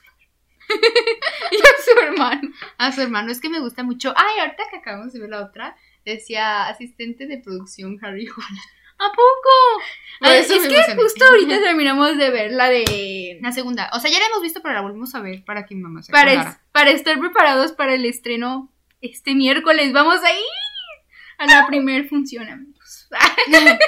y 1.52 1.58
a 1.58 1.84
su 1.84 2.00
hermano. 2.00 2.50
a 2.78 2.92
su 2.92 3.02
hermano, 3.02 3.32
es 3.32 3.42
que 3.42 3.50
me 3.50 3.60
gusta 3.60 3.84
mucho. 3.84 4.14
Ay, 4.16 4.40
ahorita 4.40 4.64
que 4.70 4.78
acabamos 4.78 5.12
de 5.14 5.20
ver 5.20 5.30
la 5.30 5.42
otra, 5.42 5.76
decía 6.06 6.68
asistente 6.68 7.26
de 7.28 7.38
producción 7.40 7.98
Harry 8.02 8.28
Holland. 8.28 8.60
¿A 9.00 9.10
poco? 9.10 9.84
Ay, 10.22 10.40
es 10.40 10.48
que 10.48 10.96
justo 10.96 11.26
ahorita 11.26 11.60
terminamos 11.62 12.16
de 12.18 12.30
ver 12.30 12.52
la 12.52 12.70
de... 12.70 13.40
La 13.42 13.52
segunda, 13.52 13.90
o 13.94 14.00
sea, 14.00 14.10
ya 14.12 14.20
la 14.20 14.28
hemos 14.28 14.42
visto, 14.42 14.62
pero 14.62 14.76
la 14.76 14.82
volvemos 14.82 15.14
a 15.16 15.20
ver 15.22 15.44
para 15.44 15.66
que 15.66 15.76
mi 15.76 15.82
mamá 15.82 16.02
se 16.04 16.12
Para, 16.12 16.62
para 16.72 16.92
estar 16.92 17.20
preparados 17.20 17.72
para 17.74 17.96
el 17.96 18.06
estreno 18.06 18.70
este 19.04 19.36
miércoles. 19.36 19.94
Vamos 19.94 20.24
a 20.24 20.32
ir 20.32 20.44
a 21.38 21.46
la 21.46 21.68
primer 21.68 22.08
función, 22.10 22.48
amigos. 22.50 23.08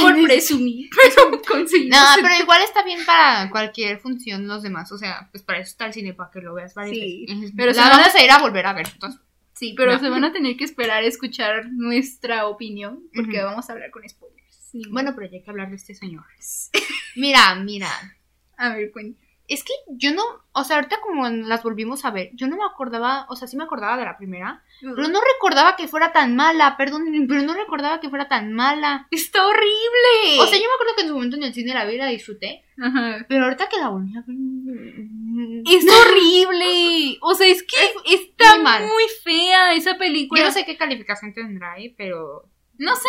Por 0.00 0.22
presumir, 0.22 0.88
pero 1.16 1.42
conseguimos. 1.42 1.98
No, 1.98 2.06
pero 2.22 2.34
igual 2.42 2.62
está 2.62 2.82
bien 2.82 3.04
para 3.04 3.50
cualquier 3.50 3.98
función 3.98 4.48
los 4.48 4.62
demás. 4.62 4.90
O 4.90 4.96
sea, 4.96 5.28
pues 5.30 5.42
para 5.42 5.58
eso 5.58 5.68
está 5.70 5.84
el 5.86 5.92
cine, 5.92 6.14
para 6.14 6.30
que 6.30 6.40
lo 6.40 6.54
veas 6.54 6.72
varias 6.74 6.96
Sí, 6.96 7.26
veces. 7.28 7.52
pero 7.54 7.72
la 7.72 7.74
se 7.74 7.80
vamos 7.80 8.14
a 8.14 8.24
ir 8.24 8.30
a 8.30 8.38
volver 8.38 8.64
a 8.66 8.72
ver. 8.72 8.86
entonces. 8.90 9.20
Sí, 9.52 9.74
pero 9.76 9.92
No. 9.92 9.98
se 10.00 10.08
van 10.08 10.24
a 10.24 10.32
tener 10.32 10.56
que 10.56 10.64
esperar 10.64 11.02
a 11.02 11.06
escuchar 11.06 11.66
nuestra 11.72 12.46
opinión 12.46 13.02
porque 13.14 13.42
vamos 13.42 13.68
a 13.68 13.74
hablar 13.74 13.90
con 13.90 14.08
spoilers. 14.08 14.70
Bueno, 14.90 15.12
pero 15.14 15.30
ya 15.30 15.36
hay 15.38 15.42
que 15.42 15.50
hablar 15.50 15.68
de 15.68 15.76
este 15.76 15.94
señor. 15.94 16.24
Mira, 17.16 17.54
mira. 17.56 17.88
a 18.58 18.70
ver, 18.74 18.90
cuenta. 18.92 19.20
Es 19.48 19.62
que 19.62 19.72
yo 19.88 20.12
no, 20.12 20.22
o 20.52 20.64
sea, 20.64 20.76
ahorita 20.76 21.00
como 21.00 21.28
las 21.28 21.62
volvimos 21.62 22.04
a 22.04 22.10
ver, 22.10 22.30
yo 22.34 22.48
no 22.48 22.56
me 22.56 22.64
acordaba, 22.64 23.26
o 23.28 23.36
sea, 23.36 23.46
sí 23.46 23.56
me 23.56 23.62
acordaba 23.62 23.96
de 23.96 24.04
la 24.04 24.16
primera, 24.18 24.64
pero 24.80 25.06
no 25.08 25.20
recordaba 25.20 25.76
que 25.76 25.86
fuera 25.86 26.12
tan 26.12 26.34
mala, 26.34 26.76
perdón, 26.76 27.04
pero 27.28 27.42
no 27.42 27.54
recordaba 27.54 28.00
que 28.00 28.08
fuera 28.10 28.26
tan 28.28 28.52
mala. 28.52 29.06
Está 29.12 29.46
horrible. 29.46 30.40
O 30.40 30.46
sea, 30.46 30.58
yo 30.58 30.64
me 30.68 30.74
acuerdo 30.74 30.94
que 30.96 31.02
en 31.02 31.08
su 31.08 31.14
momento 31.14 31.36
en 31.36 31.44
el 31.44 31.54
cine 31.54 31.74
la 31.74 31.84
vi 31.84 31.94
y 31.94 31.98
la 31.98 32.06
disfruté, 32.06 32.64
Ajá. 32.82 33.24
pero 33.28 33.44
ahorita 33.44 33.68
que 33.68 33.78
la 33.78 33.88
volví 33.88 34.16
a 34.16 34.20
ver... 34.26 34.36
mm, 34.36 35.62
Es 35.66 35.84
horrible. 35.92 37.18
O 37.22 37.34
sea, 37.34 37.46
es 37.46 37.62
que 37.62 38.14
está 38.14 38.54
muy 38.56 38.64
mal. 38.64 38.82
muy 38.82 39.04
fea 39.22 39.74
esa 39.74 39.96
película. 39.96 40.40
Yo 40.40 40.46
no 40.46 40.52
sé 40.52 40.64
qué 40.64 40.76
calificación 40.76 41.32
tendrá 41.34 41.74
ahí, 41.74 41.90
pero... 41.90 42.48
No 42.78 42.94
sé, 42.94 43.08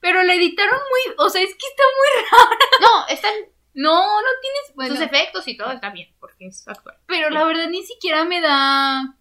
pero 0.00 0.24
la 0.24 0.34
editaron 0.34 0.74
muy. 0.74 1.14
O 1.18 1.28
sea, 1.30 1.40
es 1.40 1.50
que 1.50 1.66
está 1.68 1.82
muy. 1.84 2.48
No, 2.80 3.06
están 3.14 3.32
No, 3.74 3.92
no 4.22 4.28
tienes. 4.40 4.74
Bueno, 4.76 4.94
sus 4.94 5.04
efectos 5.04 5.46
y 5.48 5.56
todo 5.56 5.72
está 5.72 5.90
bien, 5.90 6.08
porque 6.20 6.46
es 6.46 6.66
actual. 6.66 6.96
pero 7.06 7.30
la 7.30 7.44
verdad 7.44 7.68
ni 7.68 7.82
siquiera 7.82 8.24
me 8.24 8.40
da. 8.40 9.16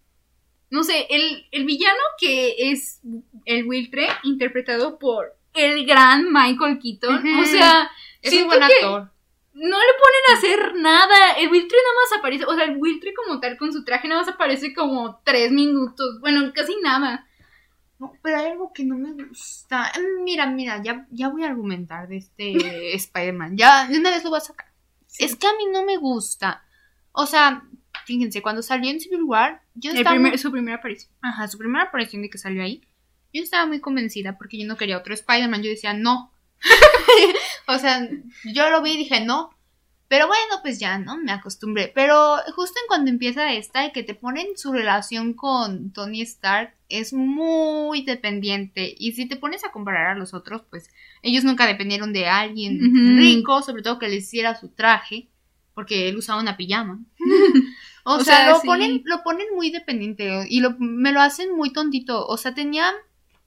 No 0.69 0.83
sé, 0.83 1.05
el, 1.09 1.47
el 1.51 1.65
villano 1.65 2.01
que 2.17 2.71
es 2.71 2.99
el 3.45 3.65
Wiltre, 3.67 4.07
interpretado 4.23 4.97
por 4.97 5.35
el 5.53 5.85
gran 5.85 6.31
Michael 6.31 6.79
Keaton. 6.79 7.23
O 7.41 7.45
sea, 7.45 7.91
Es 8.21 8.33
un 8.33 8.47
buen 8.47 8.63
actor. 8.63 9.11
no 9.53 9.77
le 9.77 9.93
ponen 9.93 10.23
a 10.29 10.33
hacer 10.37 10.75
nada. 10.75 11.33
El 11.33 11.49
Wiltre 11.49 11.77
nada 11.77 11.95
más 12.01 12.19
aparece. 12.19 12.45
O 12.45 12.55
sea, 12.55 12.63
el 12.65 12.77
Wiltre 12.77 13.13
como 13.13 13.39
tal 13.39 13.55
con 13.57 13.71
su 13.71 13.83
traje 13.85 14.07
nada 14.07 14.21
más 14.21 14.29
aparece 14.33 14.73
como 14.73 15.21
tres 15.23 15.51
minutos. 15.51 16.19
Bueno, 16.21 16.51
casi 16.55 16.75
nada. 16.81 17.27
No, 18.03 18.13
pero 18.21 18.37
hay 18.37 18.47
algo 18.51 18.73
que 18.73 18.83
no 18.83 18.97
me 18.97 19.13
gusta. 19.13 19.91
Mm, 19.97 20.23
Mira, 20.23 20.45
mira, 20.47 20.81
ya, 20.83 21.07
ya 21.11 21.29
voy 21.29 21.43
a 21.43 21.47
argumentar 21.47 22.07
de 22.07 22.17
este 22.17 22.53
Spider-Man. 22.95 23.57
Ya, 23.57 23.87
de 23.87 23.97
una 23.97 24.09
vez 24.09 24.23
lo 24.23 24.29
voy 24.31 24.37
a 24.37 24.41
sacar. 24.41 24.67
Es 25.19 25.35
que 25.35 25.47
a 25.47 25.51
mí 25.53 25.65
no 25.71 25.85
me 25.85 25.97
gusta. 25.97 26.63
O 27.11 27.25
sea, 27.25 27.63
fíjense, 28.05 28.41
cuando 28.41 28.61
salió 28.61 28.89
en 28.89 28.99
Civil 28.99 29.23
War, 29.23 29.61
yo 29.75 29.91
El 29.91 29.97
estaba. 29.97 30.15
primer- 30.15 30.31
muy- 30.33 30.37
su 30.39 30.51
primera 30.51 30.77
aparición. 30.77 31.11
Ajá, 31.21 31.47
su 31.47 31.57
primera 31.57 31.85
aparición 31.85 32.21
de 32.23 32.29
que 32.29 32.37
salió 32.37 32.63
ahí. 32.63 32.81
Yo 33.31 33.41
estaba 33.41 33.65
muy 33.65 33.79
convencida 33.79 34.37
porque 34.37 34.59
yo 34.59 34.67
no 34.67 34.77
quería 34.77 34.97
otro 34.97 35.13
Spider-Man. 35.13 35.63
Yo 35.63 35.69
decía, 35.69 35.93
no. 35.93 36.31
o 37.67 37.77
sea, 37.79 38.07
yo 38.45 38.69
lo 38.69 38.81
vi 38.81 38.91
y 38.91 38.97
dije, 38.97 39.23
no. 39.25 39.49
Pero 40.13 40.28
bueno, 40.28 40.60
pues 40.62 40.80
ya, 40.80 40.99
¿no? 40.99 41.17
Me 41.17 41.32
acostumbré. 41.32 41.91
Pero 41.95 42.36
justo 42.56 42.80
en 42.80 42.88
cuando 42.88 43.10
empieza 43.10 43.52
esta 43.52 43.88
y 43.88 43.91
que 43.91 44.04
te 44.04 44.13
ponen 44.13 44.56
su 44.56 44.71
relación 44.71 45.34
con 45.34 45.91
Tony 45.91 46.21
Stark, 46.21 46.76
es 46.88 47.13
muy 47.13 48.04
dependiente. 48.04 48.93
Y 48.95 49.13
si 49.13 49.28
te 49.28 49.38
pones 49.38 49.65
a 49.65 49.71
comparar 49.71 50.12
a 50.12 50.15
los 50.15 50.36
otros, 50.36 50.62
pues 50.69 50.91
ellos 51.23 51.43
nunca 51.43 51.65
dependieron 51.65 52.13
de 52.13 52.28
alguien 52.28 53.17
rico, 53.17 53.63
sobre 53.63 53.82
todo 53.82 53.97
que 53.97 54.08
le 54.08 54.17
hiciera 54.17 54.54
su 54.54 54.67
traje, 54.67 55.30
porque 55.73 56.10
él 56.10 56.17
usaba 56.17 56.39
una 56.39 56.58
pijama. 56.58 56.99
o, 58.04 58.17
O 58.17 58.19
sea, 58.19 58.36
sea, 58.36 58.49
lo, 58.52 58.60
sí. 58.60 58.67
ponen, 58.67 59.02
lo 59.06 59.23
ponen 59.23 59.47
muy 59.56 59.71
dependiente 59.71 60.45
y 60.47 60.60
lo, 60.60 60.76
me 60.78 61.12
lo 61.12 61.21
hacen 61.21 61.56
muy 61.56 61.73
tontito. 61.73 62.23
O 62.28 62.38
sea, 62.38 62.54
tenía 62.54 62.86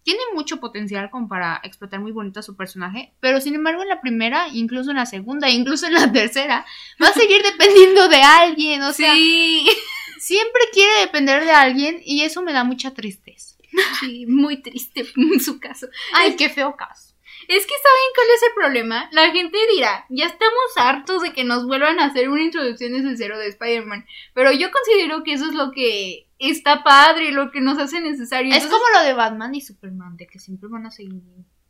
tiene 0.06 0.22
mucho 0.34 0.60
potencial 0.60 1.10
como 1.10 1.26
para 1.26 1.60
explotar 1.64 1.98
muy 1.98 2.12
bonito 2.12 2.38
a 2.38 2.44
su 2.44 2.56
personaje, 2.56 3.12
pero 3.18 3.40
sin 3.40 3.56
embargo 3.56 3.82
en 3.82 3.88
la 3.88 4.00
primera, 4.00 4.46
incluso 4.52 4.90
en 4.90 4.98
la 4.98 5.04
segunda, 5.04 5.50
incluso 5.50 5.88
en 5.88 5.94
la 5.94 6.12
tercera, 6.12 6.64
va 7.02 7.08
a 7.08 7.12
seguir 7.12 7.42
dependiendo 7.42 8.08
de 8.08 8.22
alguien, 8.22 8.82
o 8.84 8.92
sea, 8.92 9.12
sí. 9.14 9.66
siempre 10.20 10.62
quiere 10.72 11.00
depender 11.00 11.44
de 11.44 11.50
alguien 11.50 12.00
y 12.04 12.22
eso 12.22 12.40
me 12.40 12.52
da 12.52 12.62
mucha 12.62 12.94
tristeza. 12.94 13.56
Sí, 13.98 14.26
muy 14.26 14.62
triste 14.62 15.04
en 15.16 15.40
su 15.40 15.58
caso. 15.58 15.88
Ay, 16.12 16.36
qué 16.36 16.50
feo 16.50 16.76
caso. 16.76 17.12
Es 17.48 17.66
que 17.66 17.74
¿saben 17.74 18.12
cuál 18.14 18.26
es 18.34 18.42
el 18.44 18.54
problema? 18.54 19.08
La 19.10 19.32
gente 19.32 19.58
dirá, 19.74 20.06
ya 20.08 20.26
estamos 20.26 20.76
hartos 20.76 21.22
de 21.22 21.32
que 21.32 21.42
nos 21.42 21.66
vuelvan 21.66 21.98
a 21.98 22.06
hacer 22.06 22.28
una 22.28 22.44
introducción 22.44 22.92
desde 22.92 23.16
cero 23.16 23.38
de 23.38 23.48
Spider-Man, 23.48 24.06
pero 24.34 24.52
yo 24.52 24.70
considero 24.70 25.24
que 25.24 25.32
eso 25.32 25.46
es 25.46 25.54
lo 25.54 25.72
que 25.72 26.25
está 26.38 26.82
padre, 26.84 27.32
lo 27.32 27.50
que 27.50 27.60
nos 27.60 27.78
hace 27.78 28.00
necesario. 28.00 28.54
Es 28.54 28.66
como 28.66 28.84
lo 28.94 29.02
de 29.02 29.12
Batman 29.14 29.54
y 29.54 29.60
Superman, 29.60 30.16
de 30.16 30.26
que 30.26 30.38
siempre 30.38 30.68
van 30.68 30.86
a 30.86 30.90
seguir. 30.90 31.22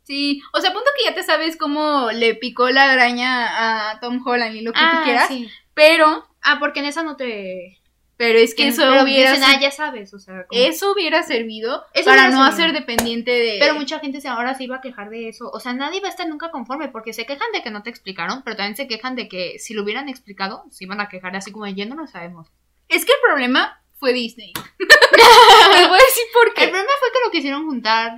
Sí, 0.03 0.41
o 0.53 0.61
sea, 0.61 0.71
punto 0.71 0.89
que 0.97 1.09
ya 1.09 1.15
te 1.15 1.23
sabes 1.23 1.57
cómo 1.57 2.11
le 2.11 2.35
picó 2.35 2.69
la 2.69 2.91
araña 2.91 3.91
a 3.91 3.99
Tom 3.99 4.21
Holland 4.25 4.55
y 4.55 4.61
lo 4.61 4.71
que 4.71 4.79
tú 4.79 4.85
Ah, 4.85 5.01
quieras, 5.03 5.27
sí. 5.27 5.49
pero, 5.73 6.25
Ah, 6.41 6.57
porque 6.59 6.79
en 6.79 6.85
esa 6.85 7.03
no 7.03 7.17
te... 7.17 7.77
pero 8.15 8.39
es 8.39 8.55
que 8.55 8.69
eso 8.69 8.83
pero 8.83 9.03
hubiera, 9.03 9.33
dicen, 9.33 9.43
ah, 9.49 9.59
ya 9.59 9.69
sabes, 9.69 10.13
o 10.13 10.19
sea, 10.19 10.45
eso 10.49 10.93
hubiera 10.93 11.23
servido 11.23 11.83
Eso 11.93 12.05
para 12.05 12.29
no 12.29 12.41
hacer 12.43 12.71
dependiente 12.71 13.31
de... 13.31 13.57
Pero 13.59 13.75
mucha 13.75 13.99
gente 13.99 14.25
ahora 14.29 14.53
se 14.55 14.63
iba 14.63 14.77
a 14.77 14.81
quejar 14.81 15.09
de 15.09 15.27
eso. 15.27 15.49
O 15.51 15.59
sea, 15.59 15.73
nadie 15.73 15.99
va 15.99 16.07
a 16.07 16.11
estar 16.11 16.25
nunca 16.27 16.51
conforme 16.51 16.87
porque 16.87 17.11
se 17.11 17.25
quejan 17.25 17.51
de 17.53 17.61
que 17.61 17.69
no 17.69 17.83
te 17.83 17.89
explicaron, 17.89 18.43
pero 18.43 18.55
también 18.55 18.77
se 18.77 18.87
quejan 18.87 19.17
de 19.17 19.27
que 19.27 19.59
si 19.59 19.73
lo 19.73 19.83
hubieran 19.83 20.07
explicado, 20.07 20.63
se 20.71 20.85
iban 20.85 21.01
a 21.01 21.09
quejar 21.09 21.35
así 21.35 21.51
como 21.51 21.67
ya 21.67 21.85
no 21.85 21.95
lo 21.95 22.07
sabemos. 22.07 22.47
Es 22.87 23.03
que 23.03 23.11
el 23.11 23.19
problema 23.27 23.81
fue 23.99 24.13
Disney. 24.13 24.53
Les 24.79 25.87
voy 25.89 25.97
a 25.99 26.05
decir 26.05 26.23
por 26.33 26.47
El 26.47 26.69
problema 26.69 26.91
fue 26.99 27.11
que 27.11 27.19
lo 27.25 27.31
quisieron 27.31 27.65
juntar. 27.65 28.13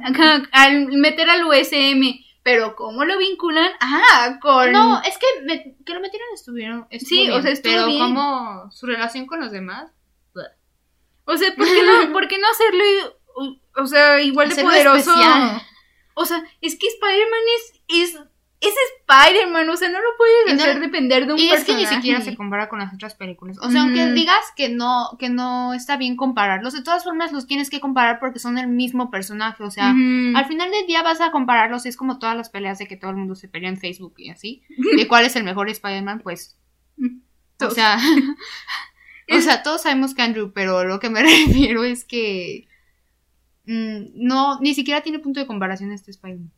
Al 0.52 0.88
meter 0.88 1.30
al 1.30 1.46
USM. 1.46 2.26
Pero 2.42 2.76
¿cómo 2.76 3.04
lo 3.04 3.18
vinculan? 3.18 3.72
Ah, 3.82 4.40
con... 4.42 4.72
No, 4.72 5.02
es 5.04 5.18
que, 5.18 5.42
me- 5.44 5.76
que 5.86 5.94
lo 5.94 6.00
metieron 6.00 6.28
estuvieron. 6.34 6.88
Sí, 7.00 7.30
o 7.30 7.42
sea, 7.42 7.54
pero 7.62 7.86
bien. 7.86 8.00
como 8.00 8.72
su 8.72 8.86
relación 8.86 9.26
con 9.28 9.42
los 9.42 9.52
demás. 9.52 9.92
O 11.26 11.38
sea, 11.38 11.54
¿por 11.56 11.66
qué 11.68 11.84
no, 11.84 12.12
por 12.14 12.28
qué 12.28 12.40
no 12.40 12.48
hacerlo, 12.48 12.84
o, 13.36 13.56
o 13.84 13.86
sea, 13.86 14.20
igual 14.20 14.50
de 14.50 14.64
poderoso? 14.64 14.98
especial. 15.12 15.62
O 16.16 16.26
sea, 16.26 16.44
es 16.60 16.78
que 16.80 16.88
Spider-Man 16.88 17.40
es, 17.58 17.82
es, 17.88 18.20
es 18.62 18.74
Spider-Man, 19.08 19.70
o 19.70 19.78
sea, 19.78 19.90
no 19.90 20.00
lo 20.02 20.10
puedes 20.18 20.58
no- 20.58 20.62
hacer 20.64 20.80
depender 20.82 21.26
de 21.26 21.34
un 21.34 21.40
Y 21.40 21.50
es 21.50 21.60
que 21.64 21.72
personaje. 21.74 21.84
ni 21.86 21.96
siquiera 21.96 22.22
se 22.22 22.36
compara 22.36 22.68
con 22.68 22.80
las 22.80 22.94
otras 22.94 23.16
películas. 23.16 23.58
O 23.62 23.70
sea, 23.72 23.82
aunque 23.84 24.12
digas 24.12 24.44
que 24.56 24.68
no, 24.70 25.16
que 25.18 25.30
no 25.30 25.74
está 25.74 25.96
bien 25.98 26.16
compararlos, 26.18 26.74
de 26.74 26.84
todas 26.84 27.04
formas 27.06 27.32
los 27.32 27.48
tienes 27.48 27.70
que 27.70 27.80
comparar 27.80 28.20
porque 28.20 28.40
son 28.40 28.58
el 28.58 28.68
mismo 28.68 29.10
personaje. 29.10 29.64
O 29.64 29.72
sea. 29.72 29.90
Al 29.92 30.46
final 30.48 30.72
del 30.72 30.86
día 30.88 31.02
vas 31.04 31.22
a 31.22 31.32
compararlos, 31.32 31.86
es 31.86 31.96
como 31.98 32.20
todas 32.20 32.36
las 32.36 32.50
peleas 32.50 32.78
de 32.80 32.88
que 32.88 32.98
todo 32.98 33.12
el 33.12 33.18
mundo 33.18 33.36
se 33.36 33.48
pelea 33.48 33.70
en 33.70 33.78
Facebook 33.78 34.16
y 34.18 34.30
así. 34.30 34.62
De 34.98 35.08
cuál 35.08 35.26
es 35.26 35.36
el 35.38 35.44
mejor 35.46 35.70
Spider-Man, 35.70 36.20
pues. 36.20 36.58
O 37.62 37.70
sea, 37.72 37.98
o 39.32 39.40
sea, 39.42 39.64
todos 39.64 39.84
sabemos 39.84 40.14
que 40.14 40.22
Andrew, 40.22 40.52
pero 40.54 40.84
lo 40.84 41.00
que 41.00 41.10
me 41.10 41.22
refiero 41.24 41.84
es 41.86 42.04
que 42.04 42.68
mm, 43.66 44.12
no, 44.16 44.60
ni 44.60 44.74
siquiera 44.74 45.02
tiene 45.02 45.20
punto 45.20 45.40
de 45.40 45.48
comparación 45.48 45.92
este 45.92 46.12
Spider-Man. 46.12 46.52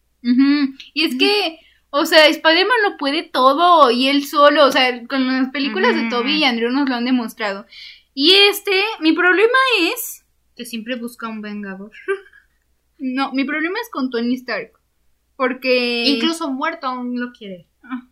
Y 0.94 1.06
es 1.06 1.16
que, 1.16 1.58
o 1.92 2.06
sea, 2.06 2.28
Spider-Man 2.28 2.78
lo 2.90 2.98
puede 2.98 3.24
todo 3.24 3.92
y 3.92 4.08
él 4.08 4.26
solo, 4.26 4.66
o 4.66 4.72
sea, 4.72 5.06
con 5.08 5.28
las 5.28 5.50
películas 5.50 5.94
de. 5.94 6.10
Toby 6.10 6.38
y 6.38 6.44
Andrew 6.46 6.72
nos 6.72 6.90
lo 6.90 6.96
han 6.96 7.06
demostrado. 7.06 7.66
Y 8.14 8.34
este, 8.34 8.82
mi 9.02 9.12
problema 9.14 9.58
es, 9.82 10.26
Que 10.56 10.66
siempre 10.66 10.96
busca 10.96 11.28
un 11.28 11.42
vengador. 11.42 11.92
no, 12.98 13.34
mi 13.34 13.44
problema 13.44 13.78
es 13.82 13.90
con 13.90 14.10
Tony 14.10 14.36
Stark. 14.36 14.72
Porque... 15.36 16.06
Incluso 16.06 16.50
muerto 16.50 16.88
aún 16.88 17.20
lo 17.20 17.32
quiere. 17.32 17.68
Ah. 17.84 18.08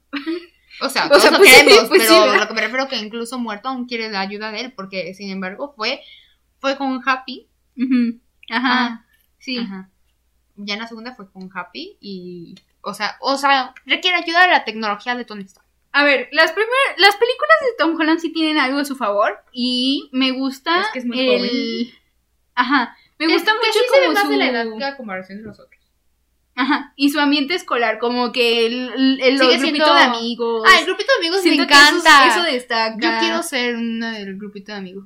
O 0.81 0.89
sea, 0.89 1.05
O 1.05 1.09
todos 1.09 1.21
sea, 1.21 1.31
lo 1.31 1.37
pues 1.37 1.49
sí, 1.53 1.65
queremos, 1.65 1.89
pues 1.89 2.03
sí, 2.03 2.07
pero 2.09 2.31
¿verdad? 2.31 2.41
lo 2.41 2.47
que 2.47 2.53
me 2.53 2.61
refiero 2.61 2.87
que 2.89 2.97
incluso 2.97 3.39
muerto 3.39 3.69
aún 3.69 3.85
quiere 3.85 4.09
la 4.09 4.21
ayuda 4.21 4.51
de 4.51 4.61
él, 4.61 4.73
porque 4.73 5.13
sin 5.13 5.29
embargo 5.29 5.73
fue, 5.75 6.01
fue 6.59 6.77
con 6.77 7.01
Happy. 7.05 7.47
Ajá, 8.49 8.85
Ah, 8.85 9.05
sí. 9.37 9.57
Ajá. 9.57 9.89
Ya 10.57 10.73
en 10.73 10.81
la 10.81 10.87
segunda 10.87 11.15
fue 11.15 11.31
con 11.31 11.49
Happy 11.53 11.97
y. 12.01 12.55
O 12.81 12.93
sea, 12.93 13.17
o 13.21 13.37
sea, 13.37 13.73
requiere 13.85 14.17
ayuda 14.17 14.41
de 14.43 14.47
la 14.49 14.63
tecnología 14.65 15.15
de 15.15 15.25
Tony 15.25 15.43
Stark. 15.43 15.65
A 15.91 16.03
ver, 16.03 16.29
las 16.31 16.51
primeras, 16.51 16.75
las 16.97 17.15
películas 17.15 17.57
de 17.61 17.75
Tom 17.77 17.99
Holland 17.99 18.19
sí 18.19 18.31
tienen 18.31 18.57
algo 18.59 18.79
a 18.79 18.85
su 18.85 18.95
favor 18.95 19.39
y 19.51 20.09
me 20.13 20.31
gusta 20.31 20.81
Es 20.81 20.87
que 20.93 20.99
es 20.99 21.05
muy 21.05 21.19
el... 21.19 21.37
joven. 21.39 21.99
Ajá, 22.55 22.95
me 23.17 23.27
gusta 23.33 23.53
mucho 23.55 23.71
sí 23.73 23.79
se 23.91 23.99
ve 23.99 24.05
como 24.05 24.13
más 24.13 24.23
su... 24.25 24.29
de 24.29 24.37
la 24.37 24.47
edad 24.49 24.65
que 24.77 24.83
a 24.85 24.97
comparación 24.97 25.39
de 25.39 25.43
los 25.45 25.59
otros. 25.59 25.81
Ajá, 26.55 26.93
y 26.97 27.09
su 27.09 27.19
ambiente 27.19 27.55
escolar, 27.55 27.99
como 27.99 28.31
que 28.33 28.65
el, 28.65 28.89
el, 28.93 29.21
el 29.21 29.37
grupito 29.37 29.61
siendo- 29.61 29.93
de 29.95 30.01
amigos. 30.01 30.63
Ah, 30.69 30.79
el 30.79 30.85
grupito 30.85 31.11
de 31.13 31.17
amigos 31.27 31.43
me 31.43 31.49
que 31.51 31.55
eso- 31.55 31.63
encanta. 31.63 32.27
Eso, 32.27 32.43
destaca. 32.43 32.97
Yo 32.99 33.19
quiero 33.19 33.43
ser 33.43 33.75
una 33.75 34.11
del 34.17 34.37
grupito 34.37 34.71
de 34.73 34.77
amigos. 34.77 35.05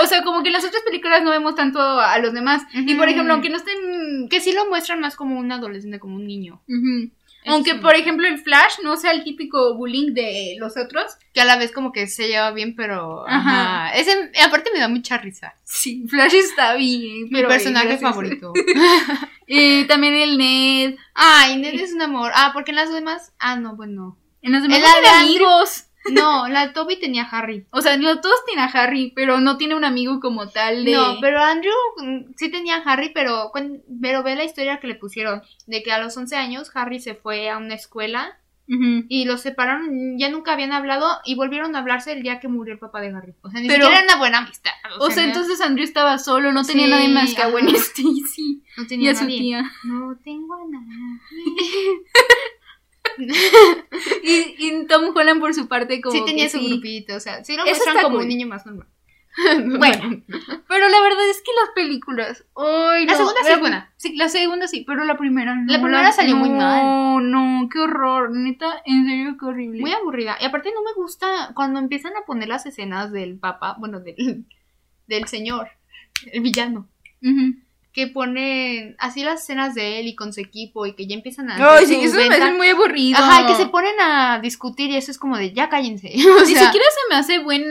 O 0.00 0.06
sea, 0.06 0.22
como 0.22 0.42
que 0.42 0.48
en 0.48 0.54
las 0.54 0.64
otras 0.64 0.82
películas 0.82 1.22
no 1.22 1.30
vemos 1.30 1.54
tanto 1.54 1.80
a 1.80 2.18
los 2.18 2.32
demás. 2.32 2.62
Y 2.72 2.94
por 2.94 3.08
ejemplo, 3.08 3.32
aunque 3.32 3.50
no 3.50 3.56
estén... 3.56 4.28
Que 4.28 4.40
sí 4.40 4.52
lo 4.52 4.68
muestran 4.68 5.00
más 5.00 5.16
como 5.16 5.38
un 5.38 5.50
adolescente, 5.50 5.98
como 5.98 6.16
un 6.16 6.26
niño. 6.26 6.62
Aunque, 7.46 7.72
sí. 7.72 7.78
por 7.78 7.94
ejemplo, 7.94 8.26
el 8.26 8.38
Flash 8.38 8.76
no 8.82 8.96
sea 8.96 9.12
el 9.12 9.22
típico 9.22 9.74
bullying 9.74 10.14
de 10.14 10.56
los 10.58 10.76
otros. 10.76 11.04
Que 11.32 11.42
a 11.42 11.44
la 11.44 11.56
vez 11.56 11.72
como 11.72 11.92
que 11.92 12.06
se 12.06 12.28
lleva 12.28 12.50
bien, 12.52 12.74
pero. 12.74 13.28
Ajá. 13.28 13.86
Ajá. 13.86 13.96
Ese, 13.96 14.30
aparte 14.42 14.70
me 14.72 14.80
da 14.80 14.88
mucha 14.88 15.18
risa. 15.18 15.54
Sí, 15.62 16.06
Flash 16.08 16.34
está 16.34 16.74
bien. 16.74 17.28
Mi 17.30 17.42
personaje 17.42 17.98
favorito. 17.98 18.52
Y 19.46 19.84
también 19.84 20.14
el 20.14 20.38
Ned. 20.38 20.96
Ay, 21.12 21.58
Ned 21.58 21.74
es 21.74 21.92
un 21.92 22.00
amor. 22.00 22.32
Ah, 22.34 22.52
porque 22.54 22.70
en 22.70 22.76
las 22.76 22.90
demás. 22.90 23.34
Ah, 23.38 23.56
no, 23.56 23.76
bueno. 23.76 24.16
En 24.40 24.52
los 24.52 24.62
demás 24.62 24.78
En 24.78 24.82
la 24.82 25.00
de 25.02 25.08
amigos. 25.08 25.84
No, 26.12 26.48
la 26.48 26.72
Toby 26.72 26.98
tenía 27.00 27.22
a 27.24 27.28
Harry. 27.38 27.66
O 27.70 27.80
sea, 27.80 27.96
no 27.96 28.20
todos 28.20 28.44
tienen 28.46 28.64
a 28.64 28.68
Harry, 28.68 29.12
pero 29.16 29.40
no 29.40 29.56
tiene 29.56 29.74
un 29.74 29.84
amigo 29.84 30.20
como 30.20 30.48
tal 30.48 30.84
de... 30.84 30.92
No, 30.92 31.16
pero 31.20 31.42
Andrew 31.42 31.72
mm, 31.96 32.34
sí 32.36 32.50
tenía 32.50 32.76
a 32.76 32.82
Harry, 32.82 33.10
pero, 33.14 33.50
pero 34.02 34.22
ve 34.22 34.36
la 34.36 34.44
historia 34.44 34.80
que 34.80 34.86
le 34.86 34.96
pusieron. 34.96 35.42
De 35.66 35.82
que 35.82 35.92
a 35.92 35.98
los 35.98 36.16
11 36.16 36.36
años 36.36 36.70
Harry 36.74 37.00
se 37.00 37.14
fue 37.14 37.48
a 37.48 37.56
una 37.58 37.74
escuela 37.74 38.38
y 38.66 39.26
los 39.26 39.42
separaron, 39.42 40.18
ya 40.18 40.30
nunca 40.30 40.54
habían 40.54 40.72
hablado 40.72 41.06
y 41.26 41.34
volvieron 41.34 41.76
a 41.76 41.80
hablarse 41.80 42.12
el 42.12 42.22
día 42.22 42.40
que 42.40 42.48
murió 42.48 42.72
el 42.72 42.78
papá 42.80 43.02
de 43.02 43.08
Harry. 43.08 43.34
O 43.42 43.50
sea, 43.50 43.60
ni 43.60 43.68
Pero- 43.68 43.84
siquiera 43.84 44.02
era 44.04 44.12
una 44.14 44.18
buena 44.18 44.38
amistad. 44.38 44.70
O 45.00 45.10
sea, 45.10 45.22
entonces 45.24 45.60
Andrew 45.60 45.84
estaba 45.84 46.18
solo, 46.18 46.50
no 46.50 46.64
tenía 46.64 46.86
Sí, 46.86 46.90
nadie 46.90 47.08
más 47.10 47.34
que 47.34 47.42
a 47.42 47.48
Gwen. 47.50 47.68
Stacy 47.68 48.62
no 48.78 48.84
y 48.84 48.86
tenía 48.86 49.10
a 49.10 49.14
su 49.16 49.24
nadie. 49.24 49.38
tía. 49.38 49.70
No 49.84 50.16
tengo 50.24 50.54
a 50.54 50.64
nadie. 50.66 51.20
Y, 54.22 54.54
y 54.58 54.86
Tom 54.86 55.14
Holland 55.14 55.40
por 55.40 55.54
su 55.54 55.68
parte 55.68 56.00
como 56.00 56.16
sí 56.16 56.24
tenía 56.24 56.44
que 56.44 56.50
su 56.50 56.58
sí. 56.58 56.68
grupito, 56.68 57.14
o 57.16 57.20
sea, 57.20 57.44
sí 57.44 57.56
lo 57.56 57.64
Eso 57.64 57.70
muestran 57.70 57.96
está 57.96 58.02
como 58.04 58.16
cool. 58.16 58.22
un 58.24 58.28
niño 58.28 58.46
más 58.46 58.64
normal. 58.66 58.86
Bueno, 59.78 60.22
pero 60.68 60.88
la 60.88 61.00
verdad 61.00 61.28
es 61.28 61.42
que 61.42 61.50
las 61.60 61.70
películas. 61.74 62.44
La 62.56 63.04
no, 63.04 63.16
segunda 63.16 63.40
sí 63.44 63.52
es 63.52 63.60
buena. 63.60 63.92
Sí, 63.96 64.16
la 64.16 64.28
segunda 64.28 64.68
sí, 64.68 64.84
pero 64.86 65.04
la 65.04 65.16
primera 65.16 65.54
no. 65.56 65.72
La 65.72 65.82
primera 65.82 66.12
salió 66.12 66.36
muy 66.36 66.50
no, 66.50 66.56
mal. 66.56 67.30
No, 67.30 67.68
qué 67.68 67.80
horror. 67.80 68.30
Neta, 68.30 68.80
en 68.84 69.06
serio, 69.06 69.36
qué 69.38 69.44
horrible. 69.46 69.80
muy 69.80 69.92
aburrida. 69.92 70.36
Y 70.40 70.44
aparte 70.44 70.70
no 70.72 70.82
me 70.82 70.92
gusta 70.94 71.50
cuando 71.54 71.80
empiezan 71.80 72.12
a 72.16 72.24
poner 72.24 72.48
las 72.48 72.64
escenas 72.66 73.10
del 73.10 73.38
papá, 73.38 73.74
bueno, 73.78 73.98
del, 74.00 74.44
del 75.08 75.26
señor, 75.26 75.68
el 76.32 76.40
villano. 76.40 76.88
Ujú. 77.22 77.56
Que 77.94 78.08
ponen 78.08 78.96
así 78.98 79.22
las 79.22 79.42
escenas 79.42 79.74
de 79.74 80.00
él 80.00 80.08
y 80.08 80.14
con 80.14 80.32
su 80.32 80.40
equipo 80.40 80.84
y 80.84 80.94
que 80.94 81.06
ya 81.06 81.14
empiezan 81.14 81.48
a... 81.48 81.76
Ay, 81.76 81.86
sí, 81.86 81.94
eso 81.94 82.16
me 82.16 82.26
hace 82.26 82.52
muy 82.52 82.68
aburrido. 82.68 83.18
Ajá, 83.18 83.42
y 83.42 83.46
que 83.46 83.54
se 83.54 83.66
ponen 83.66 83.94
a 84.00 84.40
discutir 84.40 84.90
y 84.90 84.96
eso 84.96 85.12
es 85.12 85.18
como 85.18 85.38
de 85.38 85.52
ya 85.52 85.68
cállense. 85.68 86.08
O 86.14 86.40
Ni 86.40 86.46
siquiera 86.46 86.70
se 86.72 87.08
me 87.08 87.14
hace 87.14 87.38
buen 87.38 87.62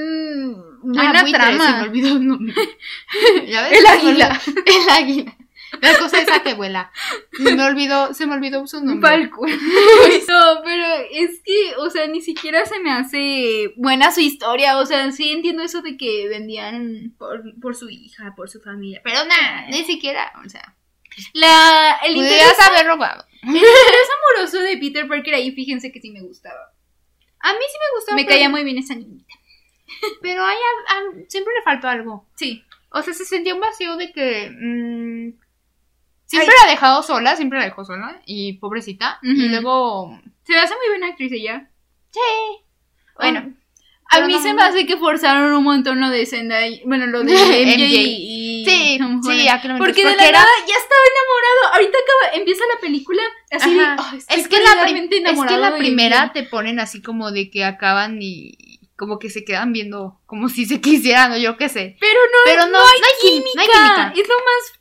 buena 0.81 1.19
ah, 1.19 1.21
buitre, 1.23 1.39
trama. 1.39 1.65
Se 1.65 1.77
me 1.77 1.83
olvidó 1.83 2.07
el 2.13 2.27
nombre. 2.27 2.55
¿Ya 3.47 3.63
ves? 3.63 3.79
El 3.79 3.85
águila. 3.85 4.41
El 4.65 4.89
águila. 4.89 5.37
La 5.83 5.97
cosa 5.99 6.19
esa 6.21 6.41
que 6.43 6.53
vuela. 6.53 6.91
Se 7.31 7.55
me 7.55 7.63
olvidó, 7.63 8.13
se 8.13 8.25
me 8.25 8.33
olvidó 8.35 8.65
su 8.67 8.83
nombre. 8.83 9.07
Falco. 9.09 9.45
no, 9.47 10.61
pero 10.63 10.85
es 11.11 11.41
que, 11.43 11.75
o 11.77 11.89
sea, 11.89 12.07
ni 12.07 12.21
siquiera 12.21 12.65
se 12.65 12.79
me 12.79 12.91
hace 12.91 13.73
buena 13.77 14.11
su 14.11 14.21
historia. 14.21 14.77
O 14.79 14.85
sea, 14.85 15.11
sí 15.11 15.31
entiendo 15.31 15.61
eso 15.63 15.81
de 15.81 15.97
que 15.97 16.27
vendían 16.29 17.13
por, 17.17 17.43
por 17.59 17.75
su 17.75 17.89
hija, 17.89 18.33
por 18.35 18.49
su 18.49 18.59
familia. 18.61 19.01
Pero 19.03 19.25
nada, 19.25 19.67
ni 19.69 19.83
siquiera, 19.83 20.31
o 20.45 20.49
sea, 20.49 20.75
La, 21.33 21.99
el 22.05 22.15
interés, 22.17 22.59
haber 22.59 22.87
robado. 22.87 23.25
el 23.43 23.49
interés 23.49 24.09
amoroso 24.35 24.59
de 24.59 24.77
Peter 24.77 25.07
Parker 25.07 25.33
ahí, 25.35 25.51
fíjense 25.51 25.91
que 25.91 25.99
sí 26.01 26.11
me 26.11 26.21
gustaba. 26.21 26.71
A 27.39 27.51
mí 27.53 27.59
sí 27.69 27.77
me 27.77 27.97
gustó. 27.99 28.15
Me 28.15 28.23
pero- 28.23 28.35
caía 28.35 28.49
muy 28.49 28.63
bien 28.63 28.77
esa 28.77 28.95
niñita. 28.95 29.33
Pero 30.21 30.43
a- 30.43 30.53
siempre 31.27 31.53
le 31.55 31.61
faltó 31.61 31.87
algo. 31.87 32.25
Sí. 32.35 32.63
O 32.95 33.01
sea, 33.01 33.13
se 33.13 33.25
sentía 33.25 33.53
un 33.55 33.59
vacío 33.59 33.95
de 33.97 34.11
que. 34.13 34.49
mm, 34.49 35.12
siempre 36.37 36.55
la 36.61 36.67
ha 36.67 36.71
dejado 36.71 37.03
sola, 37.03 37.35
siempre 37.35 37.59
la 37.59 37.65
dejó 37.65 37.83
sola. 37.85 38.21
Y 38.25 38.53
pobrecita. 38.53 39.19
Y 39.21 39.47
luego. 39.49 40.19
Se 40.45 40.53
me 40.53 40.59
hace 40.59 40.73
muy 40.75 40.87
buena 40.89 41.07
actriz 41.07 41.31
ella. 41.31 41.69
Sí. 42.11 42.19
Bueno, 43.17 43.53
Um, 44.15 44.23
A 44.23 44.27
mí 44.27 44.33
no- 44.33 44.41
se 44.43 44.53
me 44.53 44.61
hace 44.61 44.85
que 44.85 44.97
forzaron 44.97 45.53
un 45.53 45.63
montón 45.63 45.99
lo 45.99 46.09
de 46.09 46.25
Zendaya, 46.27 46.77
bueno, 46.85 47.07
lo 47.07 47.23
de 47.23 47.33
MJ. 47.65 47.77
MJ 47.77 48.01
y 48.03 48.65
Sí, 48.67 48.99
sí, 49.23 49.47
a 49.47 49.59
kilómetros, 49.61 49.77
porque 49.79 50.03
de 50.03 50.09
porque 50.11 50.15
la 50.17 50.27
era- 50.29 50.39
nada 50.39 50.51
ya 50.67 50.75
estaba 50.75 51.01
enamorado. 51.13 51.73
Ahorita 51.73 51.97
acaba, 51.97 52.37
empieza 52.37 52.63
la 52.75 52.79
película 52.79 53.21
así 53.51 53.73
de, 53.73 53.79
"Ay, 53.85 54.17
estoy 54.19 54.39
es, 54.41 54.47
que 54.47 54.57
la 54.57 54.63
es 55.31 55.39
que 55.47 55.57
la 55.57 55.71
de 55.71 55.77
primera 55.79 56.25
MJ". 56.25 56.33
te 56.33 56.43
ponen 56.43 56.79
así 56.79 57.01
como 57.01 57.31
de 57.31 57.49
que 57.49 57.63
acaban 57.63 58.19
y. 58.21 58.79
Como 58.95 59.17
que 59.17 59.31
se 59.31 59.43
quedan 59.43 59.73
viendo 59.73 60.19
como 60.27 60.47
si 60.49 60.65
se 60.65 60.79
quisieran 60.79 61.31
o 61.31 61.37
yo 61.37 61.57
qué 61.57 61.67
sé. 61.67 61.97
Pero 61.99 62.19
no, 62.31 62.37
Pero 62.45 62.65
no, 62.67 62.71
no 62.73 62.77
hay, 62.79 62.99
no 62.99 63.07
hay 63.07 63.29
química. 63.31 63.51
no 63.55 63.61
hay 63.61 63.67
química. 63.67 64.13
Es 64.21 64.27
lo 64.29 64.35
más 64.35 64.79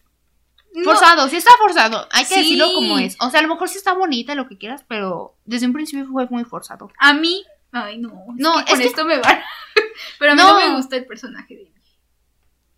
no, 0.75 0.85
Forzado, 0.85 1.29
sí 1.29 1.37
está 1.37 1.51
forzado. 1.61 2.07
Hay 2.13 2.25
que 2.25 2.35
Sí. 2.35 2.41
decirlo 2.41 2.73
como 2.73 2.99
es. 2.99 3.17
O 3.21 3.31
sea, 3.31 3.41
a 3.41 3.43
lo 3.43 3.49
mejor 3.49 3.69
sí 3.69 3.79
está 3.79 3.93
bonita, 3.93 4.35
lo 4.35 4.49
que 4.49 4.59
quieras, 4.59 4.85
pero 4.89 5.37
desde 5.45 5.67
un 5.67 5.73
principio 5.73 6.07
fue 6.07 6.27
muy 6.29 6.45
forzado. 6.45 6.91
A 6.99 7.13
mí, 7.13 7.45
ay 7.73 7.99
no, 7.99 8.11
es 8.35 8.41
No, 8.41 8.53
con 8.55 8.65
es 8.69 8.79
que- 8.81 8.87
esto 8.87 9.05
me 9.05 9.19
va. 9.19 9.43
Pero 10.19 10.33
a 10.33 10.35
mí 10.35 10.41
no. 10.43 10.59
No. 10.61 10.69
me 10.69 10.77
gusta 10.77 10.97
el 10.97 11.07
personaje 11.07 11.55
de. 11.57 11.73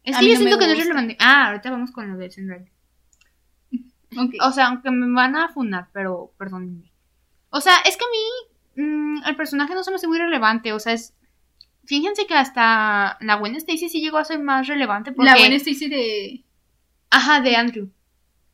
Es 0.04 0.16
que 0.18 0.26
yo 0.26 0.32
no 0.34 0.38
siento 0.38 0.58
que 0.58 0.66
no 0.66 0.72
es 0.72 0.78
relevante. 0.78 1.16
Ah, 1.20 1.46
ahorita 1.48 1.70
vamos 1.70 1.90
con 1.92 2.10
lo 2.10 2.16
de. 2.18 2.28
Ok. 4.16 4.34
O 4.42 4.52
sea, 4.52 4.66
aunque 4.68 4.90
me 4.90 5.12
van 5.12 5.34
a 5.36 5.48
funar, 5.48 5.88
pero 5.92 6.32
perdónenme. 6.38 6.92
O 7.50 7.60
sea, 7.60 7.78
es 7.84 7.96
que 7.96 8.04
a 8.04 8.08
mí 8.80 8.84
mm, 8.84 9.24
el 9.26 9.36
personaje 9.36 9.74
no 9.74 9.82
se 9.82 9.90
me 9.90 9.96
hace 9.96 10.06
muy 10.08 10.18
relevante. 10.18 10.72
O 10.72 10.78
sea, 10.80 10.92
es. 10.92 11.14
Fíjense 11.86 12.26
que 12.26 12.34
hasta 12.34 13.18
la 13.20 13.34
Gwen 13.36 13.56
Stacy 13.56 13.88
sí 13.88 14.00
llegó 14.00 14.18
a 14.18 14.24
ser 14.24 14.38
más 14.38 14.66
relevante. 14.68 15.12
Porque... 15.12 15.30
La 15.30 15.36
buena 15.36 15.56
Stacy 15.56 15.88
de 15.88 16.44
Ajá, 17.14 17.40
de 17.40 17.56
Andrew. 17.56 17.88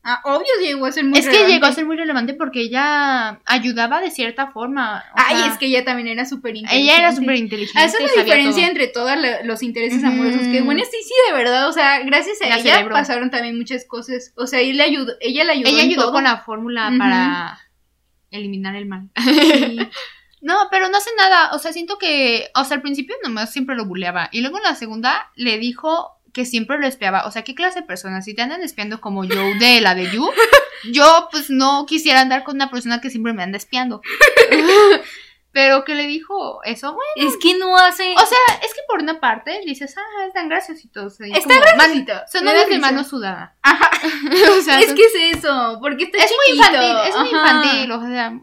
Ah, 0.03 0.19
obvio 0.23 0.47
llegó 0.59 0.87
a 0.87 0.91
ser 0.91 1.03
muy 1.03 1.19
es 1.19 1.25
que 1.25 1.31
relevante. 1.31 1.53
llegó 1.53 1.65
a 1.67 1.73
ser 1.73 1.85
muy 1.85 1.95
relevante 1.95 2.33
porque 2.33 2.61
ella 2.61 3.39
ayudaba 3.45 4.01
de 4.01 4.09
cierta 4.09 4.47
forma. 4.47 5.03
o 5.11 5.13
Ay, 5.15 5.35
sea, 5.37 5.45
es 5.51 5.57
que 5.59 5.67
ella 5.67 5.85
también 5.85 6.07
era 6.07 6.25
súper 6.25 6.55
inteligente. 6.55 6.83
Ella 6.83 6.97
era 6.97 7.15
súper 7.15 7.35
inteligente. 7.35 7.83
Esa 7.85 7.97
es 8.03 8.15
la 8.15 8.23
diferencia 8.23 8.63
todo. 8.63 8.71
entre 8.71 8.87
todos 8.87 9.15
la- 9.17 9.43
los 9.43 9.61
intereses 9.61 9.99
Ujú. 10.01 10.07
amorosos. 10.11 10.41
Que 10.51 10.61
Gwen 10.61 10.79
Stacy, 10.79 11.13
de 11.29 11.33
verdad, 11.37 11.69
o 11.69 11.71
sea, 11.71 11.99
gracias 11.99 12.41
a 12.41 12.47
La 12.47 12.57
ella 12.57 12.73
cerebro. 12.77 12.95
pasaron 12.95 13.29
también 13.29 13.55
muchas 13.59 13.85
cosas. 13.85 14.33
O 14.35 14.47
sea, 14.47 14.59
ella 14.59 14.73
le 14.73 14.83
ayudó, 14.83 15.13
ella 15.21 15.43
le 15.43 15.51
ayudó. 15.51 15.69
Ella 15.69 15.83
en 15.83 15.89
ayudó 15.89 16.01
todo. 16.05 16.13
con 16.13 16.23
la 16.23 16.37
fórmula 16.37 16.91
para 16.97 17.59
eliminar 18.31 18.75
el 18.75 18.87
mal. 18.87 19.09
Sí. 19.23 19.79
No, 20.43 20.55
pero 20.71 20.89
no 20.89 20.97
hace 20.97 21.11
nada. 21.19 21.51
O 21.53 21.59
sea, 21.59 21.71
siento 21.71 21.99
que. 21.99 22.49
O 22.55 22.63
sea, 22.63 22.77
al 22.77 22.81
principio 22.81 23.15
nomás 23.23 23.53
siempre 23.53 23.75
lo 23.75 23.85
buleaba. 23.85 24.27
Y 24.31 24.41
luego 24.41 24.57
en 24.57 24.63
la 24.63 24.73
segunda 24.73 25.29
le 25.35 25.59
dijo 25.59 26.13
que 26.33 26.45
siempre 26.45 26.77
lo 26.79 26.87
espiaba. 26.87 27.25
O 27.25 27.31
sea, 27.31 27.43
¿qué 27.43 27.55
clase 27.55 27.81
de 27.81 27.85
personas? 27.85 28.25
Si 28.25 28.33
te 28.33 28.41
andan 28.41 28.61
espiando 28.63 29.01
como 29.01 29.23
yo 29.25 29.41
de 29.59 29.81
la 29.81 29.95
de 29.95 30.09
You, 30.11 30.29
yo 30.91 31.27
pues 31.31 31.49
no 31.49 31.85
quisiera 31.85 32.21
andar 32.21 32.43
con 32.43 32.55
una 32.55 32.69
persona 32.69 33.01
que 33.01 33.09
siempre 33.09 33.33
me 33.33 33.43
anda 33.43 33.57
espiando. 33.57 34.01
pero 35.53 35.83
que 35.83 35.95
le 35.95 36.07
dijo 36.07 36.63
eso, 36.63 36.93
bueno. 36.93 37.29
Es 37.29 37.35
que 37.41 37.57
no 37.57 37.75
hace. 37.77 38.13
O 38.13 38.25
sea, 38.25 38.37
es 38.63 38.73
que 38.73 38.79
por 38.87 39.01
una 39.01 39.19
parte 39.19 39.59
dices, 39.65 39.93
ah, 39.97 40.25
es 40.25 40.33
tan 40.33 40.47
graciosito. 40.47 41.05
O 41.05 41.09
sea, 41.09 41.27
y 41.27 41.33
Está 41.33 41.59
graciosito, 41.59 42.13
Son 42.31 42.45
novios 42.45 42.69
de 42.69 42.79
mano 42.79 43.03
sudada. 43.03 43.55
Ajá. 43.61 43.89
o 44.57 44.61
sea, 44.61 44.79
es 44.79 44.87
son- 44.87 44.95
que 44.95 45.03
es 45.03 45.37
eso. 45.37 45.77
Porque 45.81 46.05
está 46.05 46.19
es 46.23 46.31
muy 46.31 46.57
infantil, 46.57 46.97
es 47.09 47.15
muy 47.17 47.29
infantil, 47.29 47.91
o 47.91 48.01
sea. 48.07 48.39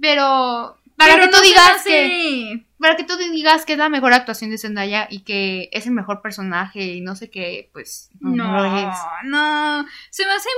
Pero 0.00 0.78
para 0.96 1.14
Pero 1.14 1.26
que 1.26 1.30
no 1.32 1.38
tú 1.38 1.44
digas 1.44 1.70
hace- 1.76 1.90
que 1.90 2.66
para 2.82 2.96
que 2.96 3.04
tú 3.04 3.16
digas 3.16 3.64
que 3.64 3.72
es 3.72 3.78
la 3.78 3.88
mejor 3.88 4.12
actuación 4.12 4.50
de 4.50 4.58
Zendaya 4.58 5.06
y 5.10 5.20
que 5.20 5.70
es 5.72 5.86
el 5.86 5.92
mejor 5.92 6.20
personaje 6.20 6.82
y 6.92 7.00
no 7.00 7.16
sé 7.16 7.30
qué, 7.30 7.70
pues 7.72 8.10
no, 8.20 8.30
No, 8.36 8.78
es. 8.78 8.98
no. 9.24 9.86
Se 10.10 10.26
me 10.26 10.32
hace 10.32 10.50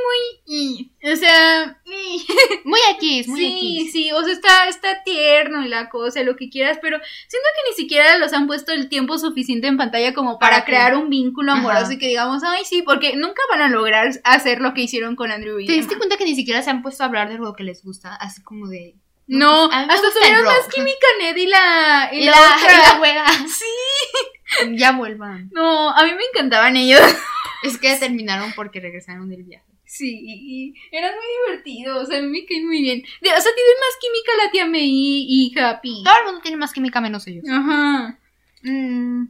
muy. 0.49 0.91
O 1.13 1.15
sea. 1.17 1.81
Muy 2.65 2.81
X, 2.97 3.29
muy 3.29 3.39
sí, 3.41 3.79
X. 3.83 3.93
sí, 3.93 4.13
o 4.13 4.23
sea, 4.25 4.33
está, 4.33 4.69
está 4.69 5.03
tierno 5.05 5.65
y 5.65 5.69
la 5.69 5.91
cosa, 5.91 6.23
lo 6.23 6.35
que 6.37 6.49
quieras, 6.49 6.79
pero 6.81 6.99
siento 6.99 7.49
que 7.55 7.71
ni 7.71 7.77
siquiera 7.77 8.17
los 8.17 8.33
han 8.33 8.47
puesto 8.47 8.73
el 8.73 8.89
tiempo 8.89 9.19
suficiente 9.19 9.67
en 9.67 9.77
pantalla 9.77 10.15
como 10.15 10.39
para, 10.39 10.55
Para 10.57 10.65
crear 10.65 10.97
un 10.97 11.11
vínculo 11.11 11.53
amoroso 11.53 11.85
Ajá. 11.85 11.93
y 11.93 11.99
que 11.99 12.09
digamos, 12.09 12.43
ay, 12.43 12.65
sí, 12.65 12.83
porque 12.83 13.17
nunca 13.17 13.43
van 13.51 13.61
a 13.61 13.69
lograr 13.69 14.11
hacer 14.25 14.61
lo 14.61 14.73
que 14.73 14.81
hicieron 14.83 15.15
con 15.15 15.31
Andrew 15.31 15.59
y 15.61 15.67
¿Te 15.67 15.73
diste 15.75 15.97
cuenta 15.99 16.17
que 16.17 16.25
ni 16.25 16.35
siquiera 16.35 16.63
se 16.63 16.71
han 16.71 16.83
puesto 16.83 17.03
a 17.03 17.07
hablar 17.07 17.29
de 17.29 17.39
lo 17.39 17.55
que 17.55 17.65
les 17.65 17.83
gusta? 17.85 18.15
Así 18.15 18.43
como 18.43 18.67
de... 18.69 18.97
No, 19.27 19.69
pues, 19.71 19.87
hasta 19.89 20.11
tuvieron 20.13 20.45
más 20.45 20.69
química 20.73 21.07
Ned 21.21 21.37
y 21.37 21.47
la, 21.47 22.11
y 22.13 22.19
Y 22.19 22.25
la 22.27 22.33
la, 22.33 22.57
otra. 22.57 22.73
y 22.73 22.77
la 22.77 22.99
güera. 22.99 23.27
Sí. 23.49 23.65
Ya 24.77 24.93
vuelvan. 24.93 25.51
No, 25.53 25.91
a 25.91 26.05
mí 26.05 26.13
me 26.13 26.23
encantaban 26.33 26.77
ellos. 26.77 27.01
Es 27.65 27.79
que 27.79 27.97
terminaron 27.97 28.53
porque 28.55 28.79
regresaron 28.79 29.29
del 29.31 29.43
viaje. 29.43 29.65
Sí, 29.87 30.21
y 30.23 30.75
eran 30.93 31.13
muy 31.15 31.25
divertidos, 31.57 32.11
a 32.11 32.21
mí 32.21 32.27
me 32.29 32.45
caen 32.45 32.67
muy 32.67 32.83
bien. 32.83 33.03
O 33.03 33.25
sea, 33.25 33.41
tienen 33.41 33.81
más 33.81 33.97
química 34.01 34.33
la 34.45 34.51
tía 34.51 34.67
May 34.67 34.83
y 35.29 35.59
Happy. 35.59 36.03
Todo 36.05 36.15
el 36.19 36.25
mundo 36.27 36.41
tiene 36.43 36.57
más 36.59 36.73
química 36.75 37.01
menos 37.01 37.27
ellos. 37.27 37.45
Ajá, 37.51 38.19
Mm, 38.63 39.29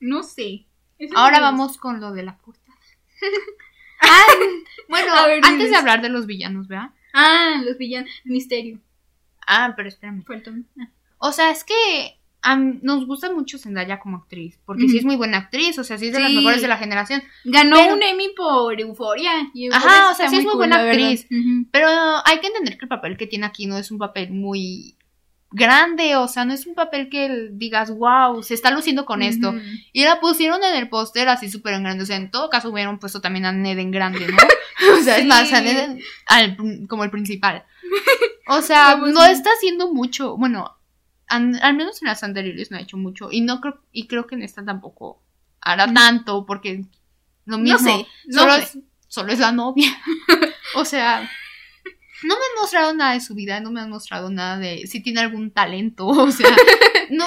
no 0.00 0.22
sé. 0.24 0.66
Eso 0.98 1.16
ahora 1.16 1.38
vamos 1.40 1.76
con 1.78 2.00
lo 2.00 2.10
de 2.12 2.22
la 2.24 2.36
puerta. 2.38 2.72
Ah, 4.00 4.22
bueno, 4.88 5.14
A 5.14 5.26
ver, 5.26 5.40
antes 5.42 5.70
de 5.70 5.76
hablar 5.76 6.02
de 6.02 6.08
los 6.10 6.26
villanos, 6.26 6.68
¿verdad? 6.68 6.90
Ah, 7.14 7.62
los 7.64 7.78
villanos. 7.78 8.10
Misterio. 8.24 8.78
Ah, 9.46 9.72
pero 9.76 9.88
espérame. 9.88 10.24
Ah. 10.80 10.88
O 11.18 11.32
sea, 11.32 11.50
es 11.50 11.64
que 11.64 12.18
am, 12.42 12.78
nos 12.82 13.06
gusta 13.06 13.32
mucho 13.32 13.58
Zendaya 13.58 13.98
como 13.98 14.18
actriz, 14.18 14.58
porque 14.66 14.88
sí 14.88 14.98
es 14.98 15.04
muy 15.04 15.16
buena 15.16 15.38
actriz, 15.38 15.78
o 15.78 15.84
sea, 15.84 15.98
sí 15.98 16.08
es 16.08 16.12
de 16.12 16.20
las 16.20 16.32
mejores 16.32 16.60
de 16.62 16.68
la 16.68 16.76
generación. 16.78 17.22
Ganó 17.44 17.76
Pero- 17.76 17.94
un 17.94 18.02
Emmy 18.02 18.28
por 18.36 18.78
Euforia. 18.80 19.32
Ajá, 19.72 20.10
o 20.12 20.14
sea, 20.14 20.28
sí 20.28 20.36
es 20.36 20.42
muy 20.42 20.52
cool, 20.52 20.58
buena 20.58 20.76
actriz. 20.82 21.26
Pero 21.70 21.88
hay 22.24 22.40
que 22.40 22.46
entender 22.48 22.76
que 22.78 22.84
el 22.84 22.88
papel 22.88 23.16
que 23.16 23.26
tiene 23.26 23.46
aquí 23.46 23.66
no 23.66 23.78
es 23.78 23.90
un 23.90 23.98
papel 23.98 24.30
muy 24.30 24.96
grande, 25.50 26.16
o 26.16 26.28
sea, 26.28 26.44
no 26.44 26.52
es 26.52 26.66
un 26.66 26.74
papel 26.74 27.08
que 27.08 27.48
digas, 27.52 27.90
wow, 27.90 28.42
se 28.42 28.52
está 28.54 28.70
luciendo 28.70 29.06
con 29.06 29.22
esto. 29.22 29.54
Y 29.92 30.04
la 30.04 30.20
pusieron 30.20 30.62
en 30.62 30.74
el 30.74 30.88
póster 30.88 31.28
así 31.28 31.48
súper 31.50 31.74
en 31.74 31.84
grande, 31.84 32.02
o 32.02 32.06
sea, 32.06 32.16
en 32.16 32.30
todo 32.30 32.50
caso 32.50 32.68
hubieran 32.70 32.98
puesto 32.98 33.20
también 33.20 33.46
a 33.46 33.52
Ned 33.52 33.78
en 33.78 33.90
grande, 33.90 34.26
¿no? 34.28 34.36
o 35.00 35.02
sea, 35.02 35.18
es 35.18 35.24
más, 35.26 35.50
a 35.52 35.62
Ned 35.62 35.98
al- 36.26 36.56
como 36.88 37.04
el 37.04 37.10
principal. 37.10 37.64
O 38.48 38.62
sea, 38.62 38.96
no 38.96 39.24
está 39.24 39.50
haciendo 39.50 39.92
mucho, 39.92 40.36
bueno, 40.36 40.76
an- 41.28 41.56
al 41.62 41.74
menos 41.74 42.00
en 42.02 42.08
las 42.08 42.22
anteriores 42.22 42.70
no 42.70 42.76
ha 42.76 42.80
hecho 42.80 42.96
mucho, 42.96 43.28
y 43.32 43.40
no 43.40 43.60
creo, 43.60 43.80
y 43.92 44.06
creo 44.06 44.26
que 44.26 44.34
en 44.36 44.42
esta 44.42 44.64
tampoco 44.64 45.20
hará 45.60 45.92
tanto, 45.92 46.46
porque 46.46 46.84
lo 47.44 47.58
mismo, 47.58 47.78
No 47.78 47.84
sé, 47.98 48.06
no 48.26 48.40
solo, 48.42 48.52
sé. 48.54 48.62
Es, 48.62 48.78
solo 49.08 49.32
es 49.32 49.38
la 49.40 49.52
novia. 49.52 49.90
o 50.76 50.84
sea, 50.84 51.28
no 52.22 52.34
me 52.34 52.60
mostrado 52.60 52.94
nada 52.94 53.12
de 53.14 53.20
su 53.20 53.34
vida, 53.34 53.60
no 53.60 53.70
me 53.70 53.80
han 53.80 53.90
mostrado 53.90 54.30
nada 54.30 54.58
de 54.58 54.86
si 54.86 55.00
tiene 55.02 55.20
algún 55.20 55.50
talento, 55.50 56.06
o 56.06 56.30
sea, 56.30 56.54
no, 57.10 57.26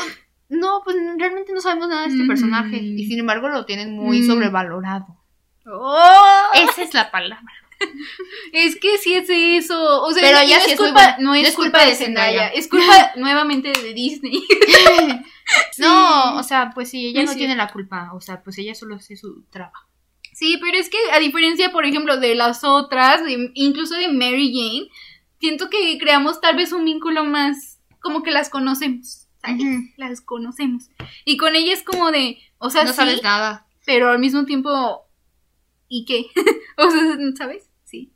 no, 0.49 0.81
pues 0.83 0.95
realmente 1.17 1.51
no 1.53 1.61
sabemos 1.61 1.89
nada 1.89 2.03
de 2.03 2.07
este 2.13 2.23
Mm. 2.23 2.27
personaje 2.27 2.77
y 2.77 3.05
sin 3.05 3.19
embargo 3.19 3.49
lo 3.49 3.65
tienen 3.65 3.93
muy 3.93 4.21
Mm. 4.21 4.27
sobrevalorado. 4.27 5.17
¡Oh! 5.65 6.43
Esa 6.55 6.81
es 6.81 6.93
la 6.93 7.11
palabra. 7.11 7.53
Es 8.53 8.75
que 8.79 8.97
sí 8.97 9.13
es 9.13 9.29
eso. 9.29 10.03
O 10.03 10.11
sea, 10.11 10.21
Pero 10.21 10.47
ya 10.47 10.59
no, 10.59 10.65
sí 10.65 10.71
es 10.71 10.77
culpa, 10.79 11.17
no 11.19 11.35
es 11.35 11.55
culpa 11.55 11.85
de 11.85 11.95
Zendaya. 11.95 12.47
Es 12.49 12.67
culpa 12.69 13.11
nuevamente 13.15 13.71
de 13.71 13.93
Disney. 13.93 14.41
No, 15.79 16.35
o 16.35 16.43
sea, 16.43 16.71
pues 16.75 16.91
sí, 16.91 17.07
ella 17.07 17.23
no 17.23 17.31
sí. 17.31 17.39
tiene 17.39 17.55
la 17.55 17.71
culpa, 17.71 18.11
o 18.13 18.21
sea, 18.21 18.43
pues 18.43 18.57
ella 18.59 18.75
solo 18.75 18.95
hace 18.95 19.15
su 19.17 19.43
trabajo. 19.49 19.87
Sí, 20.33 20.59
pero 20.61 20.77
es 20.77 20.89
que 20.89 20.97
a 21.11 21.17
diferencia, 21.19 21.71
por 21.71 21.85
ejemplo, 21.85 22.17
de 22.17 22.35
las 22.35 22.63
otras, 22.63 23.23
de- 23.25 23.49
incluso 23.55 23.95
de 23.95 24.09
Mary 24.09 24.53
Jane, 24.53 24.89
siento 25.39 25.69
que 25.71 25.97
creamos 25.97 26.39
tal 26.39 26.55
vez 26.55 26.71
un 26.71 26.85
vínculo 26.85 27.23
más 27.23 27.79
como 27.99 28.21
que 28.21 28.29
las 28.31 28.49
conocemos. 28.49 29.27
Las 29.97 30.21
conocemos. 30.21 30.89
Y 31.25 31.37
con 31.37 31.55
ella 31.55 31.73
es 31.73 31.81
como 31.81 32.11
de, 32.11 32.37
o 32.59 32.69
sea, 32.69 32.83
no 32.83 32.91
sí, 32.91 32.95
sabes 32.97 33.23
nada. 33.23 33.65
pero 33.85 34.09
al 34.11 34.19
mismo 34.19 34.45
tiempo, 34.45 35.01
¿y 35.87 36.05
qué? 36.05 36.27
o 36.77 36.91
sea, 36.91 37.01
¿sabes? 37.37 37.68
Sí. 37.89 38.11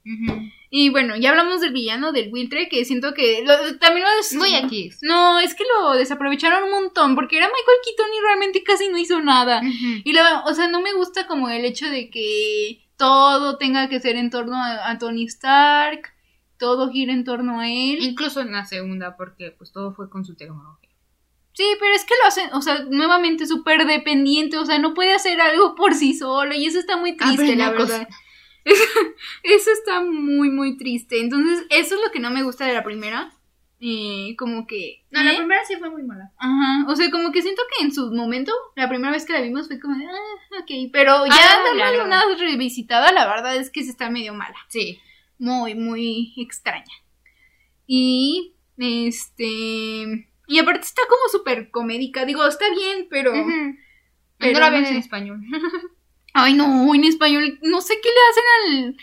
Y 0.69 0.89
bueno, 0.89 1.15
ya 1.15 1.31
hablamos 1.31 1.61
del 1.61 1.73
villano, 1.73 2.11
del 2.11 2.31
Wiltre, 2.31 2.69
que 2.69 2.85
siento 2.85 3.13
que 3.13 3.43
lo- 3.45 3.77
también 3.79 4.05
lo 4.05 4.15
des- 4.17 4.33
Muy 4.35 4.53
aquí. 4.55 4.91
No, 5.01 5.39
es 5.39 5.55
que 5.55 5.63
lo 5.63 5.93
desaprovecharon 5.93 6.63
un 6.63 6.71
montón, 6.71 7.15
porque 7.15 7.37
era 7.37 7.47
Michael 7.47 7.77
Keaton 7.83 8.13
y 8.15 8.21
realmente 8.21 8.63
casi 8.63 8.89
no 8.89 8.97
hizo 8.97 9.19
nada. 9.21 9.61
Y 10.03 10.13
la, 10.13 10.43
o 10.45 10.53
sea, 10.53 10.67
no 10.67 10.81
me 10.81 10.93
gusta 10.93 11.25
como 11.27 11.49
el 11.49 11.65
hecho 11.65 11.87
de 11.89 12.09
que 12.09 12.85
todo 12.97 13.57
tenga 13.57 13.89
que 13.89 13.99
ser 13.99 14.15
en 14.15 14.29
torno 14.29 14.55
a, 14.55 14.89
a 14.91 14.97
Tony 14.99 15.23
Stark, 15.25 16.13
todo 16.57 16.89
gira 16.91 17.13
en 17.13 17.23
torno 17.23 17.59
a 17.59 17.67
él. 17.69 17.97
Incluso 18.03 18.41
en 18.41 18.51
la 18.51 18.65
segunda, 18.65 19.17
porque 19.17 19.51
pues 19.51 19.71
todo 19.71 19.93
fue 19.93 20.09
con 20.09 20.23
su 20.23 20.35
tecnología. 20.35 20.89
Sí, 21.55 21.65
pero 21.79 21.93
es 21.93 22.03
que 22.03 22.15
lo 22.19 22.27
hacen, 22.27 22.49
o 22.53 22.61
sea, 22.63 22.79
nuevamente 22.89 23.45
súper 23.45 23.85
dependiente, 23.85 24.57
o 24.57 24.65
sea, 24.65 24.79
no 24.79 24.95
puede 24.95 25.13
hacer 25.13 25.39
algo 25.39 25.75
por 25.75 25.93
sí 25.93 26.15
solo 26.15 26.55
y 26.55 26.65
eso 26.65 26.79
está 26.79 26.97
muy 26.97 27.15
triste, 27.15 27.43
Abre 27.43 27.55
la 27.55 27.75
cosa. 27.75 27.97
verdad. 27.99 28.07
Eso 29.43 29.71
está 29.71 30.01
muy, 30.01 30.49
muy 30.49 30.77
triste. 30.77 31.19
Entonces, 31.19 31.65
eso 31.69 31.95
es 31.95 32.01
lo 32.01 32.11
que 32.11 32.19
no 32.19 32.29
me 32.31 32.43
gusta 32.43 32.65
de 32.65 32.73
la 32.73 32.83
primera. 32.83 33.31
Eh, 33.85 34.35
como 34.37 34.65
que... 34.65 35.03
No, 35.11 35.21
la 35.23 35.33
¿eh? 35.33 35.37
primera 35.37 35.61
sí 35.65 35.75
fue 35.77 35.89
muy 35.89 36.03
mala. 36.03 36.31
Ajá, 36.37 36.85
o 36.89 36.95
sea, 36.95 37.11
como 37.11 37.33
que 37.33 37.41
siento 37.41 37.61
que 37.77 37.83
en 37.83 37.93
su 37.93 38.11
momento, 38.13 38.53
la 38.77 38.87
primera 38.87 39.11
vez 39.11 39.25
que 39.25 39.33
la 39.33 39.41
vimos 39.41 39.67
fue 39.67 39.77
como, 39.77 39.97
de, 39.97 40.05
ah, 40.05 40.59
ok, 40.61 40.89
pero 40.93 41.25
ya 41.25 41.33
Ah, 41.35 41.63
claro. 41.73 42.05
una 42.05 42.23
revisitada, 42.39 43.11
la 43.11 43.27
verdad 43.27 43.57
es 43.57 43.69
que 43.69 43.83
se 43.83 43.89
está 43.89 44.09
medio 44.09 44.33
mala, 44.33 44.55
Sí. 44.69 44.99
muy, 45.37 45.75
muy 45.75 46.33
extraña. 46.37 46.93
Y, 47.85 48.55
este, 48.77 50.29
y 50.47 50.59
aparte 50.59 50.85
está 50.85 51.01
como 51.09 51.23
súper 51.29 51.69
comédica, 51.69 52.23
digo, 52.23 52.47
está 52.47 52.69
bien, 52.69 53.07
pero, 53.09 53.33
Pero 54.37 54.53
no 54.53 54.59
la 54.61 54.69
no 54.71 54.85
sé. 54.85 54.91
en 54.93 54.97
español. 54.97 55.41
ay 56.33 56.53
no, 56.53 56.93
en 56.93 57.03
español, 57.03 57.59
no 57.61 57.81
sé 57.81 57.95
qué 58.01 58.09
le 58.09 58.15
hacen 58.29 58.43
al, 58.89 58.97